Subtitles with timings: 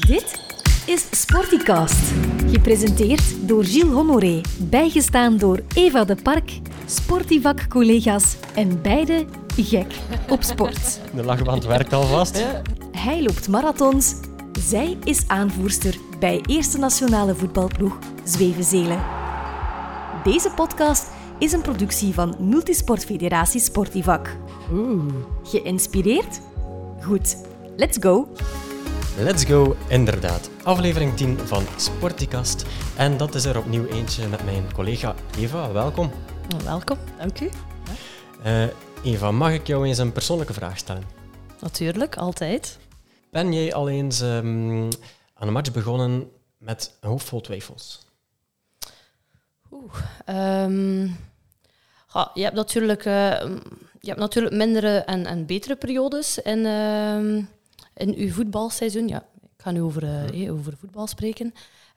[0.00, 0.40] Dit
[0.86, 2.12] is Sporticast.
[2.46, 4.40] Gepresenteerd door Gilles Honoré.
[4.58, 9.24] Bijgestaan door Eva de Park, Sportivak-collega's en beide
[9.56, 9.94] gek
[10.28, 11.00] op sport.
[11.14, 12.44] De lachband werkt alvast.
[12.92, 14.14] Hij loopt marathons.
[14.60, 19.02] Zij is aanvoerster bij Eerste Nationale Voetbalploeg Zwevenzelen.
[20.24, 21.06] Deze podcast
[21.38, 24.36] is een productie van Multisportfederatie Sportivak.
[24.72, 25.02] Oeh.
[25.42, 26.40] Geïnspireerd?
[27.00, 27.36] Goed,
[27.76, 28.28] let's go!
[29.18, 30.50] Let's go, inderdaad.
[30.62, 32.64] Aflevering 10 van Sporticast.
[32.96, 35.72] En dat is er opnieuw eentje met mijn collega Eva.
[35.72, 36.10] Welkom.
[36.64, 37.50] Welkom, dank u.
[38.42, 38.64] Eh,
[39.04, 41.02] Eva, mag ik jou eens een persoonlijke vraag stellen?
[41.60, 42.78] Natuurlijk, altijd.
[43.30, 44.90] Ben jij al eens ehm,
[45.34, 48.06] aan een match begonnen met een hoofd vol twijfels?
[49.70, 49.94] Oeh.
[50.24, 51.02] ehm,
[52.12, 53.40] ja, je, hebt natuurlijk, eh,
[54.00, 57.42] je hebt natuurlijk mindere en, en betere periodes in, ehm,
[57.94, 59.08] in uw voetbalseizoen.
[59.08, 61.54] Ja, ik ga nu over, eh, eh, over voetbal spreken.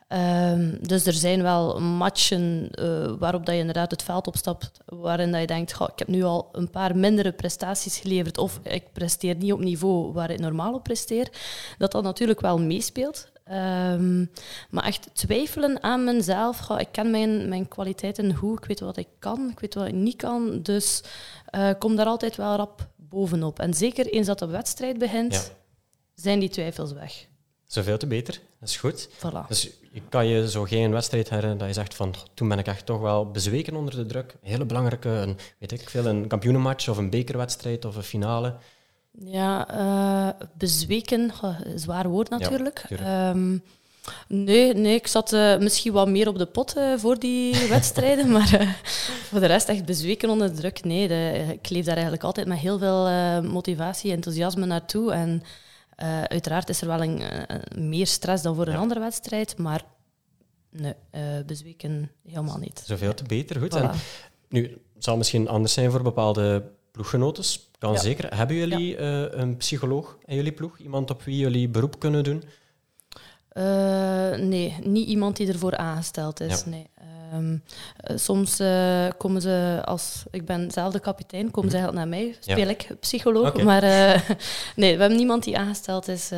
[0.08, 5.32] Ehm, dus er zijn wel matchen eh, waarop dat je inderdaad het veld opstapt, waarin
[5.32, 8.84] dat je denkt, "Goh, ik heb nu al een paar mindere prestaties geleverd, of ik
[8.94, 11.30] presteer niet op niveau waar ik normaal op presteer,
[11.78, 13.28] dat dat natuurlijk wel meespeelt.
[13.44, 14.26] Ehm,
[14.70, 18.98] maar echt twijfelen aan mezelf, goh, ik ken mijn, mijn kwaliteiten goed, ik weet wat
[18.98, 21.04] ik kan, ik weet wat ik niet kan, dus
[21.46, 23.60] eh, kom daar altijd wel rap bovenop.
[23.60, 25.42] En zeker eens dat de wedstrijd begint, Ja.
[26.16, 27.26] Zijn die twijfels weg.
[27.68, 29.10] Zoveel te beter, dat is goed.
[29.10, 29.48] Voilà.
[29.48, 32.68] Dus je kan je zo geen wedstrijd herinneren dat je zegt van toen ben ik
[32.68, 34.32] echt toch wel bezweken onder de druk.
[34.32, 38.56] Een hele belangrijke, een, weet ik veel, een kampioenenmatch of een bekerwedstrijd of een finale.
[39.20, 41.32] Ja, eh, bezweken,
[41.76, 42.84] zwaar woord natuurlijk.
[42.88, 43.10] tuurlijk.
[43.10, 43.58] Ehm,
[44.28, 48.32] nee, nee, ik zat eh, misschien wat meer op de pot eh, voor die wedstrijden,
[48.32, 48.78] maar
[49.30, 50.84] voor de rest echt bezweken onder de druk.
[50.84, 53.04] Nee, de- ik leef daar eigenlijk altijd met heel veel
[53.42, 55.12] motivatie, enthousiasme naartoe.
[55.12, 55.44] En
[55.96, 58.80] eh, uiteraard is er wel een, eh, meer stress dan voor een Ja.
[58.80, 59.84] andere wedstrijd, maar
[60.70, 62.84] nee, eh, bezweken helemaal niet.
[62.86, 63.76] Zoveel te beter, goed.
[63.78, 63.82] Voilà.
[63.82, 63.92] En
[64.50, 67.70] nu, het zal misschien anders zijn voor bepaalde ploeggenotes.
[67.78, 68.00] Kan Ja.
[68.00, 68.36] zeker.
[68.36, 68.98] Hebben jullie
[69.36, 70.78] een psycholoog in jullie ploeg?
[70.78, 72.44] Iemand op wie jullie beroep kunnen doen?
[74.50, 76.66] Nee, niet iemand die ervoor aangesteld is.
[76.66, 76.90] Nee.
[77.32, 77.58] Ehm,
[77.98, 82.20] eh, soms eh, komen ze, als ik ben zelf de kapitein, komen ze eigenlijk naar
[82.20, 83.64] mij, speel ik psycholoog.
[83.64, 84.30] Maar eh,
[84.76, 86.32] nee, we hebben niemand die aangesteld is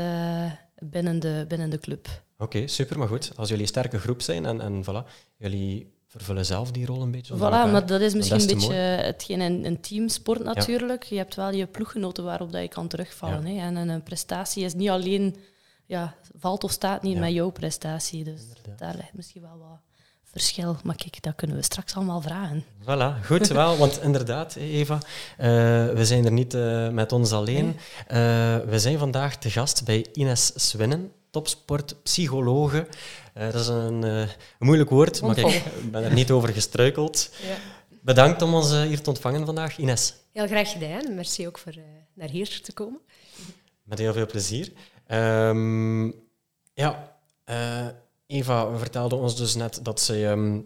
[0.79, 2.07] binnen, de, binnen de club.
[2.37, 3.31] Oké, super, maar goed.
[3.35, 7.11] Als jullie een sterke groep zijn en, en voilà, jullie vervullen zelf die rol een
[7.11, 7.35] beetje.
[7.35, 7.39] Voilà,
[7.71, 11.03] maar dat is misschien Dat een is beetje hetgeen in een teamsport natuurlijk.
[11.03, 13.53] Je hebt wel je ploeggenoten waarop dat je kan terugvallen.
[13.53, 13.61] Ja.
[13.61, 13.67] Hè?
[13.67, 15.35] En een prestatie is niet alleen,
[15.85, 17.19] ja, valt of staat niet Ja.
[17.19, 18.23] met jouw prestatie.
[18.23, 18.79] Dus Inderdaad.
[18.79, 19.79] daar ligt misschien wel wat
[20.37, 20.77] verschil.
[20.83, 22.65] Maar kijk, dat kunnen we straks allemaal vragen.
[22.81, 24.99] Voilà, goed wel, want inderdaad, Eva,
[25.37, 25.47] eh,
[25.89, 27.75] we zijn er niet eh, met ons alleen.
[28.07, 28.17] Eh,
[28.57, 32.87] we zijn vandaag te gast bij Ines Swinnen, topsportpsychologe.
[33.33, 34.27] Dat is een,
[34.59, 37.29] moeilijk woord, maar kijk, ik ben er niet over gestruikeld.
[38.01, 40.13] Bedankt om ons hier te ontvangen vandaag, Ines.
[40.31, 41.15] Heel graag gedaan.
[41.15, 41.73] Merci ook voor
[42.13, 42.99] naar hier te komen.
[43.83, 44.71] Met heel veel plezier.
[45.07, 46.05] Ehm,
[46.73, 47.15] ja,
[48.27, 50.59] Eva vertelde ons dus net dat zij, ehm,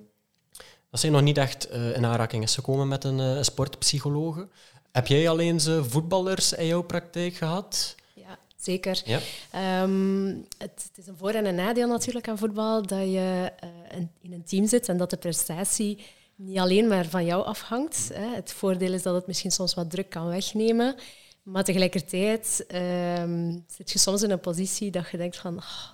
[0.90, 4.48] dat zij nog niet echt eh, in aanraking is gekomen met een eh, sportpsychologe.
[4.92, 7.96] Heb jij al eens eh, voetballers in jouw praktijk gehad?
[8.14, 9.02] Ja, zeker.
[9.06, 9.20] Ja.
[9.52, 10.28] Ehm,
[10.58, 13.52] het, het is een voor- en een nadeel natuurlijk aan voetbal dat je
[13.90, 16.06] in, in een team zit en dat de prestatie
[16.36, 18.10] niet alleen maar van jou afhangt.
[18.14, 18.36] Hè.
[18.36, 20.96] Het voordeel is dat het misschien soms wat druk kan wegnemen.
[21.44, 25.58] Maar tegelijkertijd ehm, zit je soms in een positie dat je denkt van...
[25.58, 25.90] ah,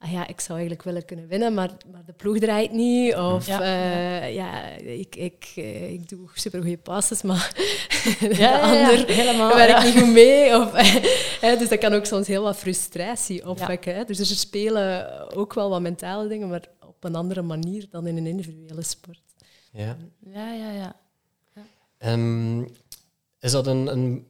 [0.00, 3.16] ah ja, ik zou eigenlijk willen kunnen winnen, maar, maar de ploeg draait niet.
[3.16, 3.64] Of Ja.
[3.64, 7.52] ja, ja ik, ik, eh, ik doe supergoeie passes, maar
[8.20, 9.82] de Ja, ander helemaal, werkt ja.
[9.82, 10.56] niet goed mee.
[10.56, 10.72] Of,
[11.40, 13.94] hè, dus dat kan ook soms heel wat frustratie opwekken.
[13.94, 14.04] Hè.
[14.04, 18.16] Dus er spelen ook wel wat mentale dingen, maar op een andere manier dan in
[18.16, 19.22] een individuele sport.
[19.72, 19.96] Ja.
[20.18, 20.96] Ja, ja, ja.
[21.98, 22.62] Ehm,
[23.40, 24.26] is dat een, een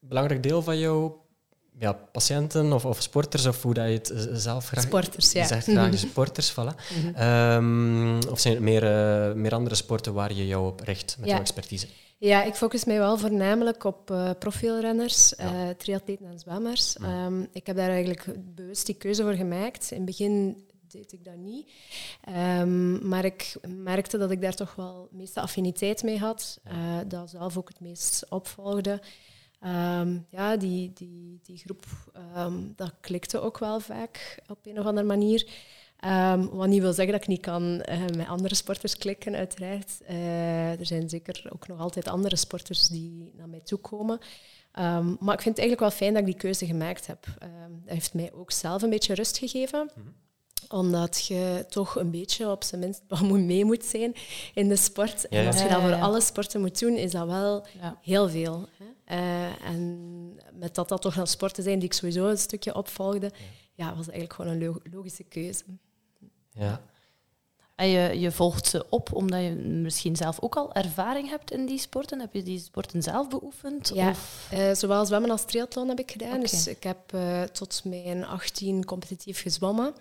[0.00, 1.23] belangrijk deel van jouw
[1.78, 4.84] ja, patiënten of, of sporters, of hoe dat je het eh, zelf graag...
[4.84, 5.40] Sporters, ja.
[5.40, 6.74] Je zegt graag de sporters, voilà.
[7.14, 11.26] Ehm, of zijn het meer, eh, meer andere sporten waar je jou op richt met
[11.26, 11.32] Ja.
[11.32, 11.86] jouw expertise?
[12.18, 15.74] Ja, ik focus mij wel voornamelijk op eh profielrenners, Ja.
[15.74, 16.96] triatleten en zwemmers.
[16.96, 19.90] Ehm, ik heb daar eigenlijk bewust die keuze voor gemaakt.
[19.90, 21.70] In het begin deed ik dat niet.
[22.24, 26.60] Ehm, maar ik merkte dat ik daar toch wel de meeste affiniteit mee had.
[27.06, 29.00] dat zelf ook het meest opvolgde.
[29.64, 34.86] Ehm, ja, die, die, die groep, ehm, dat klikte ook wel vaak op een of
[34.86, 35.50] andere manier.
[35.96, 40.00] Ehm, wat niet wil zeggen dat ik niet kan eh, met andere sporters klikken, uiteraard.
[40.06, 44.18] Eh, er zijn zeker ook nog altijd andere sporters die naar mij toe komen.
[45.18, 47.26] Maar ik vind het eigenlijk wel fijn dat ik die keuze gemaakt heb.
[47.42, 49.90] Um, dat heeft mij ook zelf een beetje rust gegeven.
[49.94, 50.08] Mhm.
[50.68, 54.14] Omdat je toch een beetje op zijn minst mee moet zijn
[54.54, 55.28] in de sport.
[55.28, 57.66] En als je dat voor alle sporten moet doen, is dat wel
[58.00, 58.68] heel veel.
[58.78, 58.84] Hè?
[59.16, 63.32] Uh, en met dat dat toch een sporten zijn die ik sowieso een stukje opvolgde,
[63.74, 65.64] ja, was eigenlijk gewoon een logische keuze.
[66.50, 66.82] Ja.
[67.74, 71.66] En je, je volgt ze op omdat je misschien zelf ook al ervaring hebt in
[71.66, 72.20] die sporten.
[72.20, 73.90] Heb je die sporten zelf beoefend?
[73.94, 74.48] Ja, of?
[74.52, 76.40] Uh, zowel zwemmen als triathlon heb ik gedaan.
[76.40, 79.94] Dus ik heb uh, tot mijn 18 competitief gezwommen.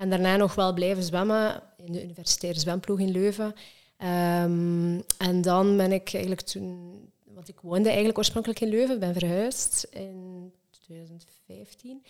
[0.00, 3.54] En daarna nog wel blijven zwemmen in de universitaire zwemploeg in Leuven.
[3.98, 6.98] Um, en dan ben ik eigenlijk toen...
[7.24, 12.04] Want ik woonde eigenlijk oorspronkelijk in Leuven, ben verhuisd in 2015.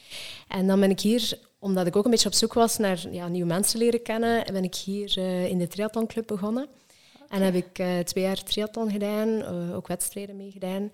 [0.49, 3.29] En dan ben ik hier, omdat ik ook een beetje op zoek was naar ja,
[3.29, 6.69] nieuwe mensen leren kennen, ben ik hier uh, in de triathlonclub begonnen.
[7.29, 10.93] En heb ik uh, twee jaar triathlon gedaan, uh, ook wedstrijden meegedaan.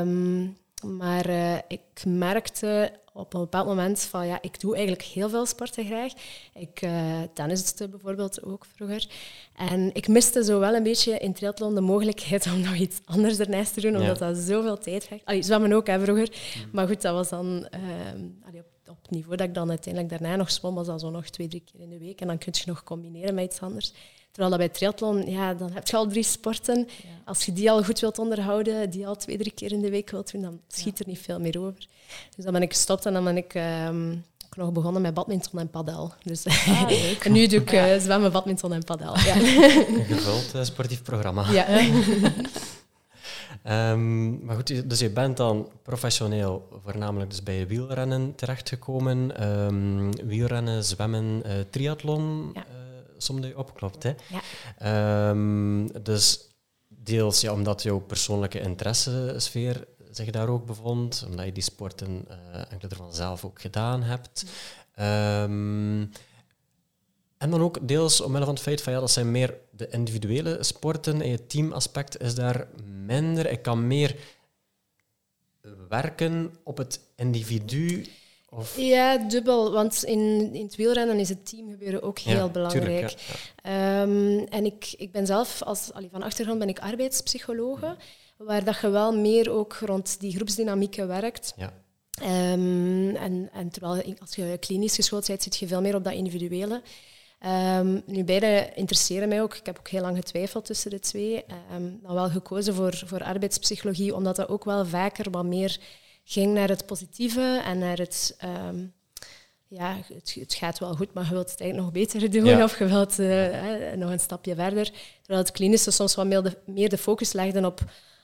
[0.00, 1.30] Um, maar
[1.68, 6.12] ik merkte op een bepaald moment van ja, ik doe eigenlijk heel veel sporten graag.
[6.54, 9.08] Ik uh, tenniste bijvoorbeeld ook vroeger.
[9.56, 13.38] En ik miste zo wel een beetje in triathlon de mogelijkheid om nog iets anders
[13.38, 15.24] ernaast te doen, omdat dat zoveel tijd vraagt.
[15.24, 16.28] Allee, zwemmen ook hè, vroeger.
[16.56, 16.70] Mm.
[16.72, 20.18] Maar goed, dat was dan uh, allee, op, op het niveau dat ik dan uiteindelijk
[20.18, 22.20] daarna nog zwom, was dat zo nog twee, drie keer in de week.
[22.20, 23.92] En dan kun je nog combineren met iets anders.
[24.36, 26.88] Terwijl dat bij triathlon, ja, dan heb je al drie sporten.
[27.24, 30.10] Als je die al goed wilt onderhouden, die al twee, drie keer in de week
[30.10, 31.86] wilt doen, dan schiet er niet veel meer over.
[32.36, 34.24] Dus dan ben ik gestopt en dan ben ik um,
[34.56, 36.12] nog begonnen met badminton en padel.
[36.22, 36.90] Dus ah,
[37.24, 39.18] en nu doe ik uh, zwemmen, badminton en padel.
[39.18, 39.36] Ja.
[39.96, 41.50] Een gevuld uh, sportief programma.
[41.50, 41.80] Ja.
[43.92, 49.46] um, maar goed, dus je bent dan professioneel voornamelijk dus bij wielrennen terechtgekomen.
[49.64, 52.50] Um, wielrennen, zwemmen, uh, triathlon.
[52.54, 52.75] Ja
[53.18, 54.02] soms opklopt.
[54.02, 54.12] Hè.
[54.28, 55.28] Ja.
[55.28, 56.40] Um, dus
[56.88, 62.72] deels ja, omdat jouw persoonlijke interessesfeer zich daar ook bevond, omdat je die sporten uh,
[62.72, 64.44] enkele ervan zelf ook gedaan hebt.
[64.98, 66.10] Um,
[67.38, 70.62] en dan ook deels omwille van het feit van ja, dat zijn meer de individuele
[70.62, 72.68] sporten en je teamaspect is daar
[73.06, 73.50] minder.
[73.50, 74.16] Ik kan meer
[75.88, 78.06] werken op het individu
[78.76, 79.72] ja, dubbel.
[79.72, 83.14] Want in, in het wielrennen is het teamgebeuren ook heel belangrijk.
[83.62, 87.96] Ehm, en ik, ik ben zelf, als, allee, van achtergrond ben ik arbeidspsychologe,
[88.36, 91.54] waar dat je wel meer ook rond die groepsdynamieken werkt.
[91.56, 91.72] Ja.
[92.22, 96.12] Um, en, en terwijl als je klinisch geschoold bent, zit je veel meer op dat
[96.12, 96.82] individuele.
[97.46, 99.56] Um, nu, beide interesseren mij ook.
[99.56, 101.44] Ik heb ook heel lang getwijfeld tussen de twee.
[101.74, 105.78] Um, dan wel gekozen voor, voor arbeidspsychologie, omdat dat ook wel vaker wat meer
[106.28, 108.36] ging naar het positieve en naar het...
[108.68, 108.94] Um,
[109.68, 112.78] ja, het, het, gaat wel goed, maar je wilt het eigenlijk nog beter doen of
[112.78, 114.84] je wilt uh, nog een stapje verder.
[115.18, 117.80] Terwijl het klinische soms wat meer de, meer de focus legde op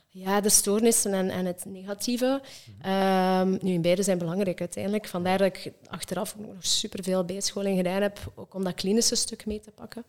[0.08, 2.40] ja, de stoornissen en, en het negatieve.
[2.86, 5.06] Um, nu, beide zijn belangrijk uiteindelijk.
[5.06, 9.46] Vandaar dat ik achteraf ook nog superveel bijscholing gedaan heb, ook om dat klinische stuk
[9.46, 10.04] mee te pakken.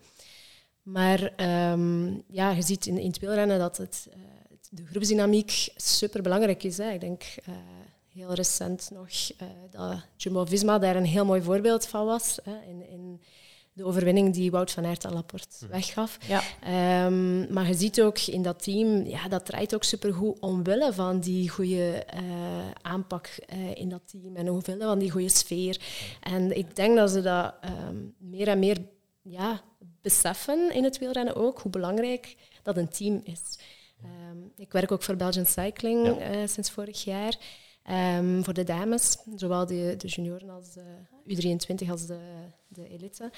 [0.82, 1.32] Maar
[1.72, 4.14] um, ja, je ziet in, in het wielrennen dat het, uh,
[4.70, 6.76] de groepsdynamiek super belangrijk is.
[6.76, 6.90] Hè.
[6.90, 7.54] Ik denk uh,
[8.14, 12.38] heel recent nog uh, dat Jumbo-Visma daar een heel mooi voorbeeld van was.
[12.42, 13.20] Hè, in, in
[13.72, 15.70] de overwinning die Wout van Aert aan Laporte mhm.
[15.70, 16.18] weggaf.
[16.26, 16.42] Ja.
[17.06, 21.20] Um, maar je ziet ook in dat team, ja, dat draait ook supergoed omwille van
[21.20, 22.20] die goede uh,
[22.82, 25.80] aanpak uh, in dat team en omwille van die goede sfeer.
[26.20, 27.54] En ik denk dat ze dat
[27.88, 28.78] um, meer en meer
[29.22, 29.62] ja,
[30.02, 33.58] beseffen in het wielrennen ook, hoe belangrijk dat een team is.
[34.30, 37.36] Um, ik werk ook voor Belgian Cycling uh, sinds vorig jaar.
[37.90, 40.84] Um, voor de dames, zowel de, de junioren als de
[41.26, 42.18] U23 als de,
[42.68, 43.30] de elite.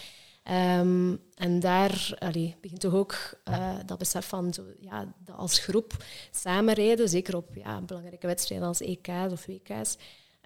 [0.45, 5.59] Um, en daar allee, begint toch ook uh, dat besef van zo, ja, dat als
[5.59, 9.97] groep samenrijden, zeker op ja, belangrijke wedstrijden als EK's of WK's.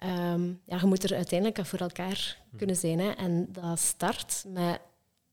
[0.03, 2.99] Um, ja, je moet er uiteindelijk voor elkaar kunnen zijn.
[2.99, 3.11] Hè.
[3.11, 4.79] En dat start met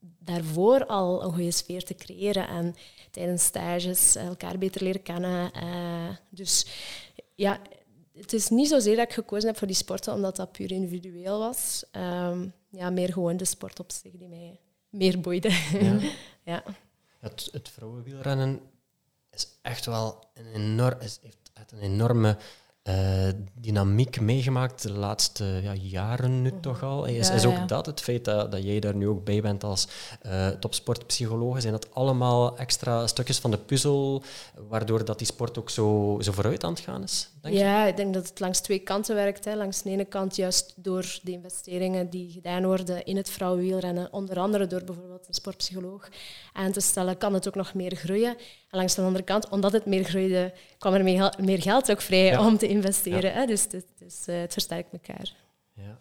[0.01, 2.75] daarvoor al een goede sfeer te creëren en
[3.11, 5.51] tijdens stages elkaar beter leren kennen.
[5.63, 6.67] Uh, dus
[7.35, 7.61] ja,
[8.21, 11.39] het is niet zozeer dat ik gekozen heb voor die sporten omdat dat puur individueel
[11.39, 11.85] was.
[11.93, 15.51] Um, ja, meer gewoon de sport op zich die mij meer boeide.
[15.81, 15.99] Ja.
[16.53, 16.63] ja.
[17.19, 18.61] Het, het vrouwenwielrennen
[19.31, 22.37] is echt wel een enorm, is, heeft een enorme
[22.89, 27.05] eh, dynamiek meegemaakt de laatste ja, jaren nu toch al.
[27.05, 27.67] Is, Ja, is ook ja.
[27.67, 29.89] dat, het feit dat, dat jij daar nu ook bij bent als
[30.21, 34.23] eh topsportpsycholoog, zijn dat allemaal extra stukjes van de puzzel,
[34.69, 37.31] waardoor dat die sport ook zo, zo vooruit aan het gaan is?
[37.41, 37.61] Denk je?
[37.61, 39.45] Ja, ik denk dat het langs twee kanten werkt.
[39.45, 39.55] Hè.
[39.55, 44.39] Langs de ene kant juist door de investeringen die gedaan worden in het vrouwenwielrennen, onder
[44.39, 46.09] andere door bijvoorbeeld een sportpsycholoog
[46.53, 48.37] aan te stellen, kan het ook nog meer groeien.
[48.71, 51.91] En langs de andere kant, omdat het meer groeide, kwam er meer, gel- meer geld
[51.91, 52.47] ook vrij Ja.
[52.47, 53.33] om te investeren.
[53.33, 53.47] Hè.
[53.47, 55.33] Dus, eh, het versterkt elkaar.
[55.75, 55.99] Ja.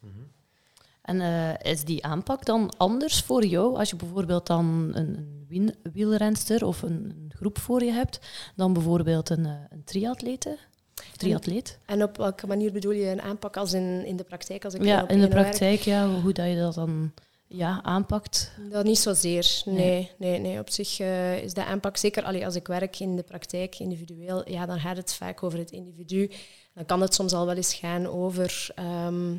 [0.00, 0.12] Mhm.
[1.02, 5.74] En eh, is die aanpak dan anders voor jou als je bijvoorbeeld dan een, een
[5.92, 8.20] wielrenster of een, een groep voor je hebt
[8.56, 10.58] dan bijvoorbeeld een, eh, een triatlete?
[11.16, 11.78] Triatleet?
[11.86, 14.64] En op welke manier bedoel je een aanpak als in, in de praktijk?
[14.64, 15.42] Als ik Ja, in de werk?
[15.42, 17.12] praktijk, ja, hoe dat je dat dan
[17.52, 18.52] ja, aanpakt.
[18.70, 19.62] Dat niet zozeer.
[19.64, 19.76] Nee.
[19.76, 20.58] Nee, nee, nee.
[20.58, 24.50] Op zich eh, is de aanpak zeker allee, als ik werk in de praktijk individueel,
[24.50, 26.30] ja, dan gaat het vaak over het individu.
[26.74, 29.34] Dan kan het soms al wel eens gaan over ehm,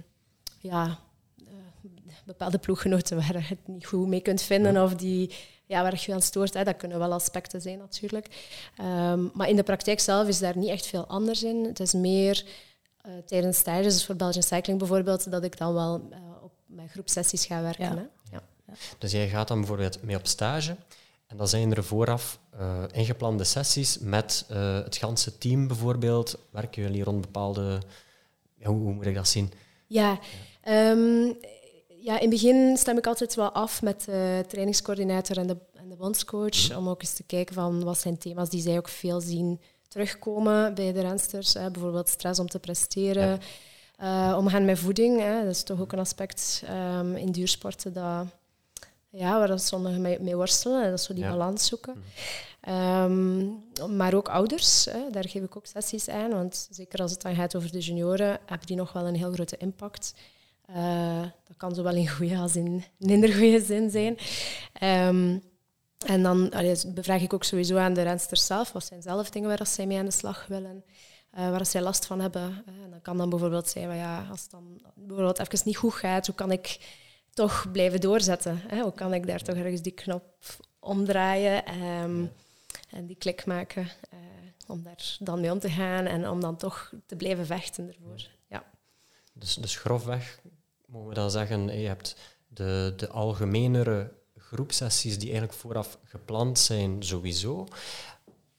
[0.60, 1.00] ja,
[1.38, 1.54] eh,
[2.26, 5.34] bepaalde ploeggenoten waar je het niet goed mee kunt vinden of die
[5.66, 6.54] ja, waar je je aan stoort.
[6.54, 6.64] Hè.
[6.64, 8.28] Dat kunnen wel aspecten zijn natuurlijk.
[8.78, 11.66] Ehm, maar in de praktijk zelf is daar niet echt veel anders in.
[11.66, 12.44] Het is meer
[13.02, 16.10] eh, tijdens stages, dus voor Belgian Cycling bijvoorbeeld, dat ik dan wel
[16.72, 17.84] mijn groepsessies ga werken.
[17.84, 17.96] Ja.
[17.96, 18.36] Hè.
[18.36, 18.44] Ja.
[18.98, 20.76] Dus jij gaat dan bijvoorbeeld mee op stage
[21.28, 26.38] en dan zijn er vooraf eh, ingeplande sessies met eh, het ganse team bijvoorbeeld.
[26.50, 27.82] Werken jullie rond bepaalde...
[28.56, 29.52] Ja, hoe, hoe moet ik dat zien?
[29.88, 30.20] Ja,
[30.62, 31.26] ehm,
[31.88, 35.90] ja, in het begin stem ik altijd wel af met de trainingscoördinator en de, en
[35.90, 36.78] de bondscoach.
[36.78, 40.74] Om ook eens te kijken van wat zijn thema's die zij ook veel zien terugkomen
[40.74, 41.54] bij de rensters.
[41.54, 41.72] Hè.
[41.72, 43.40] Bijvoorbeeld stress om te presteren.
[44.02, 45.44] Eh, omgaan met voeding, hè.
[45.44, 48.26] dat is toch ook een aspect ehm, in duursporten dat,
[49.10, 50.90] ja, waar dat sommigen mee, mee worstelen.
[50.90, 51.30] Dat is zo die Ja.
[51.30, 52.04] balans zoeken.
[52.62, 53.46] Ehm,
[53.98, 56.30] maar ook ouders, hè, daar geef ik ook sessies aan.
[56.30, 59.32] Want zeker als het dan gaat over de junioren, hebben die nog wel een heel
[59.32, 60.14] grote impact.
[60.66, 64.18] Eh, dat kan zowel in goede als in minder goede zin zijn.
[64.74, 65.38] Ehm,
[66.06, 68.72] en dan allee, bevraag ik ook sowieso aan de rensters zelf.
[68.72, 70.84] Wat zijn zelf dingen waar zij mee aan de slag willen?
[71.32, 72.64] Eh, waar zij last van hebben.
[72.66, 75.78] Eh, en dat kan dan bijvoorbeeld zijn, van, ja, als het dan bijvoorbeeld even niet
[75.78, 76.98] goed gaat, hoe kan ik
[77.34, 78.62] toch blijven doorzetten?
[78.68, 78.82] Hè?
[78.82, 80.24] Hoe kan ik daar toch ergens die knop
[80.80, 82.26] omdraaien ehm,
[82.90, 84.20] en die klik maken eh,
[84.68, 88.28] om daar dan mee om te gaan en om dan toch te blijven vechten ervoor.
[88.48, 88.64] Ja.
[89.34, 90.40] Dus, dus grofweg
[90.86, 92.16] mogen we dan zeggen, eh, je hebt
[92.48, 97.68] de, de algemenere groepsessies die eigenlijk vooraf gepland zijn, sowieso.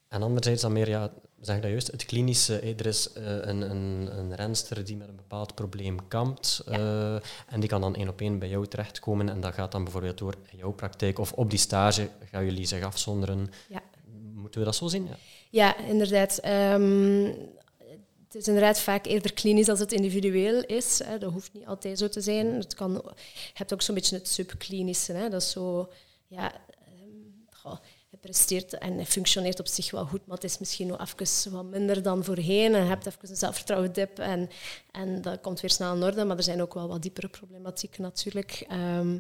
[0.09, 1.13] En anderzijds dan meer, ja,
[1.47, 2.61] zeg dat juist, het klinische.
[2.61, 7.15] Er is eh, een, een, een renster die met een bepaald probleem kampt eh,
[7.49, 10.19] en die kan dan één op één bij jou terechtkomen en dat gaat dan bijvoorbeeld
[10.19, 13.51] door in jouw praktijk of op die stage gaan jullie zich afzonderen.
[13.69, 13.83] Ja.
[14.35, 15.05] Moeten we dat zo zien?
[15.05, 15.17] Ja.
[15.51, 16.39] Ja, inderdaad.
[16.39, 17.25] Ehm,
[18.27, 21.01] het is inderdaad vaak eerder klinisch als het individueel is.
[21.05, 21.19] Hè.
[21.19, 22.55] Dat hoeft niet altijd zo te zijn.
[22.55, 25.13] Het kan, je hebt ook zo'n beetje het subklinische.
[25.13, 25.29] Hè.
[25.29, 25.91] Dat is zo...
[26.27, 27.77] Ja, ehm,
[28.13, 31.53] hij presteert en hij functioneert op zich wel goed, maar het is misschien nog even
[31.53, 32.75] wat minder dan voorheen.
[32.75, 34.51] En je hebt even een zelfvertrouwen dip en,
[34.91, 36.25] en dat komt weer snel in orde.
[36.25, 39.19] Maar er zijn ook wel wat diepere problematieken natuurlijk, ehm,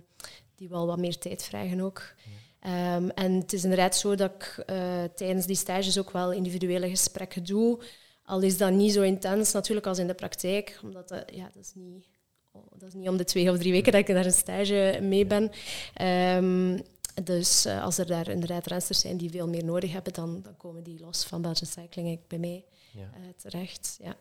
[0.56, 2.14] die wel wat meer tijd vragen ook.
[2.60, 6.88] Ehm, en het is inderdaad zo dat ik eh, tijdens die stages ook wel individuele
[6.88, 7.82] gesprekken doe.
[8.24, 11.62] Al is dat niet zo intens natuurlijk als in de praktijk, omdat dat, ja, dat,
[11.62, 12.06] is niet,
[12.50, 14.98] oh, dat is niet om de twee of drie weken dat ik naar een stage
[15.02, 15.50] mee ben.
[15.94, 16.78] Ehm,
[17.24, 20.56] dus eh, als er daar inderdaad rensters zijn die veel meer nodig hebben, dan, dan
[20.56, 23.00] komen die los van Belgian Cycling bij mij Ja.
[23.14, 23.96] eh, terecht.
[24.02, 24.16] Ja.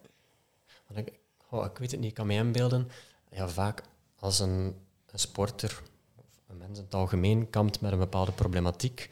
[0.87, 1.19] Want ik,
[1.49, 2.89] oh, ik weet het niet, ik kan me inbeelden.
[3.31, 3.83] Ja, vaak
[4.19, 4.75] als een,
[5.11, 5.81] een sporter
[6.15, 9.09] of een mens in het algemeen kampt met een bepaalde problematiek,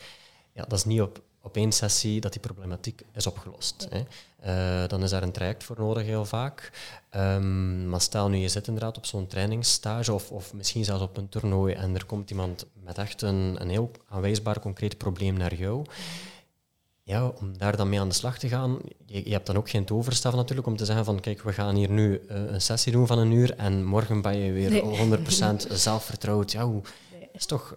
[0.53, 3.87] ja, dat is niet op, op één sessie dat die problematiek is opgelost.
[3.89, 4.01] Hè.
[4.39, 6.71] Eh, dan is daar een traject voor nodig, heel vaak.
[7.09, 11.17] Ehm, maar stel nu, je zit inderdaad op zo'n trainingsstage of, of misschien zelfs op
[11.17, 15.55] een toernooi en er komt iemand met echt een, een heel aanwijsbaar concreet probleem naar
[15.55, 15.85] jou
[17.09, 19.69] ja, om daar dan mee aan de slag te gaan, je, je hebt dan ook
[19.69, 22.91] geen toverstaf natuurlijk om te zeggen van kijk, we gaan hier nu eh, een sessie
[22.91, 25.17] doen van een uur en morgen ben je weer Nee.
[25.17, 26.51] 100% zelfvertrouwd.
[26.51, 26.81] Ja, hoe,
[27.31, 27.73] is toch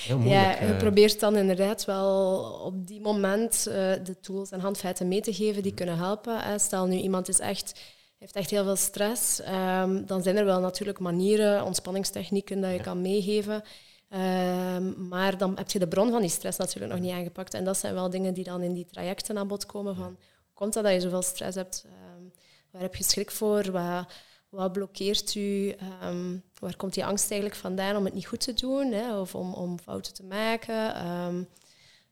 [0.00, 0.42] heel moeilijk.
[0.60, 0.78] Ja, je eh.
[0.78, 5.62] probeert dan inderdaad wel op die moment eh, de tools en handvaten mee te geven
[5.62, 6.60] die kunnen helpen.
[6.60, 7.80] Stel nu iemand is echt,
[8.18, 12.76] heeft echt heel veel stress, ehm, dan zijn er wel natuurlijk manieren, ontspanningstechnieken dat je
[12.76, 12.82] Ja.
[12.82, 13.62] kan meegeven.
[14.08, 17.54] Ehm, maar dan heb je de bron van die stress natuurlijk nog niet aangepakt.
[17.54, 20.54] En dat zijn wel dingen die dan in die trajecten aan bod komen van hoe
[20.54, 21.84] komt dat dat je zoveel stress hebt?
[21.86, 22.22] Ehm,
[22.70, 23.70] waar heb je schrik voor?
[23.70, 24.06] Wat,
[24.50, 25.68] wat blokkeert u?
[25.70, 29.20] Ehm, waar komt die angst eigenlijk vandaan om het niet goed te doen hè?
[29.20, 30.94] of om, om fouten te maken?
[30.94, 31.42] Ehm,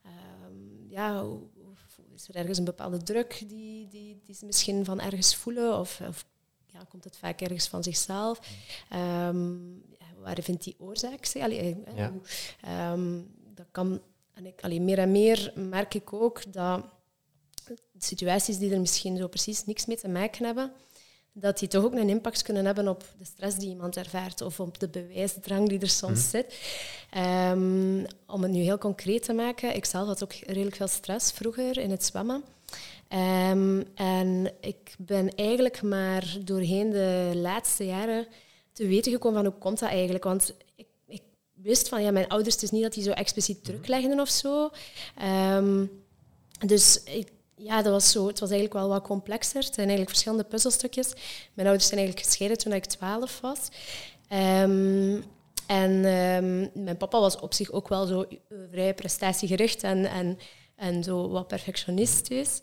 [0.02, 1.25] ehm, ja,
[2.14, 5.78] is er ergens een bepaalde druk die, die, die ze misschien van ergens voelen?
[5.78, 6.25] Of, of
[6.66, 8.40] ja, komt het vaak ergens van zichzelf?
[8.95, 9.83] Um,
[10.18, 11.42] waar vindt die oorzaak zich?
[11.42, 12.12] Allee, ja.
[12.92, 14.02] um, dat kan,
[14.35, 16.85] en ik, allee, meer en meer merk ik ook dat
[17.99, 20.73] situaties die er misschien zo precies niks mee te maken hebben,
[21.40, 24.61] dat die toch ook een impact kunnen hebben op de stress die iemand ervaart of
[24.61, 26.28] op de bewijsdrang die er soms mhm.
[26.28, 26.54] zit.
[27.52, 31.33] Um, om het nu heel concreet te maken, ik zelf had ook redelijk veel stress
[31.33, 32.45] vroeger in het zwemmen.
[33.50, 38.26] Um, en ik ben eigenlijk maar doorheen de laatste jaren
[38.73, 40.25] te weten gekomen van hoe komt dat eigenlijk.
[40.25, 43.64] Want ik, ik wist van ja, mijn ouders, het is niet dat die zo expliciet
[43.64, 43.90] druk mhm.
[43.90, 44.71] legden of zo.
[45.54, 45.90] Um,
[46.66, 47.28] dus ik,
[47.59, 49.62] ja, dat was zo, het was eigenlijk wel wat complexer.
[49.62, 51.12] Het zijn eigenlijk verschillende puzzelstukjes.
[51.55, 53.69] Mijn ouders zijn eigenlijk gescheiden toen ik twaalf was.
[54.33, 55.25] Um,
[55.67, 60.38] en um, mijn papa was op zich ook wel zo uh, vrij prestatiegericht en, en,
[60.77, 62.61] en zo wat perfectionistisch.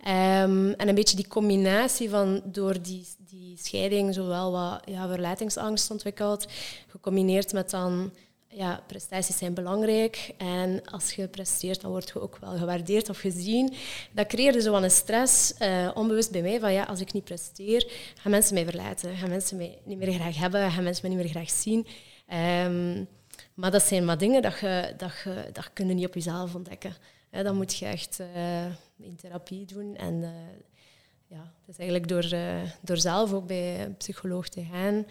[0.00, 5.90] Um, en een beetje die combinatie van door die, die scheiding zowel wat ja, verlatingsangst
[5.90, 6.46] ontwikkeld,
[6.88, 8.12] gecombineerd met dan
[8.48, 13.18] ja, prestaties zijn belangrijk en als je presteert, dan word je ook wel gewaardeerd of
[13.18, 13.74] gezien.
[14.12, 17.92] Dat creëerde zo een stress, uh, onbewust bij mij, van ja, als ik niet presteer,
[18.14, 21.24] gaan mensen mij verlaten, gaan mensen mij niet meer graag hebben, gaan mensen mij niet
[21.24, 21.86] meer graag zien.
[22.64, 23.08] Um,
[23.54, 26.96] maar dat zijn maar dingen dat je, dat je, dat kun niet op jezelf ontdekken.
[27.30, 28.64] Dat moet je echt uh,
[28.98, 29.96] in therapie doen.
[29.96, 30.30] En uh,
[31.26, 32.38] ja, het is eigenlijk door,
[32.80, 35.06] door zelf ook bij een psycholoog te gaan,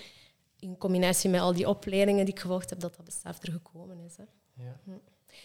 [0.59, 3.99] in combinatie met al die opleidingen die ik gevolgd heb, dat dat besef er gekomen
[3.99, 4.17] is.
[4.17, 4.23] Hè.
[4.63, 4.79] Ja.
[4.83, 4.91] Hm.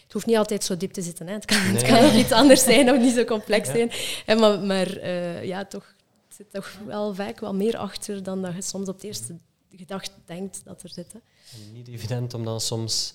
[0.03, 1.27] Het hoeft niet altijd zo diep te zitten.
[1.27, 1.33] Hè.
[1.33, 3.91] Het, kan, het kan ook iets anders zijn of niet zo complex zijn.
[4.25, 5.95] En maar maar uh, ja, toch
[6.27, 9.37] zit toch wel vaak wel meer achter dan dat je soms op het eerste
[9.71, 11.13] gedacht denkt dat er zit.
[11.13, 11.19] Hè.
[11.71, 13.13] niet evident om dan soms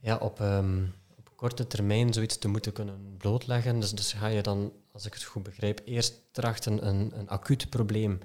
[0.00, 3.80] ja, op, um, op korte termijn zoiets te moeten kunnen blootleggen.
[3.80, 7.70] Dus, dus ga je dan, als ik het goed begrijp, eerst trachten een, een acuut
[7.70, 8.18] probleem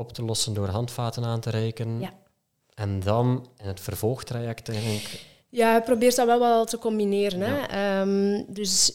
[0.00, 2.00] op te lossen door handvaten aan te reiken.
[2.00, 2.12] Ja.
[2.74, 5.28] En dan in het vervolgtraject eigenlijk...
[5.48, 7.40] Ja, je probeert dat wel, wel te combineren.
[7.40, 8.00] Hè.
[8.00, 8.94] Um, dus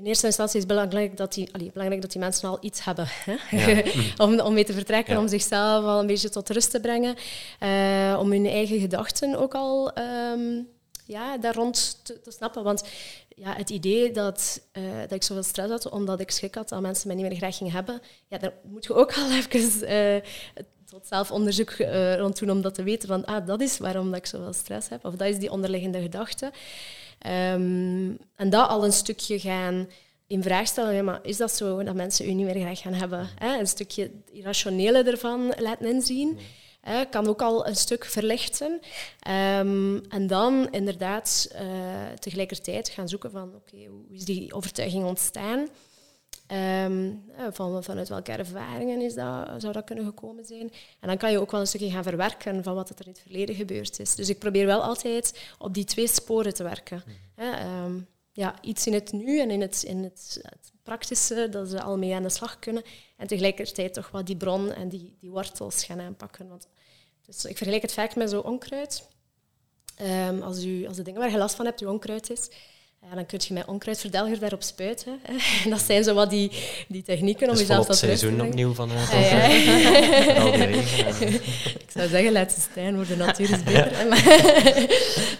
[0.00, 2.84] in eerste instantie is het belangrijk dat die, allee, belangrijk dat die mensen al iets
[2.84, 3.06] hebben.
[3.08, 3.56] Hè?
[3.56, 3.82] Ja.
[4.24, 7.16] om, om mee te vertrekken, om zichzelf al een beetje tot rust te brengen.
[7.62, 10.68] Uh, om hun eigen gedachten ook al um,
[11.04, 12.62] ja, daar rond te, te, snappen.
[12.62, 12.84] Want
[13.40, 16.80] ja, het idee dat, uh, dat ik zoveel stress had omdat ik schrik had dat
[16.80, 20.20] mensen mij niet meer graag gingen hebben, ja, daar moet je ook al even uh,
[20.84, 23.08] tot zelfonderzoek uh, rond doen om dat te weten.
[23.08, 25.04] Van, ah, dat is waarom dat ik zoveel stress heb.
[25.04, 26.52] Of dat is die onderliggende gedachte.
[27.26, 29.88] Um, en dat al een stukje gaan
[30.26, 30.94] in vraag stellen.
[30.94, 33.28] Ja, maar is dat zo dat mensen u niet meer graag gaan hebben?
[33.38, 33.58] Hè?
[33.58, 36.38] Een stukje irrationele ervan laten inzien
[37.10, 38.80] kan ook al een stuk verlichten.
[39.28, 41.60] Um, en dan inderdaad uh,
[42.18, 45.68] tegelijkertijd gaan zoeken van oké, hoe is die overtuiging ontstaan?
[46.84, 50.72] Um, van, vanuit welke ervaringen is dat, zou dat kunnen gekomen zijn?
[51.00, 53.20] En dan kan je ook wel een stukje gaan verwerken van wat er in het
[53.20, 54.14] verleden gebeurd is.
[54.14, 57.02] Dus ik probeer wel altijd op die twee sporen te werken.
[57.36, 58.06] Mm.
[58.32, 61.98] ja, iets in het nu en in het, in het, het, praktische, dat ze al
[61.98, 62.82] mee aan de slag kunnen.
[63.16, 66.48] En tegelijkertijd toch wat die bron en die, die wortels gaan aanpakken.
[66.48, 66.68] Want
[67.26, 69.08] dus ik vergelijk het vaak met zo onkruid.
[70.02, 72.48] Um, als, u, als de dingen waar je last van hebt, uw onkruid is,
[73.00, 75.20] ja, dan kun je met onkruidverdelger daarop spuiten.
[75.22, 75.34] Hè.
[75.70, 76.50] Dat zijn zo wat die,
[76.88, 79.46] die technieken om dus jezelf rust te seizoen opnieuw van ah, ja.
[80.64, 81.34] regen.
[81.80, 84.06] Ik zou zeggen, laat ze staan, voor de natuur is beter.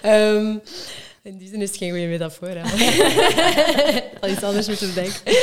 [0.02, 0.34] Ja.
[0.34, 0.60] um,
[1.22, 2.48] in die zin is het geen goede metafoor.
[4.20, 5.34] Al iets anders moeten denken.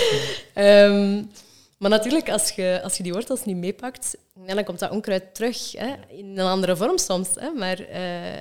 [0.55, 1.29] Um,
[1.77, 5.71] maar natuurlijk, als je, als je die wortels niet meepakt, dan komt dat onkruid terug
[5.71, 7.29] hè, in een andere vorm soms.
[7.35, 7.51] Hè.
[7.51, 7.87] Maar uh,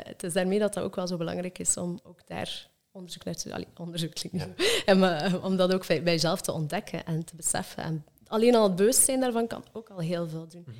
[0.04, 3.34] het is daarmee dat dat ook wel zo belangrijk is om ook daar onderzoek naar
[3.34, 3.66] te doen.
[3.76, 4.48] onderzoek klinkt
[4.86, 7.82] en, maar, eh, Om dat ook bij, bij, jezelf te ontdekken en te beseffen.
[7.82, 10.64] En alleen al het bewustzijn daarvan kan ook al heel veel doen.
[10.66, 10.76] Mhm.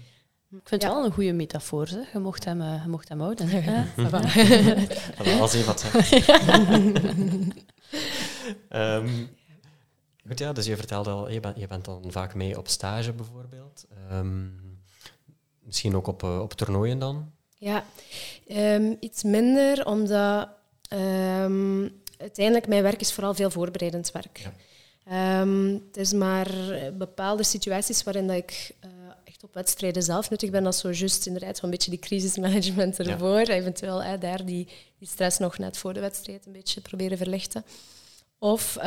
[0.62, 1.87] Ik vind het wel een goede metafoor.
[1.87, 2.01] Hè.
[2.12, 3.49] Je, mocht hem, uh, je mocht hem houden.
[3.49, 3.85] Hè.
[5.40, 5.85] Als hij wat
[8.71, 9.29] um,
[10.27, 13.12] Goed, ja, dus je vertelde al, je, bent, je bent dan vaak mee op stage
[13.12, 13.87] bijvoorbeeld.
[14.12, 14.61] Um,
[15.61, 17.33] misschien ook op, uh, op toernooien dan?
[17.59, 17.85] Ja,
[18.49, 20.49] um, iets minder, omdat
[20.92, 24.51] um, uiteindelijk mijn werk is vooral veel voorbereidend werk.
[25.05, 25.47] Ja.
[25.85, 26.49] het is maar
[26.92, 28.90] bepaalde situaties waarin dat ik uh,
[29.37, 30.64] echt op wedstrijden zelf nuttig ben.
[30.64, 33.40] Dat is zo juist inderdaad een beetje die crisismanagement ervoor.
[33.40, 33.55] Ja.
[33.55, 34.68] Eventueel hè, daar die,
[34.99, 37.64] die stress nog net voor de wedstrijd een beetje proberen verlichten.
[38.38, 38.79] Of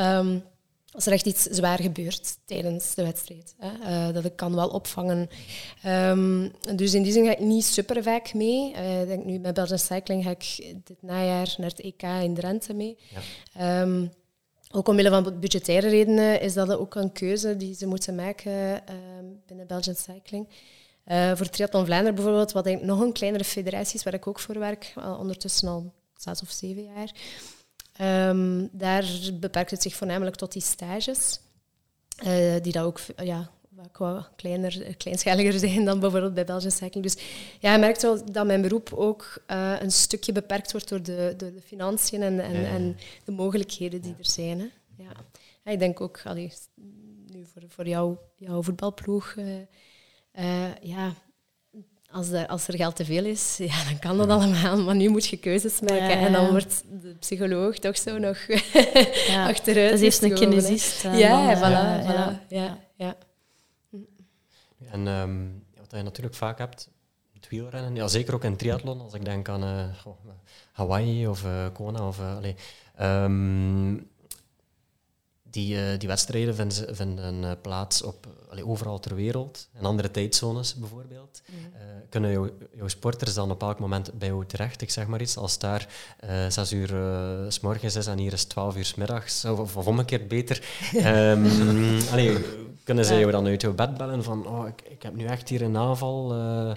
[0.91, 3.55] als er echt iets zwaar gebeurt tijdens de wedstrijd.
[3.57, 5.29] Hè, uh, dat ik kan wel opvangen.
[5.85, 8.71] Um, dus in die zin ga ik niet super vaak mee.
[8.71, 12.73] Uh, denk nu bij Belgian Cycling ga ik dit najaar naar het EK in Drenthe
[12.73, 12.97] mee.
[13.53, 13.81] Ja.
[13.81, 14.11] Um,
[14.71, 19.25] ook omwille van budgettaire redenen is dat ook een keuze die ze moeten maken ehm,
[19.45, 20.47] binnen Belgian Cycling.
[21.05, 24.39] Uh, voor Triathlon Vlaanderen bijvoorbeeld, wat eigenlijk nog een kleinere federatie is, waar ik ook
[24.39, 27.11] voor werk, ondertussen al zes of zeven jaar.
[27.93, 31.39] Ehm, daar beperkt het zich voornamelijk tot die stages,
[32.25, 33.49] uh, die dat ook ja,
[34.35, 37.03] kleiner, kleinschaliger zijn dan bijvoorbeeld bij Belgian Cycling.
[37.05, 37.17] Dus
[37.59, 41.33] ja, je merkt wel dat mijn beroep ook uh, een stukje beperkt wordt door de,
[41.37, 44.59] de, de financiën en, en, en, de mogelijkheden die er zijn.
[44.59, 44.67] Hè.
[45.03, 45.11] Ja.
[45.63, 45.71] ja.
[45.71, 46.53] ik denk ook, allee,
[47.31, 49.45] nu voor, voor jou, jouw voetbalploeg, uh,
[50.39, 51.13] uh, ja,
[52.11, 54.77] als er, als er geld te veel is, ja, dan kan dat allemaal.
[54.77, 56.17] Maar nu moet je keuzes maken.
[56.17, 58.37] En dan wordt de psycholoog toch zo nog
[59.27, 59.47] ja.
[59.51, 59.89] achteruit.
[59.89, 61.03] Dat is eerst een kinesist.
[61.03, 62.47] Ja, voilà, voilà.
[62.47, 63.15] Ja, ja.
[64.85, 66.89] En um, wat je natuurlijk vaak hebt,
[67.33, 69.85] het wielrennen, ja, zeker ook in triathlon, als ik denk aan uh,
[70.71, 72.07] Hawaii of uh, Kona.
[72.07, 72.55] Of, uh, allee,
[73.01, 74.09] um,
[75.43, 81.41] die, die wedstrijden vinden, vinden plaats op, allee, overal ter wereld, in andere tijdzones bijvoorbeeld.
[81.45, 82.09] Mm -hmm.
[82.09, 84.81] kunnen jouw, jouw sporters dan op elk moment bij jou terecht?
[84.81, 85.87] Ik zeg maar iets, als daar
[86.49, 86.89] zes uur
[87.51, 90.63] s morgens is en hier is twaalf uur s middags, of, of omgekeerd beter.
[91.05, 95.25] um, kunnen ze je dan uit jouw bed bellen van oh, ik, ik heb nu
[95.25, 96.35] echt hier een aanval.
[96.35, 96.71] Uh,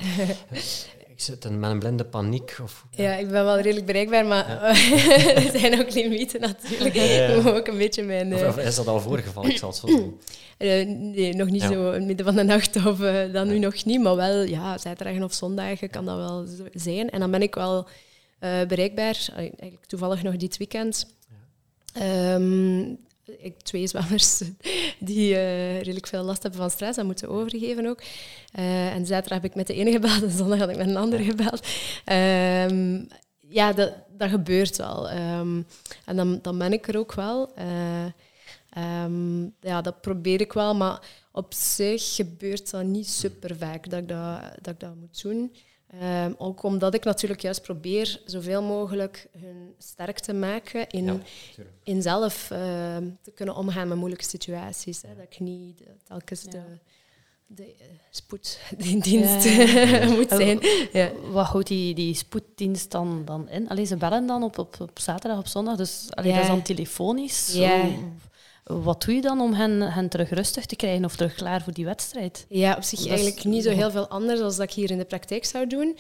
[1.13, 2.59] ik zit met een blinde paniek.
[2.63, 3.15] Of, ja.
[3.15, 4.63] ik ben wel redelijk bereikbaar, maar ja.
[5.45, 7.47] er zijn ook limieten natuurlijk.
[7.47, 8.35] Ook een beetje mijn...
[8.35, 9.51] Of, is dat al voorgevallen?
[9.51, 10.21] Ik zal het zo doen.
[10.59, 13.59] Uh, nee, nog niet zo in het midden van de nacht of uh, dan nu
[13.59, 17.11] nog niet, maar wel ja, zaterdagen of zondagen kan dat wel zijn.
[17.11, 17.87] En dan ben ik wel
[18.69, 21.07] bereikbaar, eigenlijk toevallig nog dit weekend.
[22.03, 24.43] Um, ik twee zwemmers
[24.99, 28.03] die uh, redelijk veel last hebben van stress en moeten overgeven ook.
[28.59, 30.97] Uh, en zaterdag heb ik met de ene gebeld en zondag had ik met een
[30.97, 31.67] andere gebeld.
[32.73, 33.09] Um,
[33.49, 35.11] ja, dat, dat gebeurt wel.
[35.11, 35.67] Um,
[36.05, 37.53] en dan, dan ben ik er ook wel.
[37.59, 41.01] Uh, um, ja, dat probeer ik wel, maar
[41.33, 45.53] op zich gebeurt dat niet super vaak dat ik dat, dat, ik dat moet doen.
[46.01, 51.23] Um, ook omdat ik natuurlijk juist probeer zoveel mogelijk hun sterk te maken in,
[51.83, 52.59] in zelf uh,
[53.23, 55.03] te kunnen omgaan met moeilijke situaties.
[55.03, 55.09] Hè.
[55.15, 56.51] Dat ik niet uh, telkens ja.
[56.51, 56.63] de,
[57.47, 60.09] de uh, spoeddienst ja.
[60.09, 60.61] moet zijn.
[61.31, 63.69] Wat houdt die, die spoeddienst dan, dan in?
[63.69, 66.63] Alleen ze bellen dan op, op, op zaterdag, op zondag, dus allee, dat is dan
[66.63, 67.53] telefonisch.
[67.55, 67.85] Ja.
[68.81, 71.73] Wat doe je dan om hen, hen terug rustig te krijgen of terug klaar voor
[71.73, 72.47] die wedstrijd?
[72.49, 74.99] Ja, op zich dat eigenlijk niet zo heel veel anders dan dat ik hier in
[74.99, 75.99] de praktijk zou doen.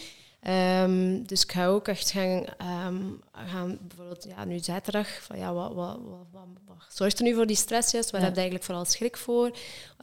[0.48, 2.44] Um, dus ik ga ook echt gaan,
[2.88, 5.98] um, gaan bijvoorbeeld ja, nu zaterdag, van ja, wat, wat,
[6.32, 8.10] wat, zorgt er nu voor die stress juist?
[8.10, 8.26] Waar ja.
[8.26, 9.56] heb je eigenlijk vooral schrik voor?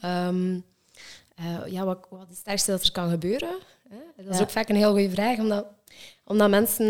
[0.05, 0.63] Um,
[1.39, 3.58] uh, ja, wat, wat is het ergste dat er kan gebeuren?
[3.89, 3.97] Hè?
[4.15, 4.43] Dat is ja.
[4.43, 5.65] ook vaak een heel goede vraag, omdat,
[6.23, 6.88] omdat mensen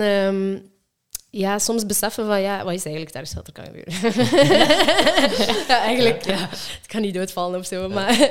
[1.31, 3.93] ja, soms beseffen van, ja, wat is eigenlijk daar er kan gebeuren?
[5.67, 6.49] ja, eigenlijk, ja.
[6.49, 8.29] Het kan niet doodvallen of zo, maar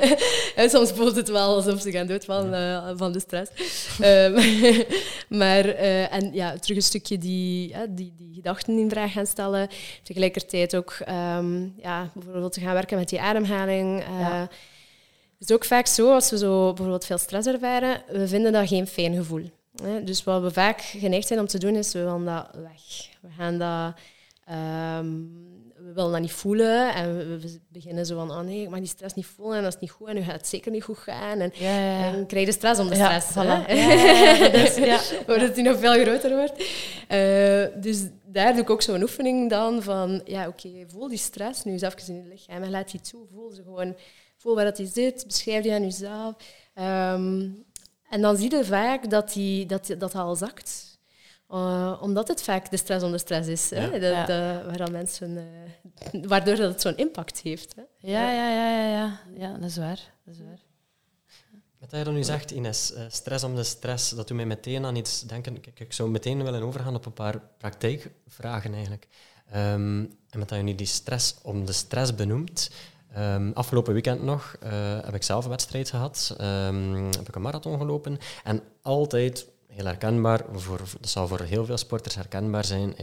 [0.69, 3.51] soms voelt het wel alsof ze gaan doodvallen uh, van de stress.
[4.01, 4.33] um,
[5.39, 9.69] maar, uh, en ja, terug een stukje die, die, die gedachten in vraag gaan stellen.
[10.03, 10.97] Tegelijkertijd ook,
[11.37, 14.03] um, ja, bijvoorbeeld te gaan werken met die ademhaling.
[14.19, 14.47] Ja.
[15.39, 18.67] Het is ook vaak zo, als we zo bijvoorbeeld veel stress ervaren, we vinden dat
[18.67, 19.49] geen fijn gevoel.
[20.03, 23.09] Dus wat we vaak geneigd zijn om te doen, is we willen dat weg.
[23.21, 23.93] We gaan dat...
[24.55, 25.47] Um,
[25.89, 28.87] we willen dat niet voelen en we, beginnen zo van, oh nee, ik mag die
[28.87, 30.97] stress niet voelen en dat is niet goed en nu gaat het zeker niet goed
[30.97, 31.39] gaan.
[31.39, 32.05] En, ja, ja.
[32.05, 33.33] en dan krijg je stress om de stress.
[33.33, 33.69] Ja, voilà.
[33.71, 34.99] ja, dus, ja.
[35.27, 36.59] Waardoor die nog veel groter wordt.
[36.59, 41.17] Uh, dus daar doe ik ook zo'n oefening dan van, ja oké, okay, voel die
[41.17, 43.25] stress nu eens even in je lichaam en laat die toe.
[43.33, 43.95] Voel ze gewoon,
[44.37, 46.35] voel waar dat die zit, beschrijf die aan jezelf.
[47.13, 47.65] Um,
[48.09, 50.97] en dan zie je vaak dat die, dat, dat al zakt.
[51.49, 53.69] Uh, omdat het vaak de stress onder stress is.
[53.69, 53.85] Hè?
[53.85, 53.99] Ja.
[53.99, 54.77] Dat, ja.
[54.77, 55.37] waar mensen,
[56.13, 57.75] uh, waardoor dat het zo'n impact heeft.
[57.75, 57.81] Hè?
[57.97, 59.19] Ja, ja, ja, ja, ja.
[59.37, 60.13] ja dat is waar.
[60.25, 60.59] Dat is waar.
[61.79, 64.85] Wat je dan nu zegt, Ines, uh, stress om de stress, dat doet mij meteen
[64.85, 65.61] aan iets denken.
[65.61, 69.07] Kijk, ik zou meteen willen overgaan op een paar praktijkvragen eigenlijk.
[69.55, 72.69] Um, en met dat je nu die stress om de stress benoemt,
[73.17, 74.69] Um, afgelopen weekend nog uh,
[75.01, 76.35] heb ik zelf een wedstrijd gehad.
[76.41, 78.17] Um, heb ik een marathon gelopen.
[78.43, 82.95] En altijd heel herkenbaar, voor, dat zal voor heel veel sporters herkenbaar zijn.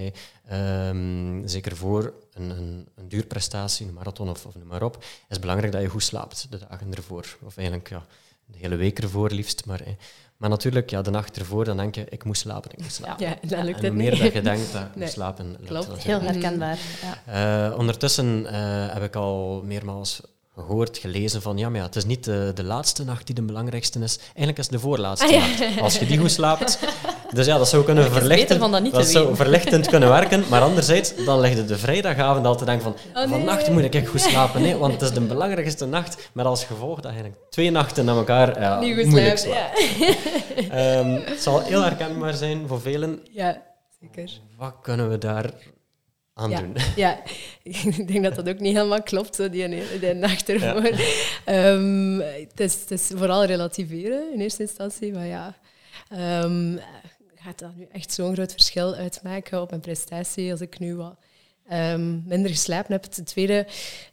[0.53, 5.39] Um, zeker voor een, een, een, duurprestatie, een marathon of, of noem maar op, is
[5.39, 7.37] belangrijk dat je goed slaapt de dagen ervoor.
[7.43, 8.07] Of eigenlijk ja,
[8.45, 9.67] de hele week ervoor liefst.
[9.67, 9.81] Maar.
[10.37, 13.27] Maar natuurlijk, ja, de nacht ervoor, dan denk je, ik moet slapen, ik moet slapen.
[13.27, 14.21] Ja, dat lukt en meer niet.
[14.21, 15.05] dat je denkt, dat nee.
[15.05, 15.57] moet slapen.
[15.67, 16.79] Klopt, heel herkenbaar.
[17.27, 17.71] Ja.
[17.71, 18.51] Uh, ondertussen uh,
[18.93, 20.21] heb ik al meermaals
[20.55, 23.43] gehoord, gelezen van ja, maar ja, het is niet de, de laatste nacht die de
[23.43, 24.19] belangrijkste is.
[24.19, 25.81] Eigenlijk is het de voorlaatste nacht.
[25.81, 26.79] Als je die goed slaapt,
[27.33, 28.47] Dus ja, dat zou kunnen Het is verlichten.
[28.59, 30.45] beter van dat zou verlichtend kunnen werken.
[30.49, 33.29] Maar anderzijds, dan leg je de vrijdagavond al te denken van Oh, nee.
[33.29, 34.63] vannacht moet ik echt goed slapen.
[34.63, 36.31] Nee, want het is de belangrijkste nacht.
[36.33, 39.43] Met als gevolg dat je twee nachten na elkaar ja, moeilijk slaapt.
[39.45, 39.71] ja.
[40.71, 43.21] Ehm, het zal heel herkenbaar zijn voor velen.
[43.31, 43.63] Ja,
[44.01, 44.31] zeker.
[44.59, 45.51] Wat kunnen we daar
[46.35, 46.59] aan Ja.
[46.59, 46.77] doen?
[46.97, 47.19] Ja,
[47.63, 49.69] ik denk dat dat ook niet helemaal klopt, zo die,
[50.01, 50.91] die nacht ervoor.
[51.45, 55.55] Ehm, het, is, het is vooral relativeren in eerste instantie, maar ja...
[56.11, 56.77] ehm,
[57.47, 61.17] gaat dat nu echt zo'n groot verschil uitmaken op mijn prestatie als ik nu wat
[61.69, 63.03] ehm, minder geslapen heb?
[63.03, 63.67] Ten tweede,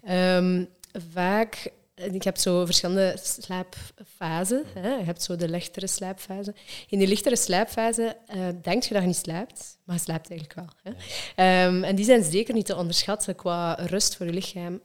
[0.04, 0.66] ehm,
[1.14, 1.72] vaak...
[1.96, 4.64] Ik heb zo verschillende slaapfasen.
[4.74, 6.54] Je hebt zo de lichtere slaapfase.
[6.90, 10.60] In die lichtere slaapfase eh denk je dat je niet slaapt, maar je slaapt eigenlijk
[10.60, 10.94] wel.
[11.36, 14.82] Ehm, en die zijn zeker niet te onderschatten qua rust voor je lichaam.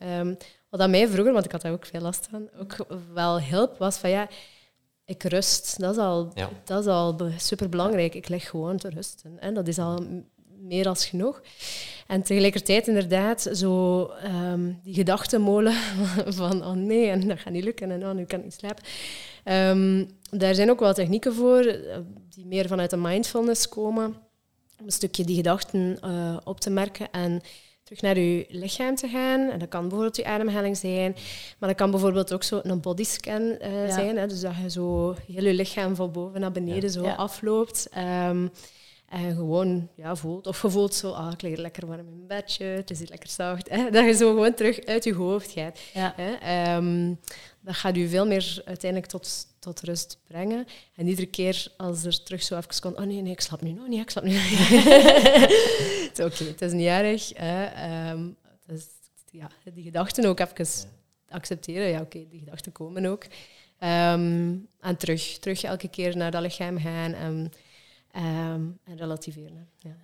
[0.69, 2.77] Wat aan mij vroeger, want ik had daar ook veel last van, ook
[3.13, 4.29] wel hielp, was van ja,
[5.09, 5.81] ik rust.
[5.81, 6.51] Dat is al, Ja.
[6.65, 8.15] dat is al superbelangrijk.
[8.15, 9.41] Ik lig gewoon te rusten.
[9.41, 10.07] En dat is al
[10.61, 11.43] meer als genoeg.
[12.07, 15.73] En tegelijkertijd inderdaad zo ehm, die gedachtenmolen
[16.41, 18.85] van oh nee, en dat gaat niet lukken en oh, nu kan ik niet slapen.
[19.45, 24.07] Ehm, daar zijn ook wel technieken voor eh, die meer vanuit de mindfulness komen.
[24.81, 27.41] Om een stukje die gedachten eh, op te merken en
[27.89, 29.51] terug naar je lichaam te gaan.
[29.51, 31.17] En dat kan bijvoorbeeld je ademhaling zijn,
[31.59, 33.91] maar dat kan bijvoorbeeld ook zo een bodyscan Ja.
[33.91, 34.17] zijn.
[34.17, 34.27] Hè?
[34.27, 36.89] Dus dat je zo heel je lichaam van boven naar beneden Ja.
[36.89, 37.15] zo Ja.
[37.15, 37.89] afloopt.
[37.91, 38.47] Ehm,
[39.09, 42.27] en gewoon ja, voelt, of je voelt zo, ah, ik lig lekker warm in mijn
[42.43, 43.69] bedje, het is hier lekker zacht.
[43.69, 43.91] Hè?
[43.91, 45.79] Dat je zo gewoon terug uit je hoofd gaat.
[45.93, 46.33] Hè?
[46.33, 47.15] Ehm,
[47.61, 50.67] dat gaat u veel meer uiteindelijk tot, tot rust brengen.
[50.95, 53.73] En iedere keer als er terug zo even komt, oh nee, nee, ik slaap nu
[53.73, 56.21] nog niet, ik slaap nu nog niet.
[56.25, 57.33] oké, het is niet erg.
[57.35, 57.65] Hè?
[57.65, 58.29] Ehm,
[59.31, 60.67] ja, die gedachten ook even
[61.29, 61.89] accepteren.
[61.89, 63.25] Ja, oké, die gedachten komen ook.
[63.79, 67.53] Ehm, en terug, terug elke keer naar dat lichaam gaan en,
[68.11, 69.69] ehm, en relativeren.
[69.79, 69.97] Ja.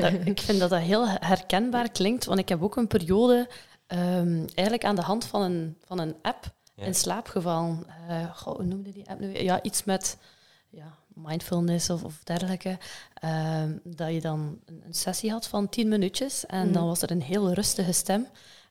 [0.00, 3.48] Dat- ik vind dat dat heel herkenbaar klinkt, want ik heb ook een periode
[3.86, 6.54] ehm, eigenlijk aan de hand van een, van een app.
[6.76, 7.86] In slaap gevallen.
[8.08, 9.26] Eh, goh, hoe noemde die app nu?
[9.32, 9.42] weer?
[9.42, 10.16] Ja, iets met
[10.70, 12.78] ja, mindfulness of, of dergelijke.
[13.14, 16.72] Ehm, dat je dan een, een sessie had van tien minuutjes en Mhm.
[16.72, 18.26] dan was er een heel rustige stem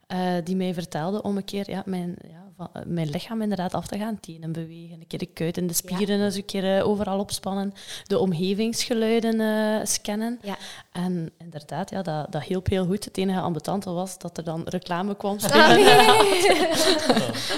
[0.08, 3.74] eh, die mij vertelde om een keer ja, mijn, ja, van, eh, mijn lichaam inderdaad
[3.74, 4.20] af te gaan.
[4.20, 7.74] Tenen bewegen, een keer de kuit en de spieren eens een keer eh, overal opspannen,
[8.04, 10.40] de omgevingsgeluiden eh, scannen.
[10.42, 10.58] Ja.
[10.92, 13.06] En inderdaad, ja, dat, dat hielp heel goed.
[13.06, 15.38] Het enige ambetante was dat er dan reclame kwam.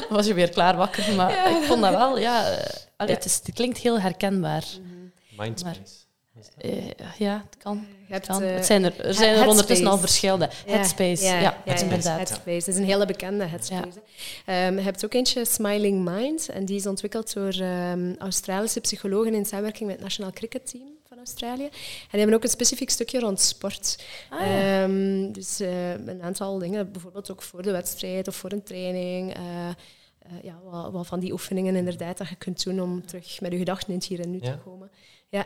[0.09, 1.15] was je weer klaar wakker.
[1.15, 2.57] Maar ik vond dat wel, ja...
[2.97, 4.63] allee, Het, is, het klinkt heel herkenbaar.
[5.37, 6.05] Mindspace.
[6.57, 7.85] Eh, ja, het kan.
[8.07, 8.41] Je hebt, kan.
[8.41, 10.49] eh, het zijn er, er zijn er ondertussen al verschillende.
[10.65, 12.17] Headspace, ja, ja, ja, inderdaad.
[12.17, 12.57] Headspace.
[12.65, 14.01] Dat is een hele bekende Headspace.
[14.45, 16.49] Ehm, je hebt ook eentje, Smiling Mind.
[16.49, 20.87] En die is ontwikkeld door ehm, Australische psychologen in samenwerking met het Nationaal Cricket Team
[21.07, 21.63] van Australië.
[21.63, 21.69] En
[22.11, 24.03] die hebben ook een specifiek stukje rond sport.
[24.29, 24.83] Ah, ja.
[24.83, 29.33] Ehm, dus eh, een aantal dingen, bijvoorbeeld ook voor de wedstrijd of voor een training.
[29.33, 29.41] eh,
[30.43, 33.57] ja, wat, wat van die oefeningen inderdaad dat je kunt doen om terug met je
[33.57, 34.51] gedachten in het hier en nu Ja.
[34.51, 34.89] te komen.
[35.29, 35.45] Ja,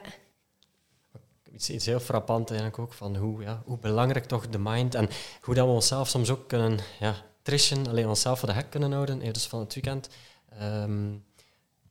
[1.53, 5.09] Iets, iets heel frappant eigenlijk ook, van hoe, ja, hoe belangrijk toch de mind en
[5.41, 8.91] hoe dat we onszelf soms ook kunnen ja, trischen, alleen onszelf voor de hek kunnen
[8.91, 10.09] houden, eh, dus van het weekend.
[10.49, 11.09] Ehm,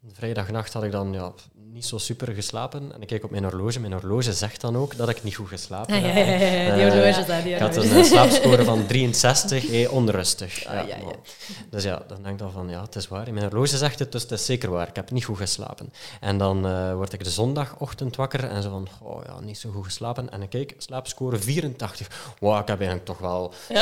[0.06, 1.32] vrijdagnacht had ik dan ja,
[1.72, 3.80] niet zo super geslapen en ik keek op mijn horloge.
[3.80, 6.14] Mijn horloge zegt dan ook dat ik niet goed geslapen heb.
[6.16, 7.42] ja, ja, ja, ja, die Eh, daar.
[7.42, 10.66] Die Ik had een eh, slaapscore van 63, eh, onrustig.
[10.66, 10.96] Ah, ja,
[11.70, 13.32] Dus ja, dan denk ik dan van, ja, het is waar.
[13.32, 14.88] Mijn horloge zegt het, dus het is zeker waar.
[14.88, 15.92] Ik heb niet goed geslapen.
[16.20, 19.70] En dan eh, word ik de zondagochtend wakker en zo van, oh ja, niet zo
[19.70, 20.30] goed geslapen.
[20.30, 22.06] En ik kijk, slaapscore 84.
[22.38, 23.80] Wow, ik heb eigenlijk toch wel ja.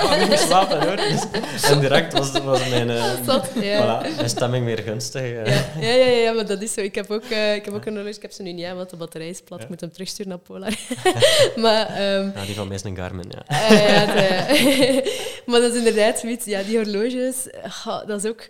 [0.00, 0.96] goed geslapen, hoor.
[0.96, 1.22] Dus,
[1.70, 3.04] en direct was, was mijn, eh,
[3.62, 4.02] ja.
[4.02, 5.22] voilà, mijn stemming weer gunstig.
[5.22, 5.46] eh.
[5.80, 6.88] Ja, ja, ja, ja, maar dat is zo.
[6.90, 8.16] Ik heb ook, eh, ik heb ook een horloge.
[8.16, 9.62] Ik heb ze nu niet aan, want de batterij is plat.
[9.62, 10.78] Ik moet hem terugsturen naar Polar.
[11.64, 13.44] maar, ehm, Ja, die van mij is een Garmin, ja.
[13.46, 16.44] eh, ja, de- maar dat is inderdaad zoiets.
[16.44, 17.46] Ja, die horloges,
[18.06, 18.48] dat is ook...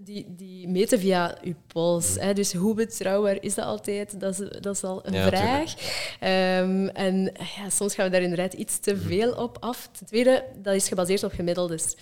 [0.00, 2.14] Die, die meten via je pols.
[2.18, 2.32] Hè.
[2.32, 4.20] Dus hoe betrouwbaar is dat altijd?
[4.20, 5.74] Dat is, dat is al een Ja, vraag.
[6.20, 9.88] Ehm, en ja, soms gaan we daar inderdaad iets te veel op af.
[9.98, 11.94] Ten tweede, dat is gebaseerd op gemiddeldes.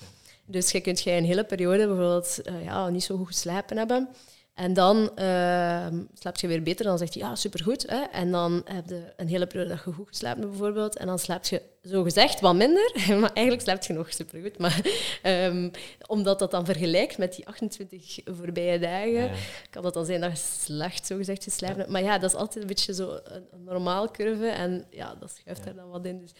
[0.47, 4.09] Dus je kunt jij een hele periode bijvoorbeeld eh, ja, niet zo goed geslapen hebben.
[4.57, 6.85] En dan uh, slaap je weer beter.
[6.85, 7.91] Dan zegt hij, ja, supergoed.
[7.91, 8.03] Hè?
[8.03, 10.97] En dan heb je een hele periode dat je goed geslapen hebt, bijvoorbeeld.
[10.97, 12.93] En dan slaap je zo gezegd wat minder.
[13.21, 14.59] Maar eigenlijk slaapt je nog supergoed.
[14.59, 14.81] Maar
[15.23, 15.71] um,
[16.07, 19.31] omdat dat dan vergelijkt met die 28 voorbije dagen, ja.
[19.71, 21.91] kan dat dan zijn dat je slecht zo gezegd geslapen hebt.
[21.91, 24.47] Maar ja, dat is altijd een beetje zo een, een normaal curve.
[24.47, 26.21] En ja, dat schuift er dan wat in.
[26.21, 26.33] Dus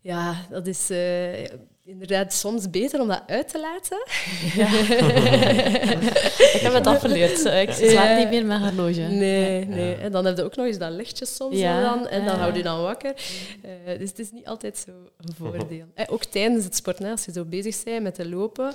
[0.00, 1.46] Ja, dat is uh,
[1.84, 4.04] inderdaad soms beter om dat uit te laten.
[4.54, 4.66] Ja.
[6.56, 7.44] ik heb het afgeleerd.
[7.44, 9.00] Ik slaap niet meer met horloge.
[9.00, 9.94] Nee, nee.
[9.94, 11.80] En dan heb je ook nog eens dat lichtje soms ja.
[11.80, 13.14] dan, en dan houd je dan wakker.
[13.64, 15.86] Uh, dus het is niet altijd zo een voordeel.
[15.94, 18.74] En ook tijdens het sporten, als je zo bezig bent met te lopen,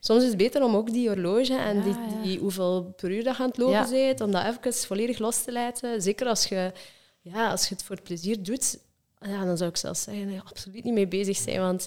[0.00, 3.36] soms is het beter om ook die horloge en die, die, hoeveel per uur dat
[3.36, 6.02] je aan het lopen bent, om dat even volledig los te laten.
[6.02, 6.72] Zeker als je,
[7.20, 8.78] ja, als je het voor het plezier doet,
[9.20, 11.60] ja, dan zou ik zelfs zeggen, dat je absoluut niet mee bezig zijn.
[11.60, 11.86] Want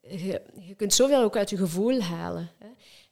[0.00, 2.50] je, je kunt zoveel ook uit je gevoel halen.
[2.58, 2.68] Hè.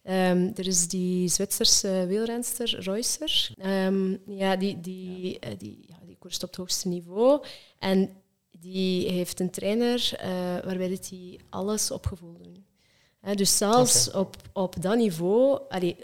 [0.08, 3.50] Um, er is die Zwitserse wielrenster, Reusser.
[3.86, 7.44] Um, ja, die, die, uh, die, ja, die koerst op het hoogste niveau.
[7.78, 8.10] En
[8.50, 10.28] die heeft een trainer uh,
[10.64, 12.36] waarbij hij alles op gevoel
[13.34, 15.96] dus zelfs op, op dat niveau, allee,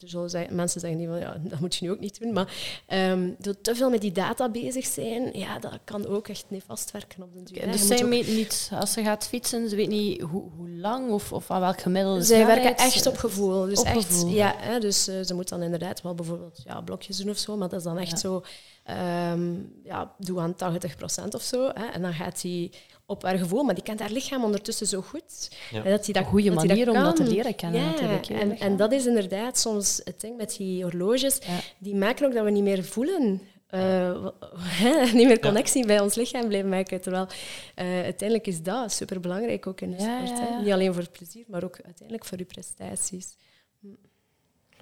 [0.00, 2.32] er zullen zeggen, mensen zeggen niet van ja, dat moet je nu ook niet doen,
[2.32, 2.54] maar
[2.88, 6.90] um, door te veel met die data bezig zijn, ja, dat kan ook echt nefast
[6.90, 7.72] werken op de duur.
[7.72, 11.32] dus zij weet niet, als ze gaat fietsen, ze weet niet hoe, hoe lang of,
[11.32, 13.64] of aan welk gemiddelde Zij werken echt op gevoel.
[13.66, 14.30] Dus, echt, gevoel.
[14.30, 17.56] Ja, hè, dus uh, ze moet dan inderdaad wel bijvoorbeeld ja, blokjes doen of zo,
[17.56, 18.42] maar dat is dan echt zo,
[19.32, 21.70] um, ja, doe aan 80% of zo.
[21.74, 22.70] Hè, en dan gaat hij
[23.12, 25.50] op haar gevoel, maar die kent haar lichaam ondertussen zo goed.
[25.70, 25.82] Ja.
[25.82, 27.80] Dat hij dat, een goede manier om dat te leren kennen.
[27.80, 31.38] Ja, natuurlijk, en, en, dat is inderdaad soms het ding met die horloges.
[31.78, 33.40] Die maken ook dat we niet meer voelen.
[33.74, 37.00] Uh, niet meer connectie bij ons lichaam blijven maken.
[37.00, 37.26] Terwijl
[37.76, 40.60] uh, uiteindelijk is dat superbelangrijk ook in de sport.
[40.62, 43.36] Niet alleen voor het plezier, maar ook uiteindelijk voor je prestaties.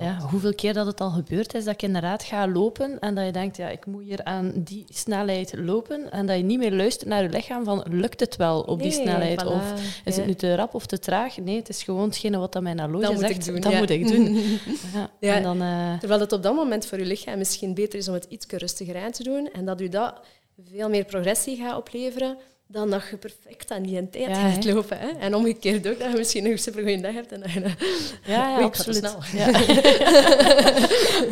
[0.00, 3.24] Ja, hoeveel keer dat het al gebeurd is dat ik inderdaad ga lopen en dat
[3.24, 6.72] je denkt, ja, ik moet hier aan die snelheid lopen en dat je niet meer
[6.72, 9.46] luistert naar je lichaam van, lukt het wel op die snelheid?
[9.46, 9.72] of
[10.04, 11.36] is het nu te rap of te traag?
[11.36, 14.34] Nee, het is gewoon hetgene wat dat mijn horloge zegt, doen, dat moet ik doen.
[15.20, 15.34] ja.
[15.34, 15.98] En dan, uh...
[15.98, 19.02] Terwijl het op dat moment voor je lichaam misschien beter is om het iets rustiger
[19.02, 20.20] aan te doen en dat u dat
[20.70, 22.36] veel meer progressie gaat opleveren
[22.72, 24.98] dan dat je perfect aan die tijd ja, gaat lopen.
[24.98, 25.08] Hè?
[25.08, 27.74] En omgekeerd ook, dat je misschien een supergoeie dag hebt en dat je dan...
[28.24, 28.96] Ja, ja absoluut.
[28.96, 29.22] Snel.
[29.32, 29.50] Ja.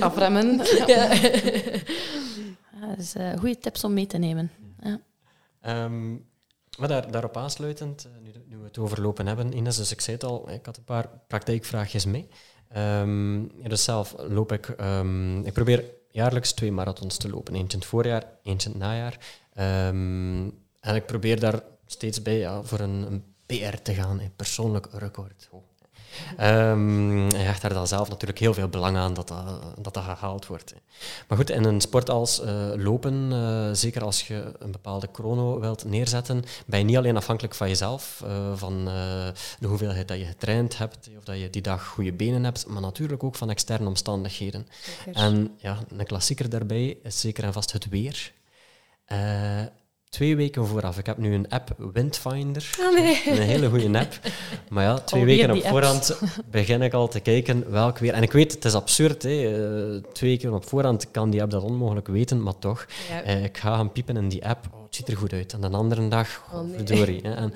[0.07, 0.61] Afremmen.
[0.87, 1.13] Ja.
[2.81, 4.51] ja dus, uh, goede tips om mee te nemen.
[4.83, 5.01] Ja.
[5.85, 6.27] Um,
[6.79, 10.01] maar daar, daarop aansluitend, uh, nu, nu, we het over lopen hebben, Ines, dus ik
[10.01, 12.29] zei het al, ik had een paar praktijkvraagjes mee.
[12.77, 14.75] Um, dus zelf loop ik...
[14.81, 17.55] Um, ik probeer jaarlijks twee marathons te lopen.
[17.55, 19.19] Eentje in het voorjaar, eentje in het najaar.
[20.89, 24.89] En ik probeer daar steeds bij ja, voor een, een PR te gaan, een persoonlijk
[24.93, 25.49] record.
[25.51, 25.63] Oh.
[26.41, 30.05] Um, je hecht daar dan zelf natuurlijk heel veel belang aan dat dat, dat, dat
[30.05, 30.75] gehaald wordt.
[31.29, 35.61] Maar goed, in een sport als uh, lopen, uh, zeker als je een bepaalde chrono
[35.61, 38.85] wilt neerzetten, ben je niet alleen afhankelijk van jezelf, uh, van
[39.59, 42.83] de hoeveelheid dat je getraind hebt, of dat je die dag goede benen hebt, maar
[42.83, 44.67] natuurlijk ook van externe omstandigheden.
[45.05, 45.23] Zeker.
[45.23, 48.33] En ja, een klassieker daarbij is zeker en vast het weer
[50.09, 50.99] twee weken vooraf.
[50.99, 52.71] Ik heb nu een app, Windfinder.
[52.81, 53.23] Oh, nee.
[53.27, 54.21] Een hele goede app.
[54.69, 58.13] Maar ja, twee weken op voorhand begin ik al te kijken welk weer.
[58.13, 59.23] En ik weet, het is absurd.
[59.23, 59.31] Hè.
[59.31, 62.87] Uh, twee weken op voorhand kan die app dat onmogelijk weten, maar toch.
[63.27, 64.67] Uh, ik ga gaan piepen in die app.
[64.73, 65.53] Oh, het ziet er goed uit.
[65.53, 66.77] En de andere dag, oh, nee.
[66.77, 67.21] verdorie.
[67.23, 67.35] Hè.
[67.35, 67.53] En,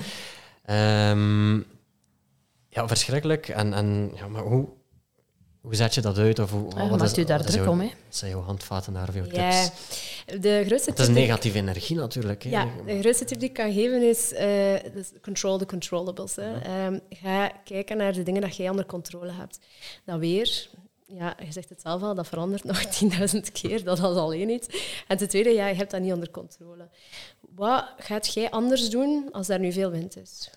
[1.19, 1.65] um,
[2.69, 3.49] ja, verschrikkelijk.
[3.49, 4.69] En, en ja, maar hoe,
[5.63, 6.39] hoe zet je dat uit?
[6.39, 7.81] Of hoe, ja, wat u daar druk om?
[7.81, 7.91] Hè?
[8.09, 9.69] Zijn jouw handvaten naar veel ja.
[10.41, 12.43] De grootste het is negatieve energie natuurlijk.
[12.43, 12.51] Hè.
[12.51, 14.75] Ja, de grootste tip die ik kan geven is, uh,
[15.21, 16.37] control the controllables.
[16.37, 16.51] Hè.
[16.51, 16.87] Ja.
[16.87, 19.59] Um, ga kijken naar de dingen dat jij onder controle hebt.
[20.05, 20.69] Dat weer,
[21.07, 22.85] ja, je zegt het zelf al, dat verandert nog
[23.35, 23.85] 10.000 keer.
[23.85, 24.69] Dat is alleen iets.
[25.09, 26.89] En ten tweede, ja, je hebt dat niet onder controle.
[27.41, 30.51] Wat gaat jij anders doen als er nu veel wind is?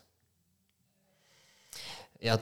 [2.20, 2.40] Ja,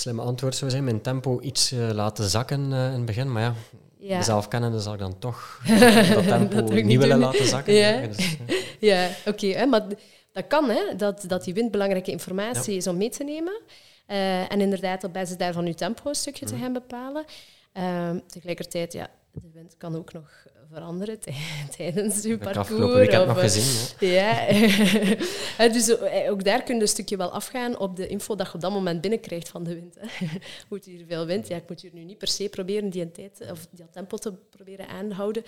[0.00, 3.32] slimme antwoord zou zijn mijn tempo iets uh, laten zakken uh, in het begin.
[3.32, 3.54] Maar ja,
[3.98, 4.16] ja.
[4.16, 5.62] mezelf kennen, zal ik dan toch
[6.14, 7.74] dat tempo dat niet willen laten zakken.
[7.74, 8.36] Ja, dus,
[8.80, 9.46] ja oké.
[9.46, 9.86] Okay, maar
[10.32, 13.60] dat kan, hè, dat, dat die wind belangrijke informatie is om mee te nemen.
[14.08, 17.24] Uh, en inderdaad op basis daarvan je tempo een stukje te gaan bepalen.
[18.26, 21.18] tegelijkertijd, ja, de wind kan ook nog veranderen
[21.76, 23.06] tijdens uw parcours.
[23.06, 24.08] Ik heb nog gezien.
[24.08, 24.46] Ja,
[25.76, 28.54] dus eh, ook daar kun je een stukje wel afgaan op de info dat je
[28.54, 29.96] op dat moment binnenkrijgt van de wind.
[30.68, 31.48] Moet hier veel wind?
[31.48, 34.32] Ja, ik moet hier nu niet per se proberen die tijd of die tempo te
[34.32, 35.42] proberen aanhouden.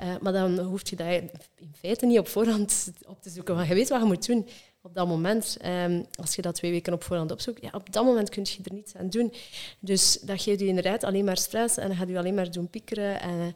[0.00, 3.54] Uh, maar dan hoef je dat in feite niet op voorhand op te zoeken.
[3.54, 4.48] Want je weet wat je moet doen
[4.82, 5.56] op dat moment.
[5.64, 8.58] Um, als je dat twee weken op voorhand opzoekt, ja, op dat moment kun je
[8.64, 9.32] er niets aan doen.
[9.78, 13.20] Dus dat geeft je inderdaad alleen maar stress en gaat je alleen maar doen piekeren.
[13.20, 13.54] En,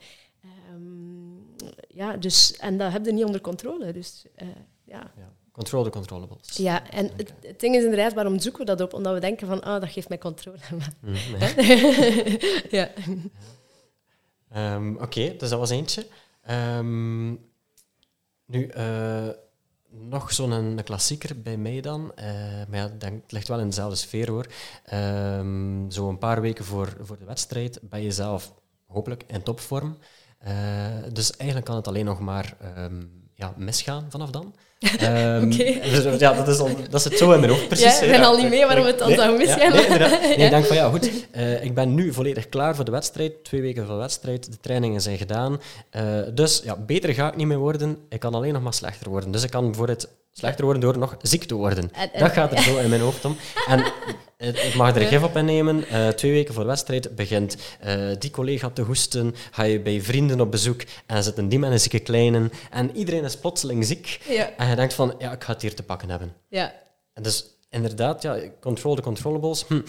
[0.77, 1.55] Um,
[1.89, 3.93] ja, dus, en dat heb je niet onder controle.
[3.93, 4.49] Dus, uh,
[4.85, 5.13] ja.
[5.17, 5.33] ja.
[5.53, 6.57] Control the controllables.
[6.57, 8.93] Ja, en het, het, ding is inderdaad, waarom zoeken we dat op?
[8.93, 10.59] Omdat we denken van, ah, oh, dat geeft mij controle.
[11.01, 11.15] Mm,
[12.79, 12.91] ja.
[14.75, 16.07] Um, Oké, okay, dus dat was eentje.
[16.51, 17.39] Um,
[18.47, 19.29] nu, uh,
[19.91, 22.13] nog zo'n een klassieker bij mij dan.
[22.15, 22.27] Eh,
[22.69, 24.47] maar ja, denk, het ligt wel in dezelfde sfeer hoor.
[24.85, 28.55] Ehm, zo een paar weken voor, voor de wedstrijd ben je zelf
[28.87, 29.99] hopelijk in topvorm.
[30.39, 30.55] Eh,
[31.13, 33.03] dus eigenlijk kan het alleen nog maar ehm,
[33.35, 34.55] ja, misgaan vanaf dan.
[35.43, 35.47] Oké.
[35.91, 37.99] dus, ja, dat is, al, dat zit zo in mijn hoofd, precies.
[37.99, 39.73] Ja, ik ben al niet mee waarom het dan Nee, zou ja, misgaan.
[39.73, 40.37] nee.
[40.45, 43.45] Ik denk van ja, goed, eh, ik ben nu volledig klaar voor de wedstrijd.
[43.45, 45.61] Twee weken voor de wedstrijd, de trainingen zijn gedaan.
[45.91, 46.03] Eh,
[46.35, 47.99] dus ja, beter ga ik niet meer worden.
[48.09, 49.31] Ik kan alleen nog maar slechter worden.
[49.31, 50.09] Dus ik kan bijvoorbeeld
[50.39, 51.91] slechter worden door nog ziek te worden.
[51.93, 53.37] En- en- dat gaat er zo in mijn hoofd om.
[53.67, 53.85] En
[54.37, 55.89] ik mag er een gif op innemen.
[55.89, 59.35] Eh, twee weken voor de wedstrijd begint eh, die collega te hoesten.
[59.51, 62.51] Ga je bij vrienden op bezoek en zitten die met een zieke kleine.
[62.71, 64.21] En iedereen is plotseling ziek.
[64.29, 64.51] Ja.
[64.57, 66.33] En je denkt van, ja, ik ga het hier te pakken hebben.
[66.49, 66.73] Ja.
[67.13, 69.65] En dus inderdaad, ja, control the controllables.
[69.67, 69.81] Hm.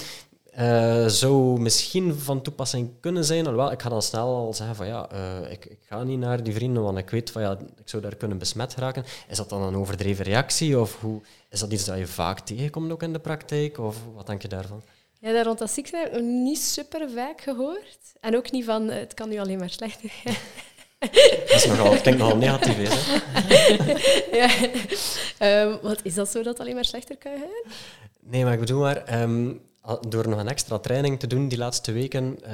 [0.58, 3.46] Eh, zou misschien van toepassing kunnen zijn.
[3.46, 6.44] Alhoewel, ik ga dan snel al zeggen van ja, eh, ik, ik ga niet naar
[6.44, 9.04] die vrienden, want ik weet van ja, ik zou daar kunnen besmet raken.
[9.28, 10.80] Is dat dan een overdreven reactie?
[10.80, 13.78] Of hoe, is dat iets dat je vaak tegenkomt ook in de praktijk?
[13.78, 14.82] Of wat denk je daarvan?
[15.20, 18.00] Ja, daar rond dat ziek zijn heb ik nog niet super vaak gehoord.
[18.20, 20.36] En ook niet van, eh, het kan nu alleen maar slechter gaan.
[21.48, 23.06] Dat is nogal, ik denk nogal negatief is.
[23.06, 24.38] Hè?
[24.38, 24.50] ja.
[25.38, 27.74] Ehm, wat is dat zo dat het alleen maar slechter kan gaan?
[28.20, 29.54] Nee, maar ik bedoel maar, ehm,
[30.10, 32.54] door nog een extra training te doen die laatste weken, eh,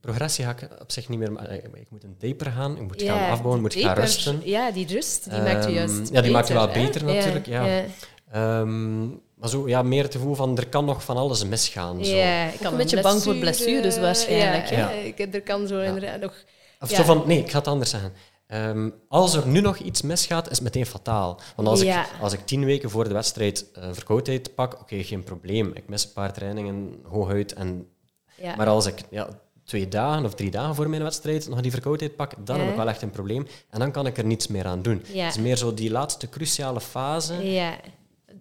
[0.00, 1.36] progressie ga ik op zich niet meer...
[1.36, 4.40] eh, Ik moet een taper gaan, ik moet gaan afbouwen, moet gaan rusten.
[4.44, 6.72] Ja, die rust, die maakt je Ehm, juist ja, die maakt je wel hè?
[6.84, 7.64] beter natuurlijk, ja.
[7.66, 7.84] ja.
[8.32, 12.04] Ehm, maar zo, ja, meer het gevoel van, er kan nog van alles misgaan.
[12.04, 12.14] Zo.
[12.14, 16.20] Ja, ik kan een beetje bang voor blessures waarschijnlijk, Ja, ik- er kan zo inderdaad
[16.20, 16.34] nog...
[16.80, 16.96] Of Ja.
[16.96, 18.12] zo van, nee, ik ga het anders zeggen.
[18.54, 21.40] Ehm, als er nu nog iets misgaat, is het meteen fataal.
[21.56, 22.02] Want als, Ja.
[22.04, 25.70] ik, als ik tien weken voor de wedstrijd eh, verkoudheid pak, oké, geen probleem.
[25.74, 27.52] Ik mis een paar trainingen hooguit.
[27.52, 27.88] En,
[28.36, 28.56] Ja.
[28.56, 29.28] Maar als ik ja,
[29.64, 32.76] twee dagen of drie dagen voor mijn wedstrijd nog die verkoudheid pak, dan heb ik
[32.76, 33.46] wel echt een probleem.
[33.70, 35.02] En dan kan ik er niets meer aan doen.
[35.24, 37.34] Het is meer zo die laatste cruciale fase.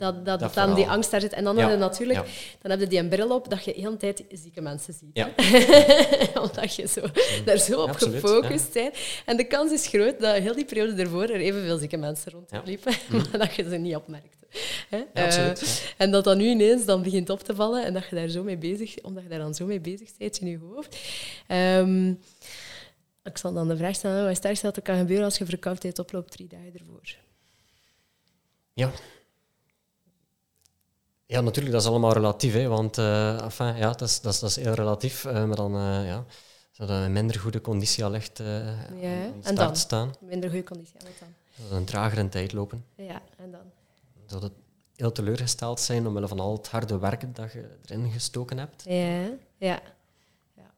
[0.04, 1.34] Dat, dat, Dat dan die angst daar zit.
[1.34, 2.32] En dan Ja, heb je natuurlijk ja.
[2.62, 5.10] dan heb je die een bril op dat je de hele tijd zieke mensen ziet.
[5.14, 5.30] Ja.
[6.44, 7.02] Omdat je zo,
[7.46, 8.96] daar zo op absoluut, gefocust bent.
[9.26, 12.94] En de kans is groot dat heel die periode ervoor er evenveel zieke mensen rondliepen,
[13.12, 13.92] maar dat je ze niet?
[13.92, 14.02] Ja,
[14.90, 18.16] Eh, absoluut, en dat dat nu ineens dan begint op te vallen en dat je
[18.16, 20.98] daar zo mee bezig, omdat je daar dan zo mee bezig bent in je hoofd.
[21.48, 22.10] Ehm,
[23.24, 25.38] ik zal dan de vraag stellen, wat is het ergste dat er kan gebeuren als
[25.38, 27.16] je verkoudheid oploopt drie dagen ervoor?
[28.74, 28.92] Ja.
[31.34, 32.54] Ja, natuurlijk, dat is allemaal relatief.
[32.54, 35.26] Hè, want eh, enfin, ja, dat, is, dat, is, dat is heel relatief.
[35.26, 36.26] eh, maar dan eh, ja,
[36.72, 39.76] zou dat in minder goede conditie al echt Ja, en dan?
[39.76, 40.14] staan.
[40.20, 41.28] Minder goede conditie het dan.
[41.56, 42.86] Dat een tragere tijd lopen.
[42.96, 43.72] Ja, en dan?
[44.28, 44.52] Dat het
[44.96, 48.84] heel teleurgesteld zijn omwille van al het harde werk dat je erin gestoken hebt.
[48.88, 49.22] Ja,
[49.58, 49.82] ja.
[50.56, 50.72] ja.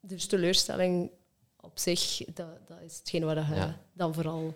[0.00, 1.10] Dus teleurstelling
[1.60, 3.78] op zich, dat, dat is hetgeen wat je Ja.
[3.92, 4.54] dan vooral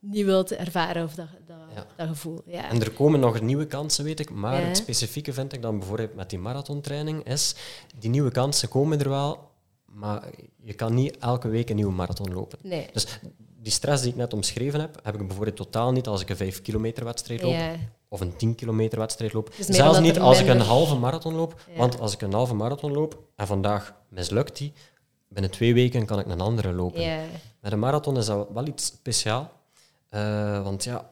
[0.00, 1.86] niet wilt ervaren, of dat, dat, Ja.
[1.96, 2.42] dat gevoel.
[2.46, 2.68] Ja.
[2.70, 4.30] En er komen nog nieuwe kansen, weet ik.
[4.30, 4.66] Maar Ja.
[4.66, 7.54] het specifieke vind ik dan bijvoorbeeld met die marathontraining is,
[7.98, 9.50] die nieuwe kansen komen er wel,
[9.84, 10.28] maar
[10.62, 12.58] je kan niet elke week een nieuwe marathon lopen.
[12.62, 12.88] Nee.
[12.92, 13.06] Dus
[13.62, 16.36] die stress die ik net omschreven heb, heb ik bijvoorbeeld totaal niet als ik een
[16.36, 17.74] 5 kilometer wedstrijd loop Ja.
[18.08, 19.52] of een 10 kilometer wedstrijd loop.
[19.56, 21.60] Dus Zelfs niet als ik een halve marathon loop.
[21.76, 24.72] Want als ik een halve marathon loop en vandaag mislukt die,
[25.28, 27.28] binnen twee weken kan ik een andere lopen.
[27.60, 29.52] Met een marathon is dat wel iets speciaal.
[30.16, 31.10] Eh, want ja,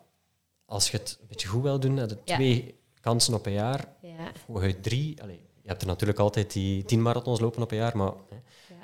[0.64, 2.34] als je het een beetje goed wil doen, heb je Ja.
[2.34, 3.88] twee kansen op een jaar.
[4.02, 4.32] Ja.
[4.46, 5.22] Hooguit drie.
[5.22, 8.12] Allee, je hebt er natuurlijk altijd die tien marathons lopen op een jaar, maar...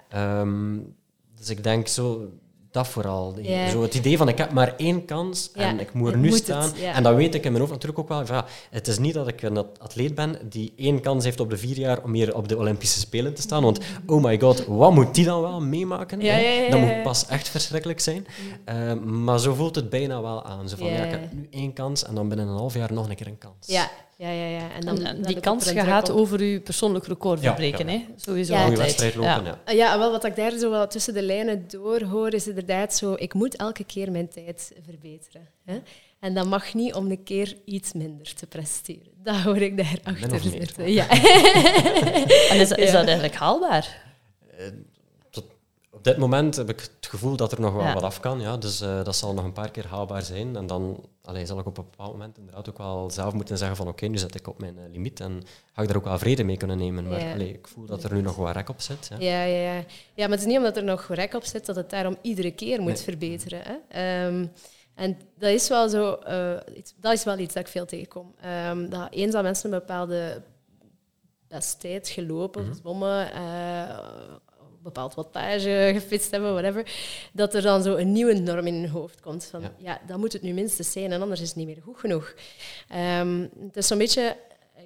[0.09, 0.79] Ehm,
[1.35, 2.31] dus ik denk zo,
[2.71, 3.35] dat vooral.
[3.71, 6.29] Zo het idee van, ik heb maar één kans Ja, en ik moet er nu
[6.29, 6.71] moet het, staan.
[6.77, 6.93] ja.
[6.95, 8.27] En dat weet ik in mijn hoofd natuurlijk ook wel.
[8.27, 11.57] Ja, het is niet dat ik een atleet ben die één kans heeft op de
[11.57, 13.62] vier jaar om hier op de Olympische Spelen te staan.
[13.62, 16.21] Want, oh my god, wat moet die dan wel meemaken?
[16.21, 18.27] Ja, Dat moet pas echt verschrikkelijk zijn.
[18.64, 20.68] Eh, maar zo voelt het bijna wel aan.
[20.68, 23.09] Zo van, ja, ik heb nu één kans en dan binnen een half jaar nog
[23.09, 23.66] een keer een kans.
[23.66, 23.91] Ja.
[24.21, 24.71] Ja, ja, ja.
[24.75, 27.93] En dan, En, dan die kans gaat over je persoonlijk record verbreken, ja.
[27.93, 28.05] hè?
[28.16, 28.71] Sowieso Ja.
[28.71, 29.61] Wedstrijd lopen, ja.
[29.64, 32.95] Ah, Ja, wel wat ik daar zo wel tussen de lijnen door hoor, is inderdaad
[32.95, 35.49] zo, ik moet elke keer mijn tijd verbeteren.
[35.64, 35.79] Hè?
[36.21, 39.12] En dat mag niet om een keer iets minder te presteren.
[39.23, 40.93] Dat hoor ik daarachter zitten.
[40.93, 41.07] Ja.
[42.51, 42.93] En is, is Ja.
[42.93, 44.03] dat eigenlijk haalbaar?
[46.01, 47.94] Op dit moment heb ik het gevoel dat er nog wel Ja.
[47.94, 48.40] wat af kan.
[48.40, 48.57] Ja.
[48.57, 50.57] Dus eh, dat zal nog een paar keer haalbaar zijn.
[50.57, 53.76] En dan allee, zal ik op een bepaald moment inderdaad ook wel zelf moeten zeggen
[53.76, 55.42] van oké, nu zit ik op mijn eh, limiet en
[55.72, 57.09] ga ik daar ook wel vrede mee kunnen nemen.
[57.09, 57.32] Maar Ja.
[57.32, 59.09] allee, ik voel dat er nu nog wat rek op zit.
[59.09, 59.16] Ja.
[59.18, 59.84] Ja, ja, ja.
[60.14, 62.51] ja, maar het is niet omdat er nog rek op zit dat het daarom iedere
[62.51, 63.03] keer moet Nee.
[63.03, 63.61] verbeteren.
[63.64, 63.74] Hè?
[63.88, 64.46] Ehm,
[64.94, 68.34] en dat is wel zo, eh, iets- dat is wel iets dat ik veel tegenkom.
[68.40, 70.42] Ehm, dat eens dat mensen een bepaalde
[71.48, 73.98] best tijd gelopen, gezwommen, eh,
[74.83, 76.87] bepaald wattage gefietst hebben, whatever,
[77.33, 79.45] dat er dan zo een nieuwe norm in hun hoofd komt.
[79.45, 79.72] Van, Ja.
[79.78, 80.01] ja.
[80.07, 82.35] dat moet het nu minstens zijn en anders is het niet meer goed genoeg.
[82.89, 84.37] Ehm, het is zo'n beetje...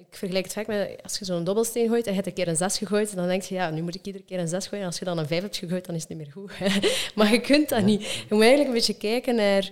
[0.09, 2.47] Ik vergelijk het vaak met als je zo'n dobbelsteen gooit en je hebt een keer
[2.47, 4.83] een zes gegooid, dan denk je, ja, nu moet ik iedere keer een zes gooien.
[4.83, 6.51] En als je dan een vijf hebt gegooid, dan is het niet meer goed.
[7.15, 8.01] maar je kunt dat niet.
[8.03, 9.69] Je moet eigenlijk een beetje kijken naar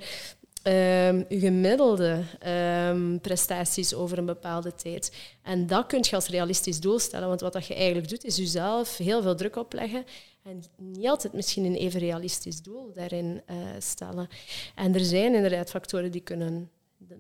[0.64, 5.12] ehm, je gemiddelde ehm, prestaties over een bepaalde tijd.
[5.42, 7.28] En dat kun je als realistisch doel stellen.
[7.28, 10.06] Want wat dat je eigenlijk doet, is jezelf heel veel druk opleggen.
[10.44, 14.28] En niet altijd misschien een even realistisch doel daarin eh, stellen.
[14.76, 16.70] En er zijn inderdaad factoren die kunnen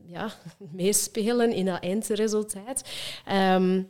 [0.05, 0.33] ja,
[0.71, 2.83] meespelen in dat eindresultaat.
[3.25, 3.83] Ehm,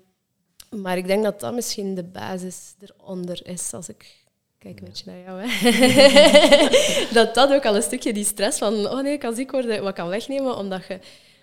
[0.70, 4.23] maar ik denk dat dat misschien de basis eronder is, als ik
[4.64, 5.42] kijk een beetje naar jou.
[5.46, 7.14] Hè.
[7.20, 9.84] dat dat ook al een stukje die stress van, oh nee, ik kan ziek worden,
[9.84, 11.00] wat kan wegnemen, omdat je,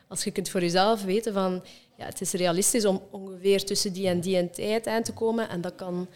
[0.09, 1.64] als je kunt voor jezelf weten van,
[1.97, 5.49] ja, het is realistisch om ongeveer tussen die en die en tijd aan te komen,
[5.49, 6.09] en dat kan,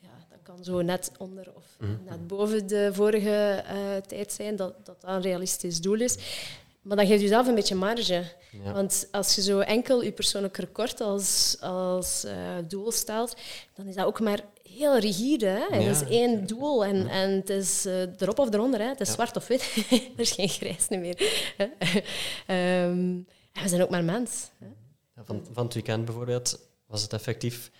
[0.00, 1.64] ja, dat kan zo net onder of
[2.04, 6.16] net boven de vorige eh, tijd zijn, dat, dat dat een realistisch doel is.
[6.82, 8.24] Maar dan geeft je zelf een beetje marge.
[8.64, 8.72] Ja.
[8.72, 12.34] Want als je zo enkel je persoonlijk record als, als eh,
[12.68, 13.36] doel stelt,
[13.74, 14.40] dan is dat ook maar
[14.78, 15.46] heel rigide.
[15.46, 15.76] Hè?
[15.76, 15.86] Ja.
[15.92, 18.80] Dat is één doel en, en het is eh, erop of eronder.
[18.80, 18.86] Hè?
[18.88, 19.14] Het is Ja.
[19.14, 19.74] zwart of wit.
[19.90, 21.16] er is geen grijs meer.
[22.46, 23.16] Ehm,
[23.52, 24.50] en we zijn ook maar mens.
[24.58, 24.66] Hè?
[25.24, 27.70] Van, van het weekend bijvoorbeeld was het effectief.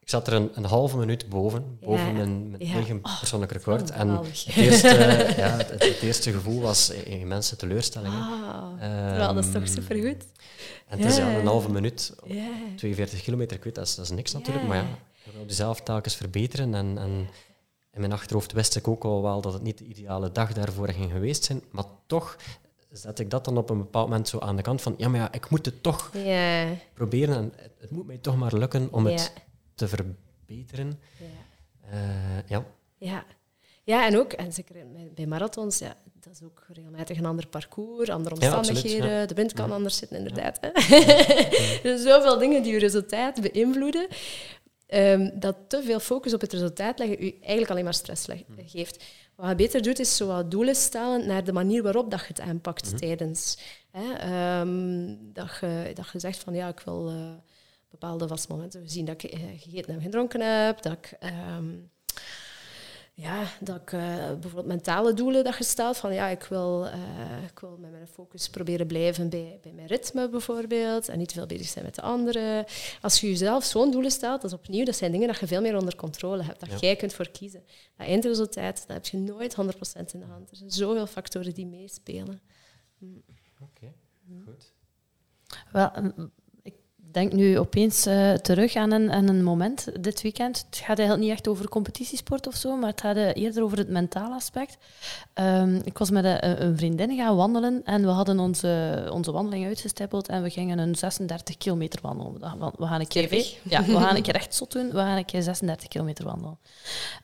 [0.00, 3.90] Ik zat er een, een halve minuut boven, boven mijn, mijn eigen persoonlijk record.
[3.90, 4.88] En het eerste,
[5.36, 8.14] ja, het, het eerste gevoel was een immense teleurstelling.
[8.14, 10.24] Ah, Ehm, dat is toch supergoed.
[10.88, 12.48] En het is ja, een halve minuut, Ja.
[12.76, 14.86] 42 kilometer, ik weet, dat is, dat is niks natuurlijk, maar ja,
[15.48, 16.74] jezelf telkens verbeteren.
[16.74, 17.28] En, en
[17.92, 20.88] in mijn achterhoofd wist ik ook al wel dat het niet de ideale dag daarvoor
[20.88, 22.36] ging geweest zijn, maar toch
[22.90, 25.20] zet ik dat dan op een bepaald moment zo aan de kant van, ja, maar
[25.20, 26.10] ja, ik moet het toch
[26.94, 29.32] proberen en het, het moet mij toch maar lukken om het
[29.74, 31.00] te verbeteren.
[31.18, 31.26] Ja.
[31.90, 32.64] Eh, ja.
[32.98, 33.24] Ja.
[33.84, 34.74] ja, en ook, en zeker
[35.14, 39.18] bij- marathons, ja, dat is ook regelmatig een ander parcours, andere Ja, absoluut, omstandigheden.
[39.20, 39.26] ja.
[39.26, 39.74] De wind kan Ja.
[39.74, 40.58] anders zitten, inderdaad.
[40.60, 40.68] Hè.
[41.88, 44.06] er zijn zoveel dingen die je resultaat beïnvloeden,
[44.94, 48.44] ehm, dat te veel focus op het resultaat leggen u eigenlijk alleen maar stress leg-
[48.66, 49.04] geeft.
[49.34, 52.26] Wat je beter doet, is zo wat doelen stellen naar de manier waarop dat je
[52.26, 53.58] het aanpakt tijdens.
[53.90, 54.12] Hè.
[54.12, 57.08] Ehm, dat, je, dat je zegt van, ja, ik wil...
[57.08, 57.32] eh,
[57.90, 61.64] bepaalde vaste momenten zien dat ik eh, gegeten en gedronken heb, dat ik, ehm,
[63.16, 67.44] ja, dat ik eh, bijvoorbeeld mentale doelen dat je stelt, van ja, ik wil, eh,
[67.48, 71.34] ik wil met mijn focus proberen blijven bij, bij mijn ritme bijvoorbeeld en niet te
[71.34, 72.64] veel bezig zijn met de anderen.
[73.00, 75.60] Als je jezelf zo'n doelen stelt, dat is opnieuw, dat zijn dingen dat je veel
[75.60, 76.76] meer onder controle hebt, dat Ja.
[76.78, 77.64] jij kunt voor kiezen.
[77.96, 80.50] Dat eindresultaat, dat heb je nooit 100% in de hand.
[80.50, 82.40] Er zijn zoveel factoren die meespelen.
[83.60, 83.92] Oké,
[84.44, 84.72] goed.
[85.72, 86.32] Wel, mm,
[87.14, 90.64] denk nu opeens eh, terug aan een, aan een moment dit weekend.
[90.70, 93.78] Het gaat eigenlijk niet echt over competitiesport of zo, maar het gaat eh, eerder over
[93.78, 94.76] het mentale aspect.
[95.34, 99.66] Ehm, ik was met een, een vriendin gaan wandelen en we hadden onze, onze wandeling
[99.66, 102.72] uitgestippeld en we gingen een 36 kilometer wandelen.
[102.76, 103.58] We gaan een keer, Stevig.
[103.62, 106.58] ja, we gaan een keer echt zot doen, we gaan een keer 36 kilometer wandelen.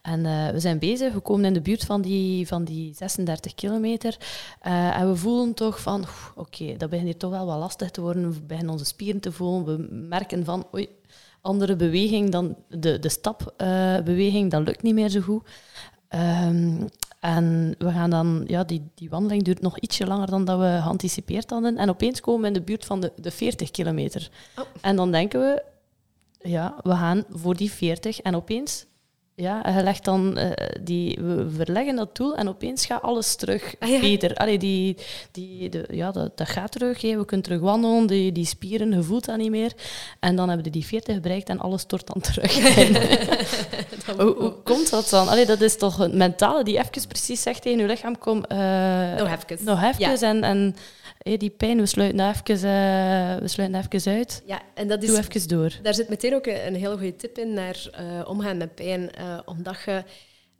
[0.02, 3.54] En eh, we zijn bezig, we komen in de buurt van die, van die 36
[3.54, 4.16] kilometer
[4.60, 8.00] eh, en we voelen toch van, oké, dat begint hier toch wel wat lastig te
[8.00, 8.32] worden.
[8.32, 9.64] We beginnen onze spieren te voelen.
[9.64, 10.88] We merken van, oei,
[11.40, 15.48] andere beweging dan de, de stapbeweging, dat lukt niet meer zo goed.
[16.08, 16.86] Ehm,
[17.20, 20.78] en we gaan dan, ja, die, die wandeling duurt nog ietsje langer dan dat we
[20.82, 21.76] geanticipeerd hadden.
[21.76, 24.30] En opeens komen we in de buurt van de, de 40 kilometer.
[24.58, 24.64] Oh.
[24.80, 25.62] En dan denken we,
[26.48, 28.20] ja, we gaan voor die 40.
[28.20, 28.86] En opeens,
[29.40, 30.50] ja, je legt dan eh,
[30.82, 34.00] die, we verleggen dat doel en opeens gaat alles terug Ah, ja.
[34.00, 34.34] beter.
[34.34, 34.96] Allee, die,
[35.32, 37.00] die, de, ja, dat, dat gaat terug.
[37.02, 39.72] We kunnen terug wandelen, die, die spieren, je voelt dat niet meer.
[40.20, 42.54] En dan hebben we die 40 bereikt en alles stort dan terug.
[44.18, 45.28] hoe, hoe komt dat dan?
[45.28, 48.58] Allee, dat is toch een mentale die even precies zegt tegen je lichaam, kom, eh,
[49.16, 49.64] Nog even.
[49.64, 49.98] nog even.
[49.98, 50.20] Ja.
[50.20, 50.76] En, en
[51.22, 54.42] hé, die pijn, we sluiten dat even, eh, we sluiten dat even uit.
[54.46, 55.78] Ja, en dat is Doe even door.
[55.82, 59.12] Daar zit meteen ook een, een hele goede tip in naar eh, omgaan met pijn.
[59.12, 60.04] Eh, omdat je,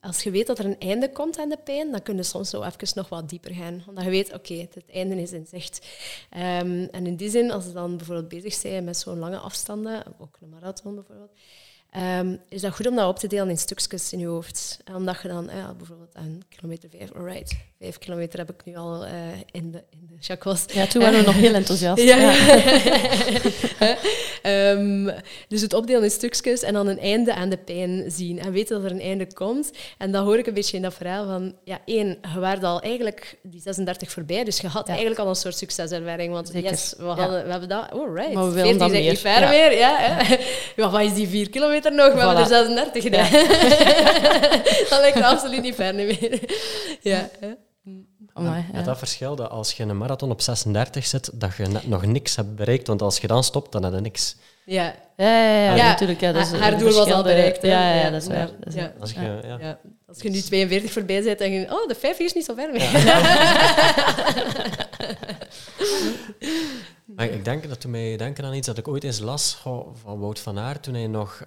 [0.00, 2.50] als je weet dat er een einde komt aan de pijn, dan kun je soms
[2.50, 3.84] zo even nog wat dieper gaan.
[3.88, 5.86] Omdat je weet, oké, het einde is in zicht.
[6.30, 10.02] Ehm, en in die zin, als je dan bijvoorbeeld bezig bent met zo'n lange afstanden,
[10.18, 11.32] ook een marathon bijvoorbeeld,
[11.91, 14.78] ehm, is dat goed om dat op te delen in stukjes in je hoofd.
[14.84, 18.76] En omdat je dan eh, bijvoorbeeld aan kilometer vijf, alright, vijf kilometer heb ik nu
[18.76, 19.12] al eh,
[19.51, 20.14] in, de, in de.
[20.74, 22.03] Ja, toen waren we nog heel enthousiast.
[22.03, 22.16] Ja.
[22.16, 22.32] Ja.
[24.43, 25.11] Ehm,
[25.49, 28.38] dus het opdelen in stukjes en dan een einde aan de pijn zien.
[28.38, 29.70] En weten dat er een einde komt.
[29.99, 31.55] En dat hoor ik een beetje in dat verhaal van...
[31.64, 34.45] Ja, één, je waren al eigenlijk die 36 voorbij.
[34.45, 34.91] Dus je had Ja.
[34.93, 36.32] eigenlijk al een soort succeservaring.
[36.32, 36.70] Want Zeker.
[36.70, 37.14] yes, we, Ja.
[37.14, 37.88] hadden, we hebben dat...
[38.14, 38.32] Right.
[38.32, 39.11] Maar we willen 40 dan meer.
[39.11, 39.49] niet ver Ja.
[39.49, 39.76] meer.
[39.78, 40.20] Ja,
[40.76, 42.12] ja, wat is die 4 kilometer nog?
[42.12, 42.48] We hebben er Voilà.
[42.48, 43.30] 36 gedaan.
[44.90, 46.40] dat lijkt me absoluut niet ver meer.
[47.00, 47.28] ja.
[48.32, 51.88] Amai, dat verschil dat als je in een marathon op 36 zit, dat je net
[51.88, 52.86] nog niks hebt bereikt.
[52.86, 54.36] Want als je dan stopt, dan heb je niks.
[54.64, 54.94] ja.
[55.16, 56.20] Ja, ja, ja, Ja, natuurlijk.
[56.20, 57.62] Ja, dat is haar- doel was al bereikt.
[57.62, 58.36] Ja, ja, Ja, dat is waar.
[58.38, 58.80] ja, Dat is ja.
[58.80, 58.92] waar.
[59.00, 59.38] Als je, Ja.
[59.42, 59.56] ja.
[59.60, 59.78] Ja.
[60.08, 61.74] Als je nu 42 voorbij bent, dan denk je...
[61.74, 62.90] Oh, de 50 is niet zo ver meer.
[67.16, 70.18] Maar ik denk dat toen mij denken aan iets dat ik ooit eens las van
[70.18, 71.42] Wout van Aert, toen hij nog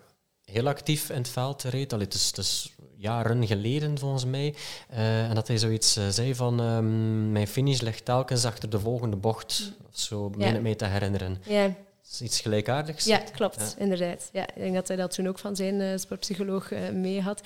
[0.45, 1.93] heel actief in het veld reed.
[1.93, 4.55] Allee, het, is, het is jaren geleden volgens mij.
[4.89, 8.79] Eh, en dat hij zoiets eh, zei van ehm, mijn finish ligt telkens achter de
[8.79, 9.73] volgende bocht.
[9.91, 10.53] Of zo, meen Ja.
[10.53, 11.41] het mij te herinneren.
[11.45, 11.75] ja.
[12.11, 13.05] Is iets gelijkaardigs.
[13.05, 13.83] Ja, klopt, Ja.
[13.83, 14.29] inderdaad.
[14.33, 17.41] Ja, ik denk dat hij dat toen ook van zijn eh, sportpsycholoog mee had.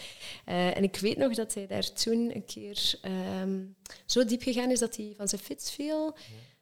[0.45, 3.59] En ik weet nog dat hij daar toen een keer ehm,
[4.05, 6.15] zo diep gegaan is dat hij van zijn fiets viel.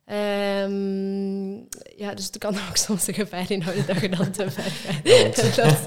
[0.05, 1.53] Ehm,
[1.97, 4.99] ja, dus het kan ook soms een gevaar inhouden dat je dan te ver gaat.
[5.03, 5.23] Ja,
[5.63, 5.77] dat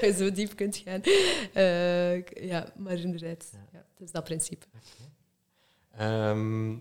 [0.00, 1.02] zo, zo diep kunt gaan.
[1.52, 3.84] Eh, ja, maar inderdaad, ja.
[3.94, 4.66] het is dat principe.
[5.96, 6.76] Ehm,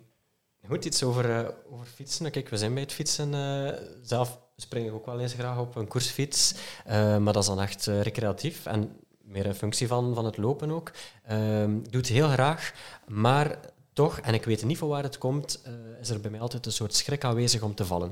[0.68, 2.32] goed, iets over, eh, over fietsen.
[2.32, 3.34] Kijk, we zijn bij het fietsen.
[3.34, 3.74] eh,
[4.04, 6.54] zelf spring ik ook wel eens graag op een koersfiets.
[6.86, 10.92] maar dat is dan echt recreatief en meer een functie van, van het lopen ook.
[11.24, 12.74] Ehm, ik doe het heel graag,
[13.08, 13.60] maar
[13.98, 15.72] toch, en ik weet niet van waar het komt, eh,
[16.02, 18.12] is er bij mij altijd een soort schrik aanwezig om te vallen.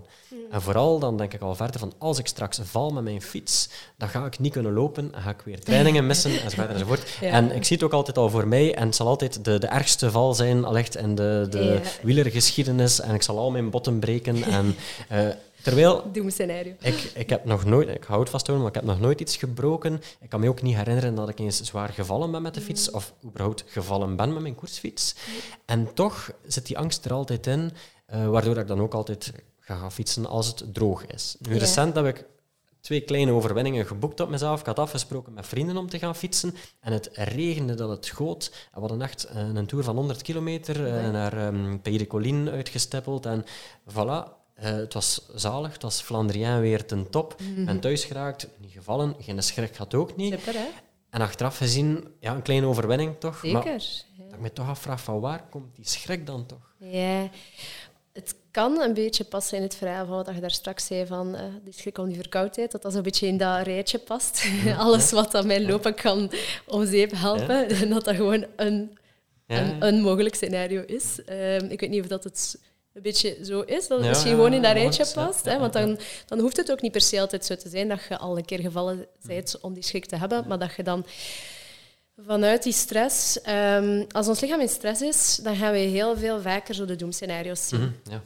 [0.51, 3.69] En vooral dan denk ik al verder van, als ik straks val met mijn fiets,
[3.97, 7.17] dan ga ik niet kunnen lopen, dan ga ik weer trainingen missen, enzovoort enzovoort.
[7.21, 7.29] Ja.
[7.29, 9.67] En ik zie het ook altijd al voor mij, en het zal altijd de, de
[9.67, 11.89] ergste val zijn, al echt in de, de Ja.
[12.03, 14.43] wielergeschiedenis, en ik zal al mijn botten breken.
[14.43, 14.75] En,
[15.09, 15.27] eh,
[15.65, 16.73] terwijl Doemscenario.
[16.79, 19.37] ik, ik heb nog nooit, ik hou het vasthouden, maar ik heb nog nooit iets
[19.37, 20.01] gebroken.
[20.19, 22.91] Ik kan me ook niet herinneren dat ik eens zwaar gevallen ben met de fiets,
[22.91, 25.15] of überhaupt gevallen ben met mijn koersfiets.
[25.65, 27.71] En toch zit die angst er altijd in,
[28.05, 31.35] eh, waardoor ik dan ook altijd ga gaan fietsen als het droog is.
[31.39, 31.59] Nu, Ja.
[31.59, 32.25] recent heb ik
[32.81, 34.59] twee kleine overwinningen geboekt op mezelf.
[34.59, 36.55] Ik had afgesproken met vrienden om te gaan fietsen.
[36.79, 38.51] En het regende dat het goot.
[38.53, 42.53] En we hadden echt een tour van 100 kilometer eh, naar um, Pays de Collines
[42.53, 43.25] uitgestippeld.
[43.25, 43.43] En
[43.91, 45.73] voilà, eh, het was zalig.
[45.73, 47.35] Het was Flandrien weer ten top.
[47.41, 47.65] Mhm.
[47.65, 49.15] Ben thuis geraakt, niet gevallen.
[49.19, 50.33] Geen schrik had ook niet.
[50.33, 50.67] Super, hè?
[51.09, 53.43] En achteraf gezien, ja, een kleine overwinning toch.
[53.43, 53.83] Maar Zeker.
[54.17, 56.73] dat ik me toch afvraag, van waar komt die schrik dan toch?
[56.77, 57.29] Ja,
[58.13, 61.35] het kan een beetje passen in het verhaal van wat je daar straks zei, van
[61.35, 64.45] eh, die schrik om die verkoudheid, dat dat zo'n beetje in dat rijtje past.
[64.77, 66.31] Alles wat aan mijn lopen kan
[66.67, 68.97] om zeep helpen, en dat dat gewoon een,
[69.47, 71.23] een, een mogelijk scenario is.
[71.25, 72.59] Ehm, ik weet niet of dat het
[72.95, 75.45] een beetje zo is, dat het Ja, misschien gewoon in dat rijtje past.
[75.45, 77.99] hè, want dan, dan hoeft het ook niet per se altijd zo te zijn dat
[78.09, 81.05] je al een keer gevallen bent om die schrik te hebben, maar dat je dan
[82.25, 83.41] vanuit die stress...
[83.41, 86.95] ehm, als ons lichaam in stress is, dan gaan we heel veel vaker zo de
[86.95, 87.79] doemscenario's zien.
[87.79, 88.21] Mhm, ja.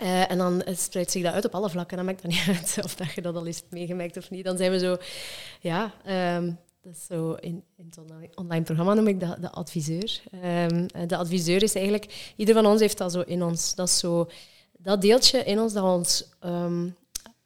[0.00, 1.96] Eh, en dan spreidt zich dat uit op alle vlakken.
[1.96, 4.44] Dan maakt dat niet uit of dat je dat al eens hebt meegemaakt of niet.
[4.44, 4.96] Dan zijn we zo...
[5.60, 6.50] Ja, ehm,
[6.88, 7.98] dat is zo in, in het
[8.34, 10.22] online, programma noem ik dat de adviseur.
[10.30, 12.32] Ehm, eh, de adviseur is eigenlijk...
[12.36, 13.74] Ieder van ons heeft dat zo in ons.
[13.74, 14.28] Dat is zo
[14.78, 16.88] dat deeltje in ons dat ons ehm,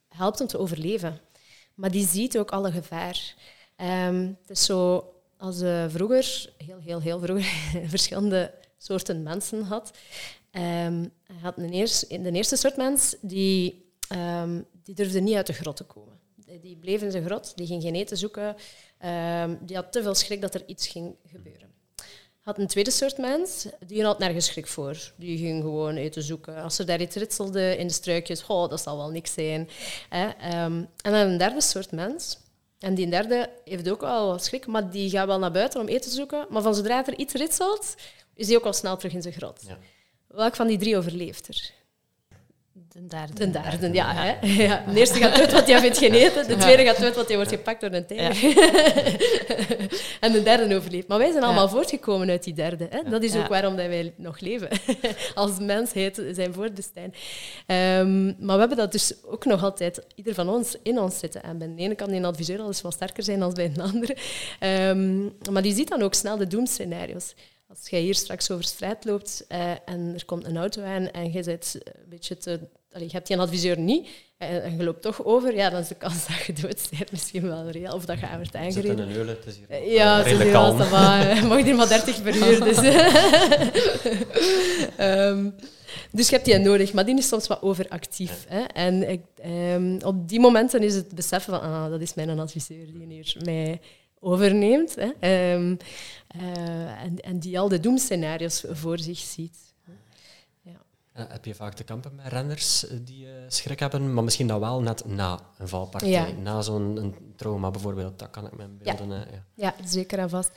[0.09, 1.21] helpt om te overleven.
[1.75, 3.35] Maar die ziet ook alle gevaar.
[3.77, 5.07] Ehm, het is zo...
[5.37, 7.45] Als je vroeger, heel, heel, heel vroeger,
[7.95, 9.91] verschillende soorten mensen had,
[11.41, 11.71] had een
[12.23, 13.85] de eerste soort mens die,
[14.83, 16.19] die durfde niet uit de grot te komen.
[16.47, 18.57] Die- Die bleef in zijn grot, die ging geen eten zoeken.
[19.03, 21.71] Ehm, die had te veel schrik dat er iets ging gebeuren.
[22.41, 25.13] Had een tweede soort mens, die had nergens schrik voor.
[25.17, 26.57] Die ging gewoon eten zoeken.
[26.57, 29.69] Als er daar iets ritselde in de struikjes, oh, dat zal wel niks zijn.
[30.09, 30.29] Hè?
[30.29, 32.39] Ehm, en dan een derde soort mens.
[32.79, 35.89] En die derde heeft ook wel wat schrik, maar die gaat wel naar buiten om
[35.89, 36.47] eten te zoeken.
[36.51, 37.95] Maar van zodra er iets ritselt,
[38.35, 39.61] is hij ook al snel terug in zijn grot.
[39.67, 39.79] Ja.
[40.29, 41.73] Welk van die drie overleeft er?
[42.93, 43.33] De derde.
[43.35, 44.15] De derde, ja.
[44.15, 44.47] Hè?
[44.63, 44.85] ja.
[44.93, 46.49] De eerste gaat dood, want hij heeft geen eten.
[46.49, 48.57] De tweede gaat dood, want hij wordt gepakt door een tijger.
[50.21, 51.09] en de derde overleeft.
[51.09, 52.87] Maar wij zijn allemaal voortgekomen uit die derde.
[52.91, 53.11] Hè?
[53.11, 54.69] Dat is ook waarom dat wij nog leven.
[55.35, 57.13] Als mensheid zijn voortbestaan.
[57.67, 61.43] Ehm maar we hebben dat dus ook nog altijd, ieder van ons, in ons zitten.
[61.43, 63.83] En bij de ene kan die adviseur al eens wat sterker zijn dan bij een
[63.83, 64.17] andere.
[64.59, 65.23] Ehm,
[65.53, 67.35] maar die ziet dan ook snel de doemscenario's.
[67.79, 71.33] Als jij hier straks over straat loopt eh, en er komt een auto aan en
[71.33, 72.61] je, zit een beetje te,
[72.93, 74.09] allee, je hebt die adviseur niet
[74.39, 77.43] en, en je loopt toch over, ja, dan is de kans dat je doodsteert misschien
[77.43, 78.99] wel reëel of dat je aan wordt aangereden.
[78.99, 81.89] een eulen, het is hier Eh, Ja, eh, wel, ça va, je mag hier maar
[81.89, 82.65] 30 per uur.
[82.65, 82.77] Dus.
[84.97, 85.51] Ehm,
[86.11, 88.45] Dus je hebt die nodig, maar die is soms wat overactief.
[88.49, 88.61] Hè?
[88.61, 92.87] En ik, ehm, op die momenten is het beseffen van, ah, dat is mijn adviseur
[92.93, 93.81] die hier mij
[94.23, 94.95] overneemt.
[94.95, 95.11] Hè?
[95.21, 95.77] Ehm,
[96.27, 99.73] eh, en, en die al de doemscenario's voor zich ziet.
[101.17, 104.47] Uh, heb je vaak te kampen met renners eh, die uh, schrik hebben, maar misschien
[104.47, 108.19] dat wel net na een valpartij, na zo'n trauma bijvoorbeeld.
[108.19, 109.09] Dat kan ik me beelden.
[109.09, 109.43] Ja, ja.
[109.55, 110.51] ja zeker en vast.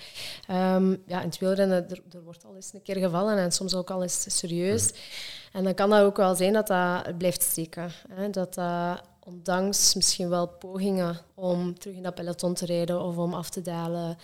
[0.51, 3.75] Um, ja, in het wielrennen, er, er, wordt al eens een keer gevallen en soms
[3.75, 4.91] ook al eens serieus.
[4.91, 4.99] Mhm.
[5.51, 7.91] En dan kan dat ook wel zijn dat dat blijft steken.
[8.09, 8.29] Hè?
[8.29, 13.33] Dat dat, ondanks misschien wel pogingen om terug in dat peloton te rijden of om
[13.33, 14.17] af te dalen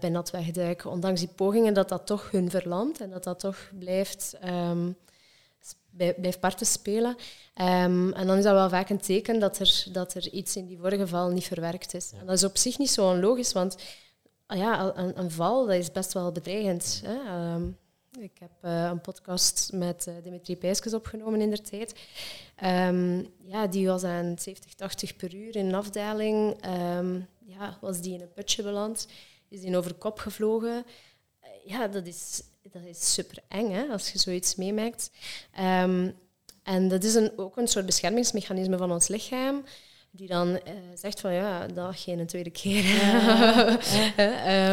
[0.00, 3.70] bij nat wegduiken, ondanks die pogingen, dat dat toch hun verlandt en dat dat toch
[3.78, 4.36] blijft...
[4.44, 4.96] Um,
[5.96, 7.16] blijft parten spelen.
[7.56, 10.66] Um, en dan is dat wel vaak een teken dat er, dat er iets in
[10.66, 12.12] die vorige geval niet verwerkt is.
[12.20, 13.76] En dat is op zich niet zo onlogisch, want
[14.46, 17.02] ah ja, een, een, val dat is best wel bedreigend.
[17.04, 17.52] Hè?
[17.54, 17.78] Um,
[18.18, 21.94] ik heb uh, een podcast met uh, Dimitri Pijskes opgenomen in der tijd.
[22.64, 26.56] Um, ja, die was aan 70, 80 per uur in een afdaling.
[27.46, 29.08] ja, was die in een putje beland,
[29.48, 30.84] is die over kop gevlogen.
[31.42, 32.42] Uh, ja, dat is
[32.72, 35.10] dat is super eng hè, als je zoiets meemaakt.
[35.60, 36.14] Um,
[36.62, 39.64] en dat is een, ook een soort beschermingsmechanisme van ons lichaam,
[40.10, 40.58] die dan uh,
[40.94, 42.84] zegt van ja, dat geen tweede keer.
[42.84, 43.78] Ja,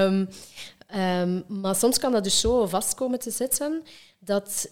[0.06, 0.30] um,
[0.96, 3.84] um, maar soms kan dat dus zo vast komen te zitten
[4.20, 4.70] dat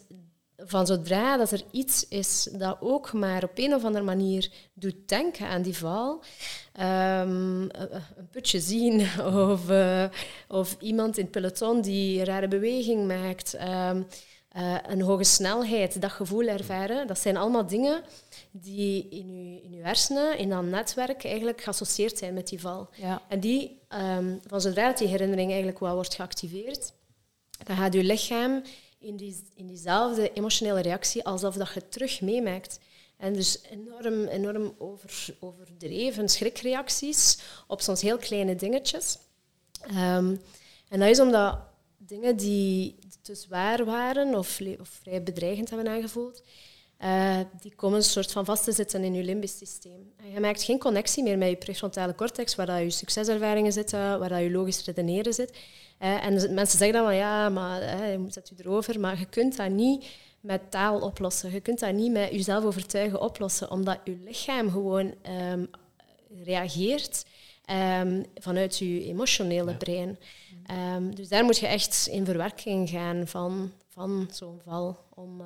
[0.66, 4.96] van zodra dat er iets is dat ook maar op een of andere manier doet
[5.06, 6.24] denken aan die val,
[6.80, 7.70] um,
[8.16, 9.00] een putje zien
[9.52, 10.06] of, uh,
[10.48, 13.96] of iemand in het peloton die een rare beweging maakt, uh,
[14.88, 18.04] een hoge snelheid, dat gevoel ervaren, dat zijn allemaal dingen
[18.52, 22.90] die in je, in uw hersenen, in dat netwerk, eigenlijk geassocieerd zijn met die val.
[22.96, 23.22] Ja.
[23.28, 26.94] En die, um, van zodra dat die herinnering eigenlijk wel wordt geactiveerd,
[27.64, 28.62] dan gaat je lichaam
[29.00, 32.80] in, die, in diezelfde emotionele reactie alsof dat je terug meemaakt.
[33.18, 39.18] En dus enorm, enorm over, overdreven schrikreacties op soms heel kleine dingetjes.
[39.90, 40.42] Um,
[40.90, 41.60] en dat is omdat
[41.98, 46.44] dingen die te zwaar waren of, of vrij bedreigend hebben aangevoeld,
[47.04, 50.14] uh, die komen een soort van vast te zitten in je limbisch systeem.
[50.18, 54.20] En je maakt geen connectie meer met je prefrontale cortex, waar dat je succeservaringen zitten,
[54.20, 55.58] waar dat je logisch redeneren zit.
[56.00, 59.26] Uh, en mensen zeggen dan van ja, maar uh, je zet u erover, maar je
[59.26, 60.06] kunt dat niet
[60.40, 61.52] met taal oplossen.
[61.52, 65.14] Je kunt dat niet met jezelf overtuigen oplossen, omdat je lichaam gewoon
[65.52, 65.70] um,
[66.44, 67.26] reageert
[68.02, 70.18] um, vanuit je emotionele brein.
[70.96, 75.42] Um, dus daar moet je echt in verwerking gaan van, van zo'n val om,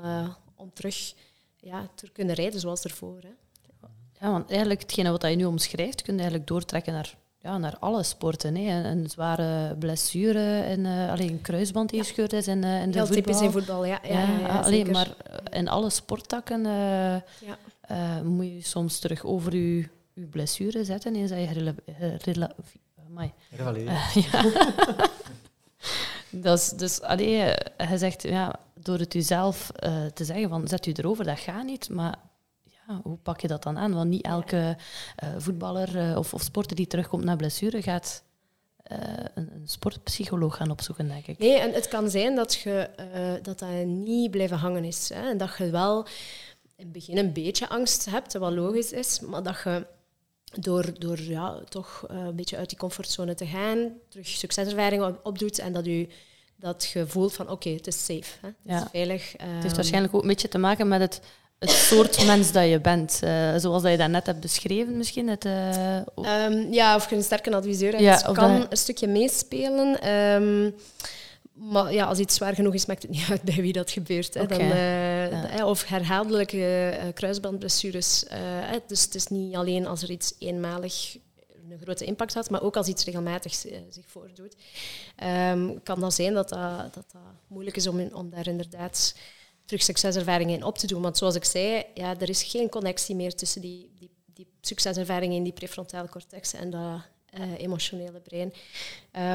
[0.56, 1.14] om terug
[1.64, 3.20] ja, te kunnen rijden zoals ervoor.
[3.22, 3.30] Hè.
[4.20, 7.78] Ja, want eigenlijk hetgene wat je nu omschrijft, kun je eigenlijk doortrekken naar, ja, naar
[7.80, 8.56] alle sporten.
[8.56, 8.90] Hè.
[8.90, 12.98] Een, zware blessure, en, uh, alleen een kruisband die gescheurd is in, uh, in de
[12.98, 13.24] Heel voetbal.
[13.24, 14.00] typisch in voetbal, ja.
[14.04, 15.16] ja, ja, ja alleen, maar
[15.50, 17.16] in alle sporttakken uh,
[17.92, 21.16] uh, moet je soms terug over je, je blessure zetten.
[21.16, 22.18] Eens dat je uh,
[24.32, 24.46] ja.
[26.46, 30.86] dat is, dus allee, hij zegt, ja, door het jezelf uh, te zeggen van zet
[30.86, 31.90] u erover, dat gaat niet.
[31.90, 32.16] Maar
[32.64, 33.94] ja, hoe pak je dat dan aan?
[33.94, 34.78] Want niet elke
[35.24, 38.24] uh, voetballer uh, of, of, sporter die terugkomt na blessure gaat
[38.84, 41.38] een, een, sportpsycholoog gaan opzoeken, denk ik.
[41.38, 42.90] Nee, en het kan zijn dat je,
[43.42, 45.10] dat, dat niet blijven hangen is.
[45.14, 45.30] Hè?
[45.30, 46.06] En dat je wel
[46.76, 49.86] in het begin een beetje angst hebt, wat logisch is, maar dat je
[50.60, 55.74] door, door ja, toch een beetje uit die comfortzone te gaan, terug succeservaringen opdoet en
[55.74, 56.08] dat je
[56.64, 58.48] dat je voelt van oké, het is safe, hè?
[58.74, 59.32] het is veilig.
[59.32, 61.22] Het heeft ehm, waarschijnlijk ook een beetje te maken met het,
[61.60, 63.20] het soort mens dat je bent.
[63.24, 65.28] Uh, zoals dat je dat net hebt beschreven misschien.
[65.28, 65.96] Het, uh,
[66.46, 68.72] um, ja, of je een sterke adviseur hebt, ja, kan dat...
[68.72, 70.10] een stukje meespelen.
[70.10, 70.76] Um,
[71.54, 74.34] maar ja, als iets zwaar genoeg is, maakt het niet uit bij wie dat gebeurt.
[74.34, 74.42] Hè.
[74.42, 74.58] Okay.
[74.58, 75.68] Dan, uh, ja.
[75.68, 78.26] Of herhaaldelijke kruisbandblessures.
[78.88, 81.18] dus het is niet alleen als er iets eenmalig
[81.74, 84.56] een grote impact had, maar ook als iets regelmatig uh, zich voordoet,
[85.24, 89.16] um, kan dat zijn dat dat, dat, dat moeilijk is om, om daar inderdaad
[89.66, 91.02] terug succeservaringen in op te doen.
[91.02, 95.38] Want zoals ik zei, ja, er is geen connectie meer tussen die, die, die succeservaringen
[95.38, 97.02] in die prefrontale cortex en dat
[97.40, 98.54] uh, emotionele brein.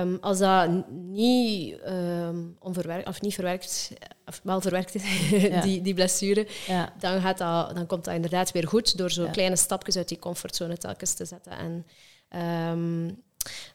[0.03, 3.91] Um, als dat niet, um, onverwerkt, of niet verwerkt,
[4.26, 5.61] of wel verwerkt is, ja.
[5.61, 6.93] die, die blessure, ja.
[6.99, 9.30] dan, gaat dat, dan komt dat inderdaad weer goed door zo ja.
[9.30, 11.53] kleine stapjes uit die comfortzone telkens te zetten.
[11.53, 11.86] En
[12.70, 13.22] Um,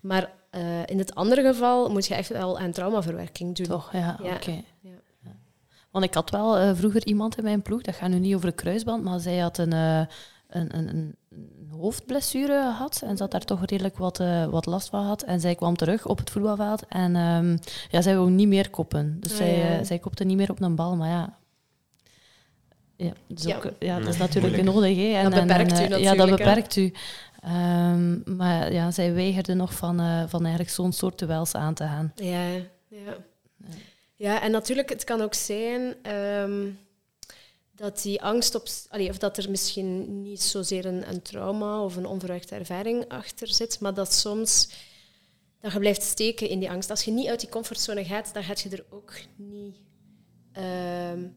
[0.02, 3.66] maar uh, in het andere geval moet je echt wel aan traumaverwerking doen.
[3.66, 4.14] Toch, ja, ja.
[4.14, 4.36] oké.
[4.36, 4.64] Okay.
[4.82, 4.92] Ja.
[5.92, 8.48] Want ik had wel uh, vroeger iemand in mijn ploeg, dat gaat nu niet over
[8.48, 10.00] de kruisband, maar zij had een, uh,
[10.48, 11.16] een, een, een,
[11.70, 14.18] hoofdblessure gehad en ze had daar toch redelijk wat,
[14.50, 15.22] wat last van gehad.
[15.22, 19.18] En zij kwam terug op het voetbalveld en um, ja, zij wou niet meer koppen.
[19.20, 21.38] Dus oh, zij, zij kopte niet meer op een bal, maar ja,
[22.96, 23.56] ja, dat is, Ja.
[23.56, 24.98] ook, ja, dat is Nee, natuurlijk nodig.
[24.98, 25.14] Hè.
[25.14, 26.46] En, Dat beperkt en, u eh, Ja, natuurlijk, dat hè.
[26.46, 26.94] beperkt u.
[27.44, 31.84] Ehm, maar ja, zij weigerde nog van, eh, van eigenlijk zo'n soort duels aan te
[31.84, 32.12] gaan.
[32.16, 32.48] Ja,
[32.88, 33.18] ja.
[34.16, 36.70] Ja, en natuurlijk, het kan ook zijn ehm,
[37.76, 38.68] dat die angst op...
[39.10, 43.80] Of dat er misschien niet zozeer een, een trauma of een onverwachte ervaring achter zit,
[43.80, 44.70] maar dat soms
[45.60, 46.90] dat je blijft steken in die angst.
[46.90, 49.78] Als je niet uit die comfortzone gaat, dan gaat je er ook niet...
[50.52, 51.28] ehm,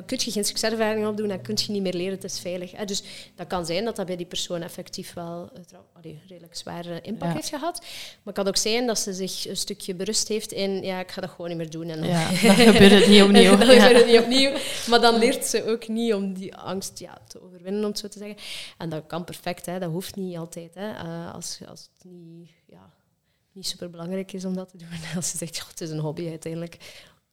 [0.00, 2.72] dan, kun je geen succeservaring opdoen, dan kun je niet meer leren, het is veilig.
[2.72, 2.84] Hè.
[2.84, 3.02] Dus
[3.34, 7.00] dat kan zijn dat dat bij die persoon effectief wel een trau- allee, redelijk zware
[7.00, 7.36] impact Ja.
[7.36, 7.78] heeft gehad.
[7.80, 11.10] Maar het kan ook zijn dat ze zich een stukje berust heeft in, ja, ik
[11.10, 11.88] ga dat gewoon niet meer doen.
[11.88, 13.56] En dan Ja, dan gebeurt het niet opnieuw.
[13.56, 14.52] dan gebeurt het niet opnieuw.
[14.88, 18.08] Maar dan leert ze ook niet om die angst ja, te overwinnen, om het zo
[18.08, 18.36] te zeggen.
[18.78, 19.78] En dat kan perfect, hè.
[19.78, 20.74] dat hoeft niet altijd.
[20.74, 20.90] Hè.
[20.92, 22.90] Eh, als, als het niet, ja,
[23.52, 24.88] niet super belangrijk is om dat te doen.
[25.16, 26.76] Als je zegt, "Goh, het is een hobby uiteindelijk,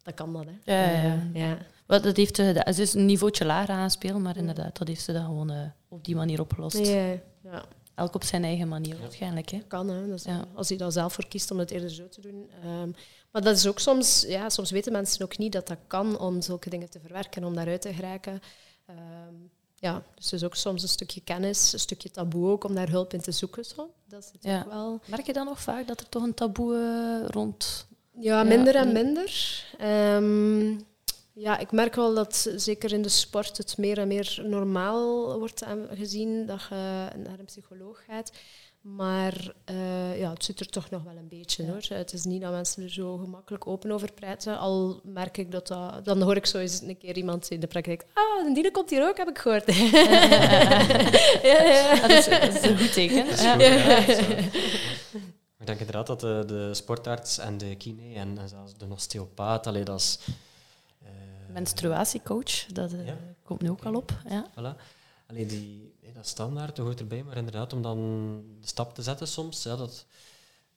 [0.04, 0.46] dan kan dat.
[0.64, 0.74] Hè.
[0.74, 1.58] Ja, ja, ja.
[1.88, 4.78] Wel, dat heeft, eh, dat- ze is een niveautje lager aan het spelen, maar inderdaad,
[4.78, 6.78] dat heeft ze dan gewoon eh, op die manier opgelost.
[6.78, 7.06] Ja,
[7.44, 7.66] ja,
[7.96, 9.50] Elk op zijn eigen manier waarschijnlijk.
[9.50, 9.58] Hè.
[9.58, 9.88] dat kan.
[9.90, 10.08] Hè.
[10.08, 10.46] Dat is, Ja.
[10.54, 12.50] Als hij daar zelf voor kiest om het eerder zo te doen.
[12.64, 12.90] Ehm,
[13.32, 16.42] maar dat is ook soms, ja, soms weten mensen ook niet dat dat kan om
[16.42, 18.40] zulke dingen te verwerken, om daaruit te geraken.
[18.86, 19.34] Ehm,
[19.76, 22.90] ja, dus het is ook soms een stukje kennis, een stukje taboe ook om daar
[22.90, 23.66] hulp in te zoeken.
[23.66, 23.90] Zo.
[24.08, 24.60] Dat is het Ja.
[24.66, 25.00] ook wel.
[25.06, 27.88] Merk je dan nog vaak dat er toch een taboe eh, rond...
[28.20, 29.64] Ja, Ja, minder en minder.
[29.78, 30.80] Ehm,
[31.38, 35.64] ja, ik merk wel dat zeker in de sport het meer en meer normaal wordt
[35.94, 38.32] gezien dat je naar een psycholoog gaat.
[38.82, 41.70] Maar eh, ja, het zit er toch nog wel een beetje Ja.
[41.70, 41.82] hoor.
[41.88, 44.58] Het is niet dat mensen er zo gemakkelijk open over praten.
[44.60, 46.06] Al merk ik dat dat...
[46.06, 48.06] Dan hoor ik zo eens een keer iemand in de praktijk...
[48.14, 49.66] Ah, een diene komt hier ook, heb ik gehoord.
[51.50, 52.00] ja, ja.
[52.08, 53.26] Dat, is, dat is een goed teken.
[53.26, 53.54] Dat is Ja.
[53.54, 54.20] goed, ja, dat is,
[55.60, 59.68] Ik denk inderdaad dat de, de sportarts en de kine en, en zelfs de osteopaat,
[59.68, 60.20] allee, dat is...
[61.58, 63.18] Menstruatiecoach, dat eh, Ja.
[63.44, 64.12] komt nu ook al op.
[64.30, 64.48] Ja.
[64.52, 64.82] Voilà.
[65.28, 67.98] Allee, die, nee, dat standaard, dat hoort erbij, maar inderdaad, om dan
[68.62, 70.06] de stap te zetten soms, ja, dat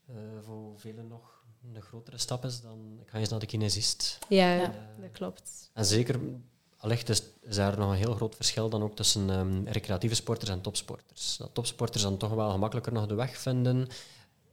[0.06, 0.14] eh,
[0.44, 1.42] voor velen nog
[1.74, 4.18] een grotere stap is dan ik ga eens naar de kinesist.
[4.28, 4.72] ja, Ja.
[5.00, 5.70] dat klopt.
[5.72, 6.20] En zeker,
[6.76, 10.50] allicht is, is daar nog een heel groot verschil dan ook tussen ehm, recreatieve sporters
[10.50, 11.36] en topsporters.
[11.36, 13.88] Dat topsporters dan toch wel gemakkelijker nog de weg vinden.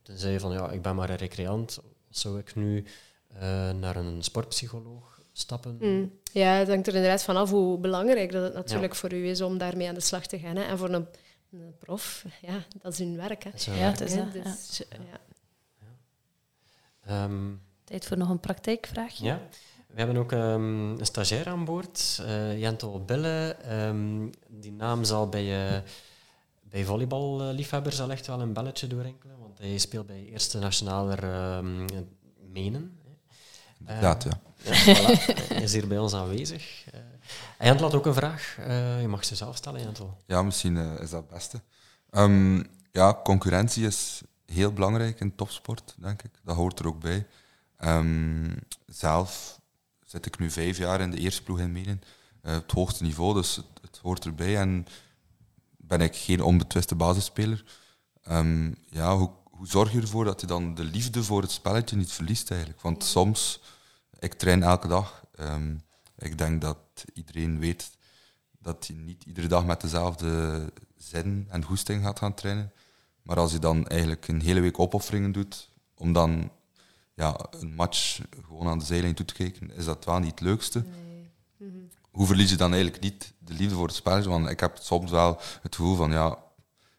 [0.02, 1.80] Tenzij je van, ja, ik ben maar een recreant.
[2.10, 2.86] Zou ik nu
[3.28, 3.40] eh,
[3.72, 5.78] naar een sportpsycholoog stappen?
[5.80, 6.12] Mm.
[6.32, 9.58] Ja, het hangt er inderdaad vanaf hoe belangrijk dat het natuurlijk voor u is om
[9.58, 10.56] daarmee aan de slag te gaan.
[10.56, 10.64] Hè.
[10.64, 11.08] En voor een,
[11.52, 13.44] een prof, ja, dat is hun werk.
[13.44, 13.50] Hè.
[13.52, 13.98] Dat is Ja, dat.
[14.34, 15.20] dus, ja.
[17.06, 19.26] Ehm, Tijd voor nog een praktijkvraagje.
[19.26, 19.42] Ja,
[19.88, 23.56] we hebben ook ehm, een stagiair aan boord, eh Jentel Bille.
[23.62, 25.82] Ehm, die naam zal bij, eh
[26.70, 31.86] bij volleyballiefhebbers al echt wel een belletje doorinkelen, want hij speelt bij Eerste Nationaler ehm
[32.52, 33.00] Menen.
[33.04, 33.10] hè.
[33.80, 34.42] Inderdaad, ja.
[34.68, 35.36] Ja, voilà.
[35.48, 36.86] Hij is hier bij ons aanwezig.
[36.92, 37.00] Eh,
[37.58, 38.56] en Jentel had ook een vraag.
[38.60, 40.18] Eh, je mag ze zelf stellen, Jentel.
[40.26, 41.62] Ja, misschien eh, is dat het beste.
[42.10, 46.32] Ehm, ja, concurrentie is heel belangrijk in topsport, denk ik.
[46.44, 47.28] Dat hoort er ook bij.
[47.78, 48.56] Ehm,
[48.86, 49.60] zelf
[50.06, 52.02] zit ik nu vijf jaar in de eerste ploeg in Menen.
[52.42, 54.58] Eh, het hoogste niveau, dus het, het hoort erbij.
[54.58, 54.88] En
[55.78, 57.64] ben ik geen onbetwiste basisspeler.
[58.24, 61.96] Ehm, ja, hoe, hoe zorg je ervoor dat je dan de liefde voor het spelletje
[61.96, 62.82] niet verliest eigenlijk?
[62.82, 63.62] Want soms,
[64.20, 65.26] ik train elke dag.
[65.36, 65.76] Ehm,
[66.18, 66.78] ik denk dat
[67.14, 67.90] iedereen weet
[68.60, 70.62] dat je niet iedere dag met dezelfde
[70.96, 72.72] zin en goesting gaat gaan trainen.
[73.22, 76.52] Maar als je dan eigenlijk een hele week opofferingen doet om dan
[77.14, 80.40] ja, een match gewoon aan de zijlijn toe te kijken, is dat wel niet het
[80.40, 80.86] leukste.
[80.86, 81.32] Nee.
[81.58, 81.78] Mhm.
[82.12, 84.30] Hoe verlies je dan eigenlijk niet de liefde voor het spelletje?
[84.30, 86.38] Want ik heb soms wel het gevoel van, ja,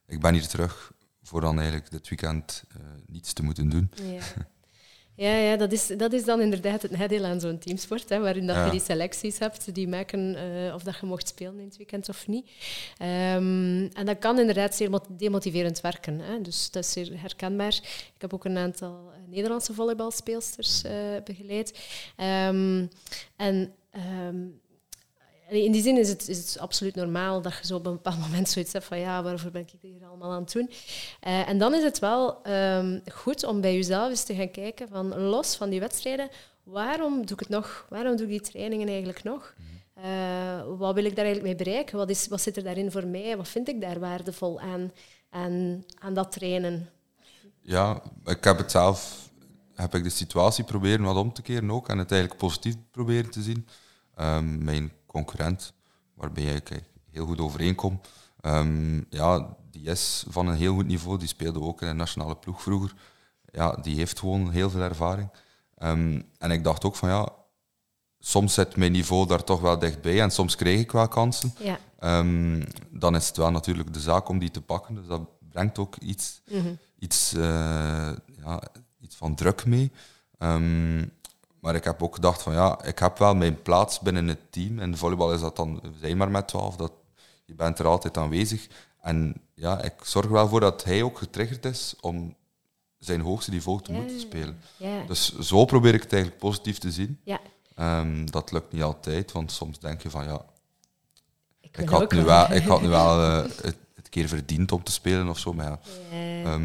[0.06, 0.92] ik ben hier terug
[1.22, 3.90] voor dan eigenlijk dit weekend eh, niets te moeten doen.
[3.94, 4.22] Ja.
[5.18, 8.46] Ja, ja dat, is, dat is dan inderdaad het nadeel aan zo'n teamsport, hè, waarin
[8.46, 8.64] dat Ja.
[8.64, 12.08] je die selecties hebt die maken eh, of dat je mocht spelen in het weekend
[12.08, 12.50] of niet.
[12.98, 16.20] Ehm, en dat kan inderdaad zeer mot- demotiverend werken.
[16.20, 16.40] Hè.
[16.40, 17.74] Dus dat is zeer herkenbaar.
[18.14, 20.92] Ik heb ook een aantal eh, Nederlandse volleybalspeelsters eh,
[21.24, 21.78] begeleid.
[22.16, 22.86] Ehm,
[23.36, 24.36] en ehm,
[25.48, 28.18] In die zin is het, is het absoluut normaal dat je zo op een bepaald
[28.18, 30.70] moment zoiets hebt van ja, waarvoor ben ik dit hier allemaal aan het doen?
[31.20, 34.88] Eh, en dan is het wel ehm, goed om bij jezelf eens te gaan kijken
[34.88, 36.28] van los van die wedstrijden,
[36.62, 37.86] waarom doe ik het nog?
[37.88, 39.54] Waarom doe ik die trainingen eigenlijk nog?
[39.94, 41.96] Eh, wat wil ik daar eigenlijk mee bereiken?
[41.96, 43.36] Wat, is, wat zit er daarin voor mij?
[43.36, 44.92] Wat vind ik daar waardevol aan,
[45.30, 46.88] aan, aan dat trainen?
[47.60, 49.30] Ja, ik heb het zelf,
[49.74, 53.30] heb ik de situatie proberen wat om te keren ook en het eigenlijk positief proberen
[53.30, 53.66] te zien.
[54.14, 55.72] Ehm, mijn concurrent,
[56.14, 58.00] waarbij ik heel goed overeenkom,
[58.40, 61.18] ehm, ja, die is van een heel goed niveau.
[61.18, 62.94] Die speelde ook in een nationale ploeg vroeger.
[63.52, 65.30] Ja, die heeft gewoon heel veel ervaring.
[65.76, 67.28] Ehm, en ik dacht ook van ja,
[68.18, 71.54] soms zit mijn niveau daar toch wel dichtbij en soms krijg ik wel kansen.
[71.58, 71.78] Ja.
[71.98, 74.94] Ehm, dan is het wel natuurlijk de zaak om die te pakken.
[74.94, 76.74] Dus dat brengt ook iets, Mhm.
[76.98, 78.10] iets, eh,
[78.42, 78.62] ja,
[79.00, 79.92] iets van druk mee.
[81.60, 84.78] Maar ik heb ook gedacht van ja, ik heb wel mijn plaats binnen het team.
[84.78, 86.92] In de volleybal is dat dan, zijn maar met twaalf, dat
[87.44, 88.66] je bent er altijd aanwezig.
[89.00, 92.34] En ja, ik zorg er wel voor dat hij ook getriggerd is om
[92.98, 93.98] zijn hoogste niveau te Ja.
[93.98, 94.60] moeten spelen.
[94.76, 95.02] Ja.
[95.06, 97.20] Dus zo probeer ik het eigenlijk positief te zien.
[97.24, 97.40] ja.
[97.74, 100.44] Ehm, dat lukt niet altijd, want soms denk je van ja,
[101.60, 104.82] Ik, ik had, nu wel, ik had nu wel eh, het, het keer verdiend om
[104.82, 105.52] te spelen of zo.
[105.52, 105.78] Maar ja,
[106.18, 106.58] Ja.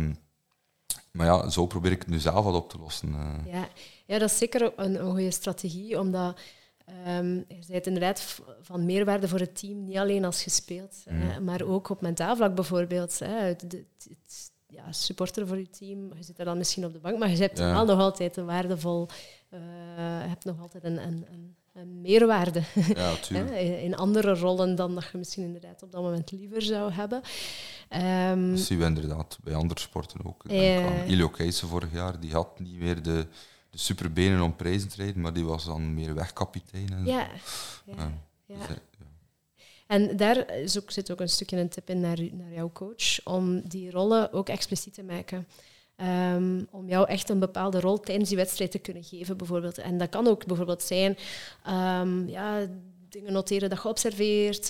[1.18, 3.14] Maar ja, zo probeer ik het nu zelf wat op te lossen.
[3.14, 3.54] eh.
[3.54, 3.68] Ja.
[4.06, 6.40] ja, dat is zeker een, een goede strategie, omdat
[6.86, 11.40] ehm je bent inderdaad van meerwaarde voor het team, niet alleen als je speelt, hè,
[11.40, 13.20] maar ook op mentaal vlak bijvoorbeeld.
[13.20, 13.74] Hè, het, het,
[14.10, 17.30] het- ja, supporter voor je team, je zit er dan misschien op de bank, maar
[17.30, 17.72] je hebt Ja.
[17.74, 19.08] wel nog altijd een waardevol,
[19.50, 19.60] eh,
[20.22, 21.56] je hebt nog altijd een, een, een
[22.02, 22.64] meerwaarde
[22.96, 23.16] Ja,
[23.88, 27.22] in andere rollen dan dat je misschien inderdaad op dat moment liever zou hebben.
[27.90, 30.44] Ehm, Dat zien we inderdaad bij andere sporten ook.
[30.48, 33.28] Aan Ilio Keijsen vorig jaar, die had niet meer de,
[33.70, 36.90] de superbenen om prijzen te rijden, maar die was dan meer wegkapitein.
[36.94, 37.28] En, ja,
[37.86, 38.12] ja, Ja.
[38.46, 38.58] ja.
[38.58, 39.06] Dus, eh, ja.
[39.88, 43.24] En daar is ook, zit ook een stukje een tip in naar, naar jouw coach,
[43.24, 45.48] om die rollen ook expliciet te maken.
[45.96, 49.78] Ehm, om jou echt een bepaalde rol tijdens die wedstrijd te kunnen geven, bijvoorbeeld.
[49.78, 51.18] En dat kan ook bijvoorbeeld zijn,
[51.64, 52.68] ehm, ja,
[53.10, 54.70] dingen noteren dat je observeert.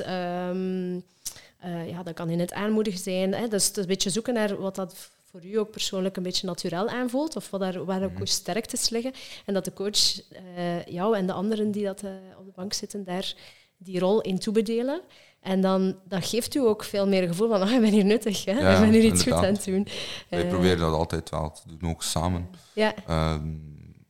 [1.60, 3.34] eh, ja, dat kan in het aanmoedigen zijn.
[3.34, 3.48] Hè.
[3.48, 7.36] Dus een beetje zoeken naar wat dat voor u ook persoonlijk een beetje natuurlijk aanvoelt,
[7.36, 9.14] of wat daar, waar ook uw sterktes liggen.
[9.46, 12.74] En dat de coach eh, jou en de anderen die dat, eh, op de bank
[12.74, 13.34] zitten, daar
[13.78, 15.02] die rol in toebedelen.
[15.44, 18.46] En dan dat geeft u ook veel meer gevoel van, ah, ik ben hier nuttig,
[18.46, 18.52] hè?
[18.52, 19.88] Ja, ik ben hier iets goed aan het doen.
[20.30, 22.50] Wij Eh, proberen dat altijd wel te doen, ook samen.
[22.74, 23.48] Ja, Ehm,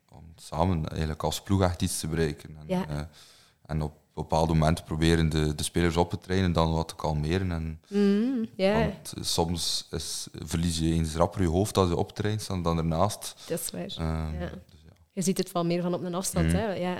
[0.09, 2.49] om samen eigenlijk als ploeg echt iets te bereiken.
[2.59, 2.85] En, Ja.
[2.89, 2.99] eh,
[3.65, 7.51] en op bepaalde momenten proberen de, de spelers op te trainen, dan wat te kalmeren.
[7.51, 12.47] En, Mm, Want eh, soms is, verlies je eens rapper je hoofd als je optraint
[12.47, 13.35] dan, dan ernaast.
[13.47, 13.81] dat is waar.
[14.07, 14.49] Ehm, Ja.
[14.49, 14.93] dus ja.
[15.13, 16.45] Je ziet het wel meer van op een afstand.
[16.47, 16.55] Mhm.
[16.55, 16.73] Hè?
[16.73, 16.97] Ja.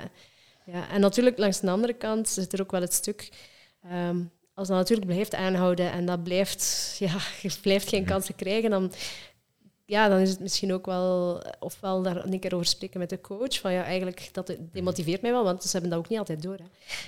[0.66, 0.88] Ja.
[0.90, 3.52] En natuurlijk, langs de andere kant zit er ook wel het stuk...
[3.90, 4.18] ehm,
[4.54, 6.64] als dat natuurlijk blijft aanhouden en dat blijft,
[6.98, 8.10] ja, je blijft geen Mhm.
[8.10, 8.92] kansen krijgen, dan,
[9.86, 11.42] ja, dan is het misschien ook wel...
[11.60, 15.30] Ofwel daar een keer over spreken met de coach, van ja, eigenlijk, dat demotiveert mij
[15.30, 16.58] wel, want ze hebben dat ook niet altijd door.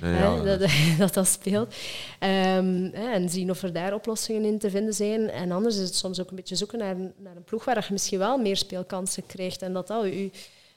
[0.00, 0.10] Hè?
[0.18, 1.74] Ja, dat, dat dat speelt.
[2.18, 5.30] Ehm, en zien of er daar oplossingen in te vinden zijn.
[5.30, 7.84] En anders is het soms ook een beetje zoeken naar, een- naar een ploeg waar
[7.86, 10.30] je misschien wel meer speelkansen krijgt en dat dat u,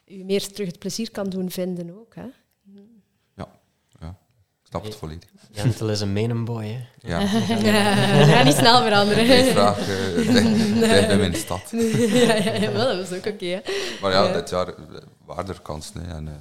[0.08, 2.16] u meer terug het plezier kan doen vinden ook.
[2.16, 2.26] Hè?
[4.70, 5.30] Ik snap het volledig.
[5.52, 6.80] Jentel is een menenboy, hè.
[7.10, 9.28] Ja, We gaan niet snel veranderen.
[9.28, 10.44] mijn vraag eh, ligt
[10.80, 11.70] ligt bij mijn stad.
[11.72, 13.62] ja, ja, ja, wel, dat is ook oké.
[14.02, 14.34] Maar ja, Ja.
[14.34, 14.76] dit jaar eh,
[15.26, 16.02] waren er kansen.
[16.06, 16.16] hè.
[16.16, 16.34] En, eh,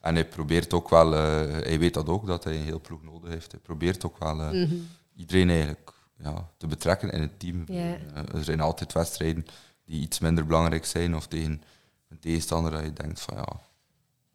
[0.00, 1.20] en hij probeert ook wel, eh,
[1.62, 3.50] hij weet dat ook, dat hij een heel ploeg nodig heeft.
[3.50, 4.74] Hij probeert ook wel eh, Mhm.
[5.16, 7.64] iedereen eigenlijk ja, te betrekken in het team.
[7.66, 7.82] Ja.
[8.14, 9.46] Eh, er zijn altijd wedstrijden
[9.84, 11.62] die iets minder belangrijk zijn of tegen
[12.08, 13.46] een tegenstander dat je denkt van ja,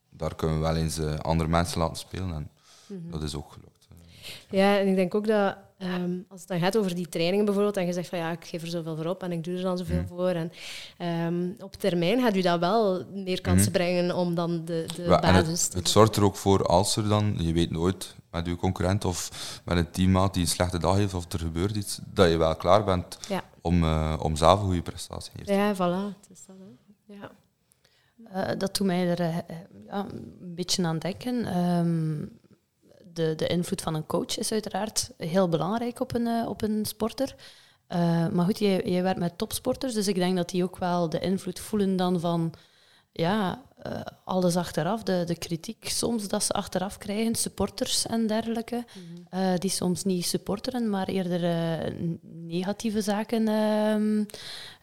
[0.09, 2.33] daar kunnen we wel eens eh, andere mensen laten spelen.
[2.33, 2.49] En
[2.87, 3.11] Mhm.
[3.11, 3.73] dat is ook gelukt.
[4.49, 7.77] Ja, en ik denk ook dat ehm, als het dan gaat over die trainingen bijvoorbeeld,
[7.77, 9.61] en je zegt van ja, ik geef er zoveel voor op en ik doe er
[9.61, 10.07] dan zoveel Mhm.
[10.07, 10.27] voor.
[10.29, 10.51] En
[10.97, 15.19] ehm, op termijn gaat u dat wel meer kansen brengen om dan de, de Ja,
[15.19, 18.45] basis het, te het zorgt er ook voor als er dan, je weet nooit met
[18.45, 19.29] je concurrent of
[19.65, 22.55] met een teammaat die een slechte dag heeft of er gebeurt iets, dat je wel
[22.55, 23.43] klaar bent Ja.
[23.61, 26.17] om, eh, om zelf een goede prestatie neer te Ja, voilà.
[26.21, 27.13] Het is dat, hè.
[27.13, 27.31] Ja.
[28.49, 29.37] Eh, dat doet mij er eh,
[29.87, 30.05] ja,
[30.39, 31.45] een beetje aan denken.
[31.45, 32.25] Ehm,
[33.15, 36.85] de, de invloed van een coach is uiteraard heel belangrijk op een, eh, op een
[36.85, 37.35] sporter.
[37.87, 41.09] Eh, maar goed, jij, jij werkt met topsporters, dus ik denk dat die ook wel
[41.09, 42.53] de invloed voelen dan van
[43.11, 48.85] ja, eh, alles achteraf, de, de kritiek soms dat ze achteraf krijgen, supporters en dergelijke,
[49.29, 51.41] eh, die soms niet supporteren, maar eerder
[52.23, 54.23] negatieve zaken ehm,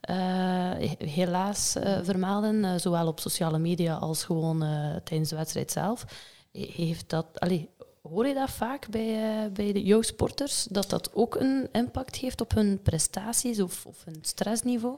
[0.01, 4.59] eh, helaas eh, vermelden, zowel op sociale media als gewoon
[5.05, 6.05] tijdens de wedstrijd zelf.
[6.53, 7.69] He- Heeft dat, allee,
[8.13, 12.17] hoor je dat vaak bij, eh, bij de jouw sporters, dat dat ook een impact
[12.17, 14.97] heeft op hun prestaties of, of hun stressniveau?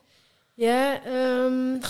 [0.55, 1.81] Ja, ehm,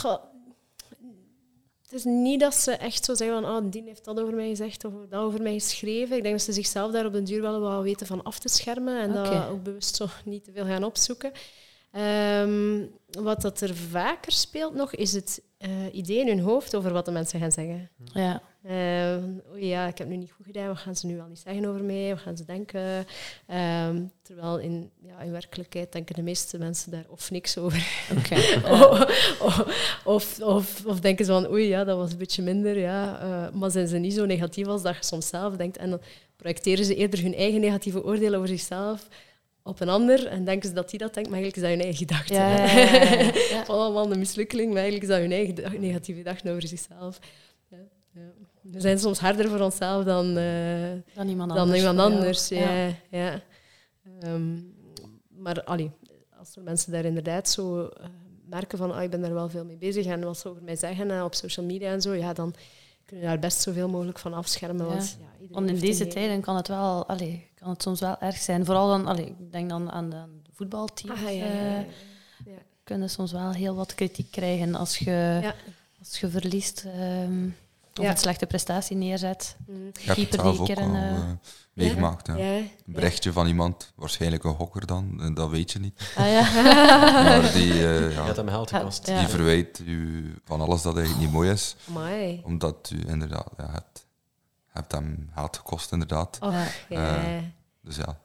[1.83, 4.49] het is niet dat ze echt zo zeggen van oh, die heeft dat over mij
[4.49, 6.17] gezegd of dat over mij geschreven.
[6.17, 8.49] Ik denk dat ze zichzelf daar op den duur wel wat weten van af te
[8.49, 9.31] schermen en Oké.
[9.31, 11.33] dat ook bewust zo niet te veel gaan opzoeken.
[11.95, 16.93] Ehm, wat dat er vaker speelt nog, is het uh, idee in hun hoofd over
[16.93, 17.91] wat de mensen gaan zeggen.
[18.13, 18.43] Ja.
[18.65, 21.39] Uh, oei, ja, ik heb nu niet goed gedaan, wat gaan ze nu wel niet
[21.39, 22.09] zeggen over mij?
[22.09, 23.07] Wat gaan ze denken?
[23.47, 27.87] Ehm, terwijl in, ja, in werkelijkheid denken de meeste mensen daar of niks over.
[28.19, 28.55] Okay.
[29.41, 29.65] of,
[30.05, 32.79] of, of, of, denken ze van, oei, ja, dat was een beetje minder.
[32.79, 33.25] Ja.
[33.25, 35.77] Uh, maar zijn ze niet zo negatief als dat je soms zelf denkt.
[35.77, 36.01] En dan
[36.37, 39.09] projecteren ze eerder hun eigen negatieve oordeel over zichzelf
[39.65, 41.81] op een ander en denken ze dat die dat denkt, maar eigenlijk is dat hun
[41.81, 42.35] eigen gedachte.
[42.35, 47.19] Ja, ja, ja, een mislukkeling, maar eigenlijk is dat hun eigen negatieve gedachte over zichzelf.
[48.63, 51.79] We zijn soms harder voor onszelf dan, uh, dan iemand dan anders.
[51.79, 52.95] Iemand anders ja.
[53.11, 53.41] Ja.
[54.23, 54.75] Um,
[55.29, 55.91] maar allee,
[56.39, 58.07] als er mensen daar inderdaad zo uh,
[58.47, 60.77] merken van oh, ik ben daar wel veel mee bezig en wat ze over mij
[60.77, 62.55] zeggen uh, op social media en zo, ja, dan
[63.05, 64.87] kun je daar best zoveel mogelijk van afschermen.
[64.87, 65.47] Want, ja.
[65.51, 68.65] want in deze tijden kan het wel, allee, kan het soms wel erg zijn.
[68.65, 71.25] Vooral dan, allee, ik denk dan aan de, aan de voetbalteams.
[71.25, 71.85] Ah, ja,
[72.85, 75.53] kunnen soms wel heel wat kritiek krijgen als je,
[75.99, 76.85] als je verliest.
[76.85, 77.57] Um,
[78.01, 79.57] of een slechte prestatie neerzet.
[79.67, 79.91] Mm.
[80.01, 81.31] Het zelf ook al uh,
[81.73, 82.27] meegemaakt.
[82.27, 82.35] Ja.
[82.35, 86.13] Een berichtje van iemand, waarschijnlijk een hokker dan, dat weet je niet.
[86.17, 86.53] Ah, ja.
[87.25, 89.07] maar die, uh, ja, hem geld gekost.
[89.07, 91.77] Die verwijt u van alles dat eigenlijk niet mooi is.
[92.43, 94.04] Omdat u inderdaad, ja, het
[94.75, 96.39] hebt hem geld gekost, inderdaad.
[96.41, 97.39] Oh, uh,
[97.81, 98.19] dus ja,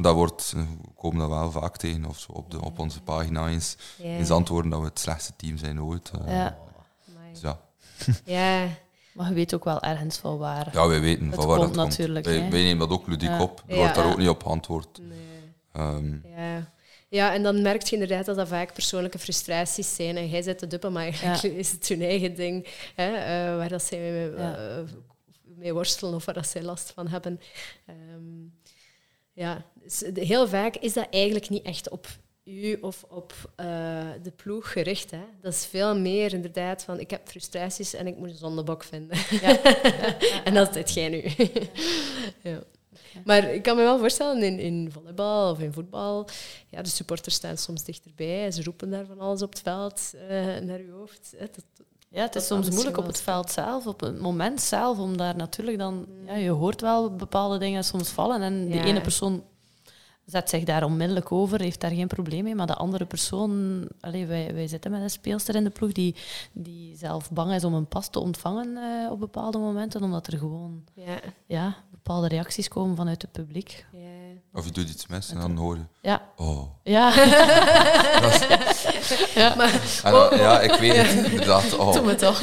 [0.00, 3.48] dat wordt, we komen dat wel vaak tegen, of zo op, de, op onze pagina
[3.48, 6.10] eens, eens antwoorden dat we het slechtste team zijn ooit.
[6.26, 6.58] ja.
[7.32, 7.60] Dus ja.
[8.34, 8.68] ja.
[9.12, 10.68] Maar je weet ook wel ergens van waar.
[10.72, 12.36] Ja, wij weten het van waar komt dat natuurlijk, komt.
[12.36, 13.42] Wij, wij, nemen dat ook ludiek ja.
[13.42, 13.62] op.
[13.66, 14.02] Er wordt ja.
[14.02, 14.98] daar ook niet op antwoord.
[14.98, 15.34] Nee.
[15.76, 16.70] Um, ja.
[17.08, 20.16] ja, en dan merk je inderdaad dat dat vaak persoonlijke frustraties zijn.
[20.16, 22.66] En jij zet de duppen, maar eigenlijk is het hun eigen ding.
[22.94, 24.90] Hè, uh, waar dat zij mee, uh,
[25.56, 27.40] mee, worstelen of waar dat zij last van hebben.
[28.14, 28.58] Um,
[29.32, 32.06] ja, dus heel vaak is dat eigenlijk niet echt op
[32.44, 33.66] u of op uh,
[34.22, 35.10] de ploeg gericht.
[35.10, 35.24] Hè.
[35.40, 39.18] Dat is veel meer inderdaad van ik heb frustraties en ik moet een zondebok vinden.
[39.40, 39.62] Ja.
[40.44, 41.22] en dat zit jij nu.
[42.42, 42.62] ja.
[43.24, 46.28] Maar ik kan me wel voorstellen, in, in volleybal of in voetbal,
[46.68, 48.50] ja, de supporters staan soms dichterbij.
[48.50, 51.34] Ze roepen daar van alles op het veld uh, naar uw hoofd.
[51.36, 51.46] Hè.
[51.46, 51.64] Dat,
[52.14, 55.36] ja, het is soms moeilijk op het veld zelf, op het moment zelf, om daar
[55.36, 56.06] natuurlijk dan...
[56.26, 59.42] Ja, je hoort wel bepaalde dingen soms vallen en die ene persoon
[60.24, 62.54] zet zich daar onmiddellijk over, heeft daar geen probleem mee.
[62.54, 66.14] Maar de andere persoon, allez, wij, wij zitten met een speelster in de ploeg die,
[66.52, 70.38] die zelf bang is om een pas te ontvangen uh, op bepaalde momenten, omdat er
[70.38, 71.18] gewoon ja.
[71.46, 73.86] Ja, bepaalde reacties komen vanuit het publiek.
[73.92, 74.13] Ja.
[74.56, 75.82] Of je doet iets mis en dan hoor je...
[76.00, 76.22] Ja.
[76.36, 76.62] Oh.
[76.82, 77.14] Ja.
[79.40, 79.54] ja.
[79.54, 81.76] Maar, en dan, ja, ik weet het, inderdaad.
[81.76, 81.92] Oh.
[81.92, 82.42] Doe me toch.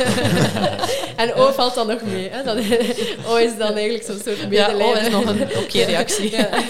[1.22, 2.30] en O valt dan nog mee.
[2.30, 2.44] Hè?
[2.44, 2.58] Dan,
[3.26, 4.78] o is dan eigenlijk zo'n soort medelijden.
[4.78, 6.32] Ja, O is nog een oké okay reactie.
[6.32, 6.50] Ja.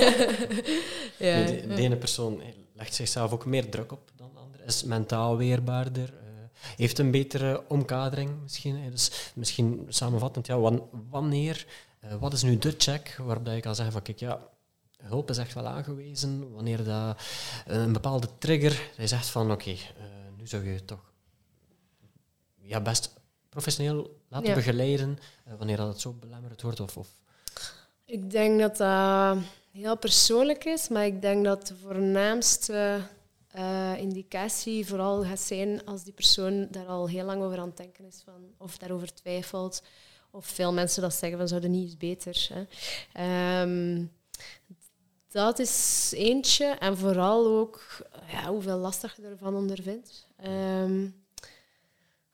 [1.18, 1.46] Ja.
[1.46, 2.42] De, de, ene persoon
[2.74, 6.30] legt zichzelf ook meer druk op dan de andere, is mentaal weerbaarder, uh,
[6.76, 8.92] heeft een betere omkadering misschien.
[8.92, 10.60] Dus misschien samenvattend, ja,
[11.10, 11.66] wanneer,
[12.06, 14.40] uh, wat is nu de check waarbij je kan zeggen van kijk, ja,
[15.02, 16.54] hulp is echt wel aangewezen.
[16.54, 17.22] Wanneer dat,
[17.68, 19.80] uh, een bepaalde trigger, hij zegt van oké, okay,
[20.38, 21.12] nu zou je toch
[22.62, 23.14] ja, best
[23.50, 24.56] professioneel laten ja.
[24.56, 25.20] begeleiden,
[25.58, 27.08] wanneer dat het zo belemmerend wordt of, of
[28.06, 29.38] ik denk dat dat
[29.72, 33.02] heel persoonlijk is, maar ik denk dat de voornaamste
[33.56, 37.78] uh, indicatie vooral gaat zijn als die persoon daar al heel lang over aan het
[37.78, 39.84] denken is, van, of daarover twijfelt,
[40.32, 42.50] of veel mensen dat zeggen van zouden niet eens beter.
[43.14, 43.62] Hè.
[43.62, 44.12] Um,
[45.32, 46.66] dat is eentje.
[46.66, 50.28] En vooral ook ja, hoeveel lastig je ervan ondervindt.
[50.46, 51.24] Um,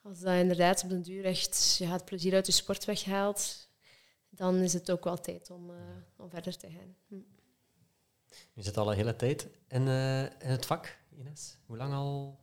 [0.01, 3.67] als dat inderdaad op den duur echt je het plezier uit je sport weghaalt,
[4.29, 5.75] dan is het ook wel tijd om, uh,
[6.15, 6.95] om verder te gaan.
[7.07, 7.15] Hm.
[8.53, 11.57] Je zit al een hele tijd in, uh, in het vak, Ines.
[11.65, 12.39] Hoe lang al?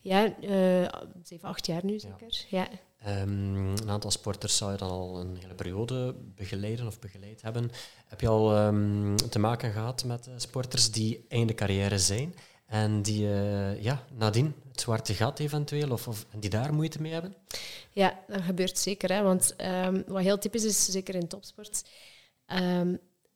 [0.00, 0.88] Ja, uh,
[1.22, 2.44] zeven, acht jaar nu zeker.
[2.48, 2.68] Ja.
[3.06, 7.70] Um, een aantal sporters zou je dan al een hele periode begeleiden of begeleid hebben.
[8.06, 12.34] Heb je al um, te maken gehad met sporters die einde carrière zijn
[12.66, 17.12] en die uh, ja, nadien het zwarte gat eventueel, of, of die daar moeite mee
[17.12, 17.34] hebben?
[17.90, 19.12] Ja, dat gebeurt zeker.
[19.12, 21.84] Hè, want um, wat heel typisch is, zeker in topsport,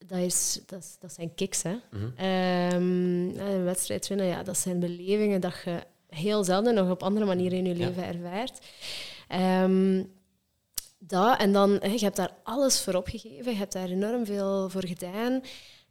[0.06, 1.62] dat, is, dat, dat zijn kicks.
[1.62, 1.76] Hè.
[1.90, 2.24] Mhm.
[2.24, 5.82] Een wedstrijd winnen, ja, dat zijn belevingen dat je
[6.14, 8.58] heel zelden nog op andere manieren in je leven ervaart.
[10.98, 14.86] dat, en dan, je hebt daar alles voor opgegeven, je hebt daar enorm veel voor
[14.86, 15.42] gedaan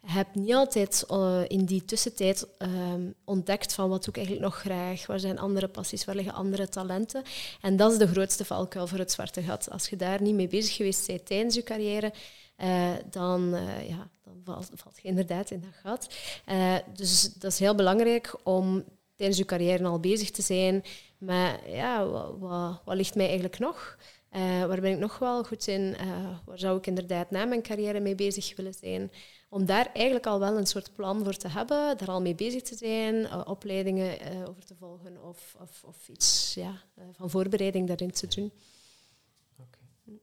[0.05, 4.59] heb niet altijd uh, in die tussentijd um, ontdekt van wat doe ik eigenlijk nog
[4.59, 7.23] graag, waar zijn andere passies, waar liggen andere talenten.
[7.61, 9.69] En dat is de grootste valkuil voor het zwarte gat.
[9.69, 12.13] Als je daar niet mee bezig geweest bent tijdens je carrière,
[12.57, 16.13] uh, dan, uh, ja, dan valt, valt, je inderdaad in dat gat.
[16.93, 18.83] dus dat is heel belangrijk om
[19.21, 20.83] tijdens je carrière al bezig te zijn
[21.17, 22.07] met ja,
[22.37, 23.97] wat, ligt mij eigenlijk nog?
[24.31, 25.95] Uh, waar ben ik nog wel goed in?
[26.01, 29.11] Uh, waar zou ik inderdaad na mijn carrière mee bezig willen zijn?
[29.49, 32.61] Om daar eigenlijk al wel een soort plan voor te hebben, daar al mee bezig
[32.61, 34.17] te zijn, uh, opleidingen
[34.47, 36.81] over te volgen of, of, of iets ja,
[37.11, 38.51] van voorbereiding daarin te doen.
[39.53, 40.19] Okay.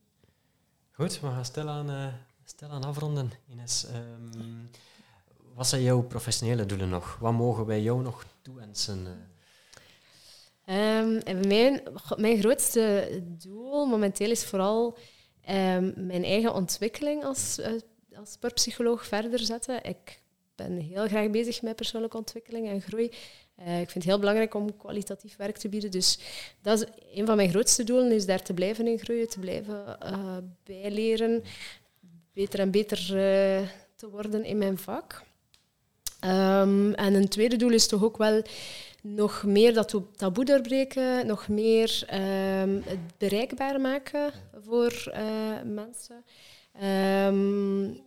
[0.93, 2.13] Goed, we gaan stilaan,
[2.45, 3.87] stilaan afronden, Ines.
[3.95, 4.71] Um,
[5.59, 7.17] wat zijn jouw professionele doelen nog?
[7.21, 9.07] Wat mogen wij jou nog toewensen?
[10.67, 11.83] Um, mijn,
[12.17, 14.97] mijn grootste doel momenteel is vooral
[15.49, 17.67] um, mijn eigen ontwikkeling als, uh,
[18.15, 19.85] als sportpsycholoog verder zetten.
[19.85, 20.23] Ik
[20.55, 23.11] ben heel graag bezig met persoonlijke ontwikkeling en groei.
[23.59, 25.91] Uh, ik vind het heel belangrijk om kwalitatief werk te bieden.
[25.91, 26.19] Dus
[26.63, 26.87] dat is
[27.19, 31.43] een van mijn grootste doelen, is daar te blijven in groeien, te blijven uh, bijleren,
[32.33, 32.99] beter en beter
[33.97, 35.27] te worden in mijn vak.
[36.21, 38.43] Um, en een tweede doel is toch ook wel
[39.03, 44.33] nog meer dat taboe doorbreken, nog meer um, het bereikbaar maken
[44.65, 46.25] voor uh, mensen.
[47.27, 48.01] Um,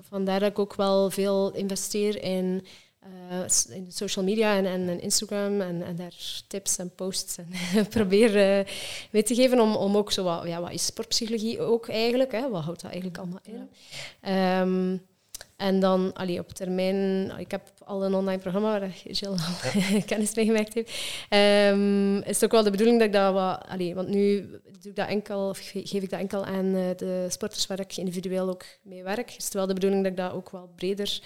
[0.00, 2.66] vandaar dat ik ook wel veel investeer in,
[3.30, 7.48] uh, in social media en, en Instagram en, en, daar tips en posts en
[7.88, 8.66] probeer uh,
[9.10, 12.50] mee te geven om, om ook zo wat, ja, wat is sportpsychologie ook eigenlijk, hè?
[12.50, 13.68] wat houdt dat eigenlijk allemaal in?
[14.32, 15.08] Um,
[15.60, 19.36] en dan allee, op termijn, ik heb al een online programma waar Jill al
[19.80, 20.00] ja.
[20.06, 20.90] kennis mee gemaakt heeft.
[21.74, 23.64] Um, is het ook wel de bedoeling dat ik dat wat.
[23.68, 24.50] Allee, want nu
[24.80, 27.96] doe ik dat enkel, of geef ik dat enkel aan uh, de sporters waar ik
[27.96, 29.34] individueel ook mee werk.
[29.36, 31.20] Is het wel de bedoeling dat ik dat ook wel breder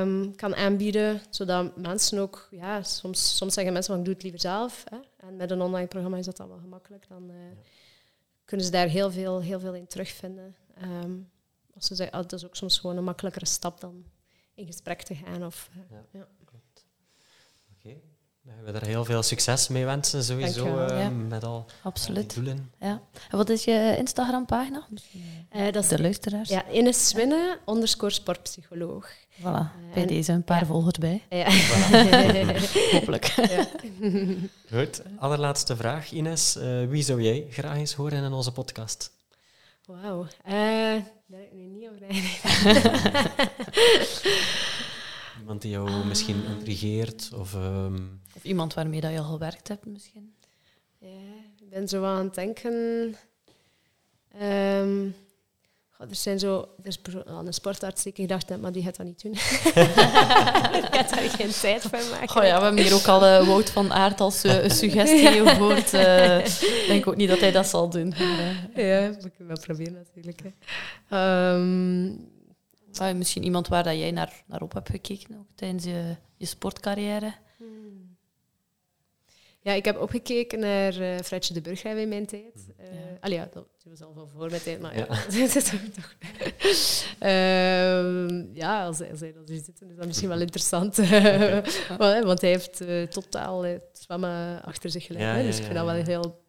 [0.00, 4.22] um, kan aanbieden, zodat mensen ook, ja, soms, soms zeggen mensen van ik doe het
[4.22, 4.84] liever zelf.
[4.90, 5.26] Hè.
[5.26, 7.08] En met een online programma is dat dan wel gemakkelijk.
[7.08, 7.36] Dan uh,
[8.44, 10.56] kunnen ze daar heel veel, heel veel in terugvinden.
[11.04, 11.28] Um,
[11.76, 14.04] als ze zeggen, ah, dat is ook soms gewoon een makkelijkere stap dan
[14.54, 15.44] in gesprek te gaan.
[15.44, 16.04] Of, uh, ja.
[16.12, 16.26] ja.
[16.42, 16.58] Oké.
[17.78, 18.02] Okay.
[18.64, 21.08] We daar heel veel succes mee wensen, sowieso, uh, ja.
[21.10, 22.34] met al Absoluut.
[22.34, 22.72] doelen.
[22.80, 23.00] Ja.
[23.30, 24.86] En wat is je Instagram-pagina?
[25.56, 26.48] Uh, dat is de luisteraars.
[26.48, 29.08] Ja, Ines Winnen, onderscore sportpsycholoog.
[29.40, 31.22] Voilà, bij deze een paar volgers bij.
[31.30, 31.50] Ja.
[32.98, 33.24] Hopelijk.
[33.24, 33.66] Ja.
[34.72, 36.54] Goed, allerlaatste vraag, Ines.
[36.88, 39.10] wie zou jij graag eens horen in onze podcast?
[39.84, 40.26] Wauw.
[41.26, 42.00] Daar heb ik nu niet over
[45.40, 47.32] Iemand die jou misschien intrigeert?
[47.32, 48.20] Of, um...
[48.34, 50.34] of iemand waarmee dat je al gewerkt hebt misschien?
[50.98, 51.08] Ja,
[51.60, 53.16] ik ben zo aan het denken...
[54.42, 55.14] Um,
[55.98, 59.06] er zijn zo, er is een sportarts die ik gedacht heb, maar die gaat dat
[59.06, 59.32] niet doen.
[60.72, 62.36] die gaat daar geen tijd voor maken.
[62.36, 65.54] Oh ja, we hebben hier ook al uh, Wout van Aert als uh, suggestie ja.
[65.54, 65.94] gehoord.
[65.94, 68.08] Uh, ik denk ook niet dat hij dat zal doen.
[68.08, 70.40] Maar, ja, ik kan wel proberen natuurlijk.
[71.10, 72.28] Um,
[72.94, 76.46] ah, misschien iemand waar dat jij naar, naar op hebt gekeken ook, tijdens je, je
[76.46, 77.34] sportcarrière.
[79.66, 82.66] Ja, ik heb opgekeken naar uh, Fredje de Burgrijf in mijn tijd.
[82.80, 83.16] Uh, ja.
[83.20, 85.06] Allee, ja, dat was al van voor mijn tijd, maar ja.
[85.30, 85.46] ja.
[85.70, 86.14] toch,
[87.22, 90.96] uh, ja, als hij, als hij dat zitten, is dat misschien wel interessant.
[92.30, 95.42] want hij heeft uh, totaal het zwemmen achter zich gelegd.
[95.42, 96.42] dus ik vind dat wel heel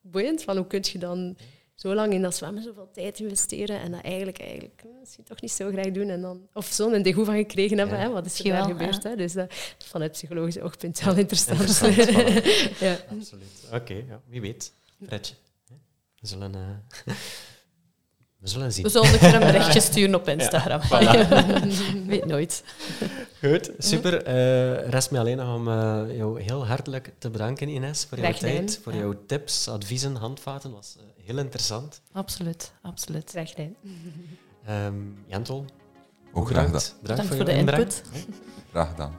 [0.00, 0.42] boeiend.
[0.42, 1.36] Van hoe kun je dan
[1.76, 5.40] zo lang in dat zwemmen zoveel tijd investeren en dat eigenlijk, eigenlijk hm, misschien toch
[5.40, 6.08] niet zo graag doen.
[6.08, 7.98] En dan, of zo'n degoe van gekregen hebben.
[7.98, 9.02] Hè, wat is er daar gebeurd?
[9.02, 9.16] Hè?
[9.16, 9.44] Dus uh,
[9.78, 11.60] vanuit psychologische oogpunt wel interessant.
[11.60, 11.94] interessant
[12.78, 12.98] ja.
[13.10, 13.64] Absoluut.
[13.66, 14.72] Oké, okay, ja, wie weet.
[15.06, 15.34] Fredje.
[16.20, 17.14] We zullen, uh,
[18.42, 18.84] we zullen zien.
[18.84, 20.80] We zullen een berichtje sturen op Instagram.
[20.80, 22.06] Ja, voilà.
[22.06, 22.64] Weet nooit.
[23.42, 24.26] Goed, super.
[24.26, 28.32] Uh, rest me alleen nog om uh, jou heel hartelijk te bedanken, Ines, voor jouw
[28.32, 28.98] tijd, voor ja.
[28.98, 30.72] jouw tips, adviezen, handvaten.
[30.72, 32.02] was uh, heel interessant.
[32.12, 33.30] Absoluut, absoluut.
[33.30, 33.52] Graag
[34.86, 35.64] um, Jentel,
[36.32, 36.82] ook graag gedaan.
[37.02, 38.02] Bedankt voor, voor de input.
[38.70, 39.16] Graag gedaan.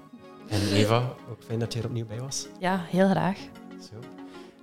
[0.48, 2.48] En Eva, ook fijn dat je er opnieuw bij was.
[2.60, 3.38] Ja, heel graag.
[3.82, 3.96] Zo.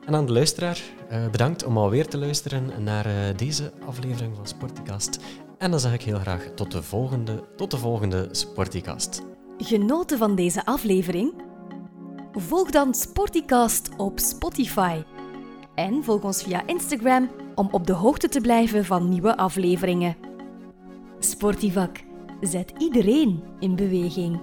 [0.06, 4.46] En aan de luisteraar, uh, bedankt om alweer te luisteren naar uh, deze aflevering van
[4.46, 5.18] Sporticast.
[5.58, 9.22] En dan zeg ik heel graag tot de volgende, tot de volgende Sporticast.
[9.58, 11.42] Genoten van deze aflevering?
[12.32, 15.02] Volg dan Sporticast op Spotify.
[15.74, 20.16] En volg ons via Instagram om op de hoogte te blijven van nieuwe afleveringen.
[21.18, 22.04] Sportivak
[22.40, 24.40] zet iedereen in beweging.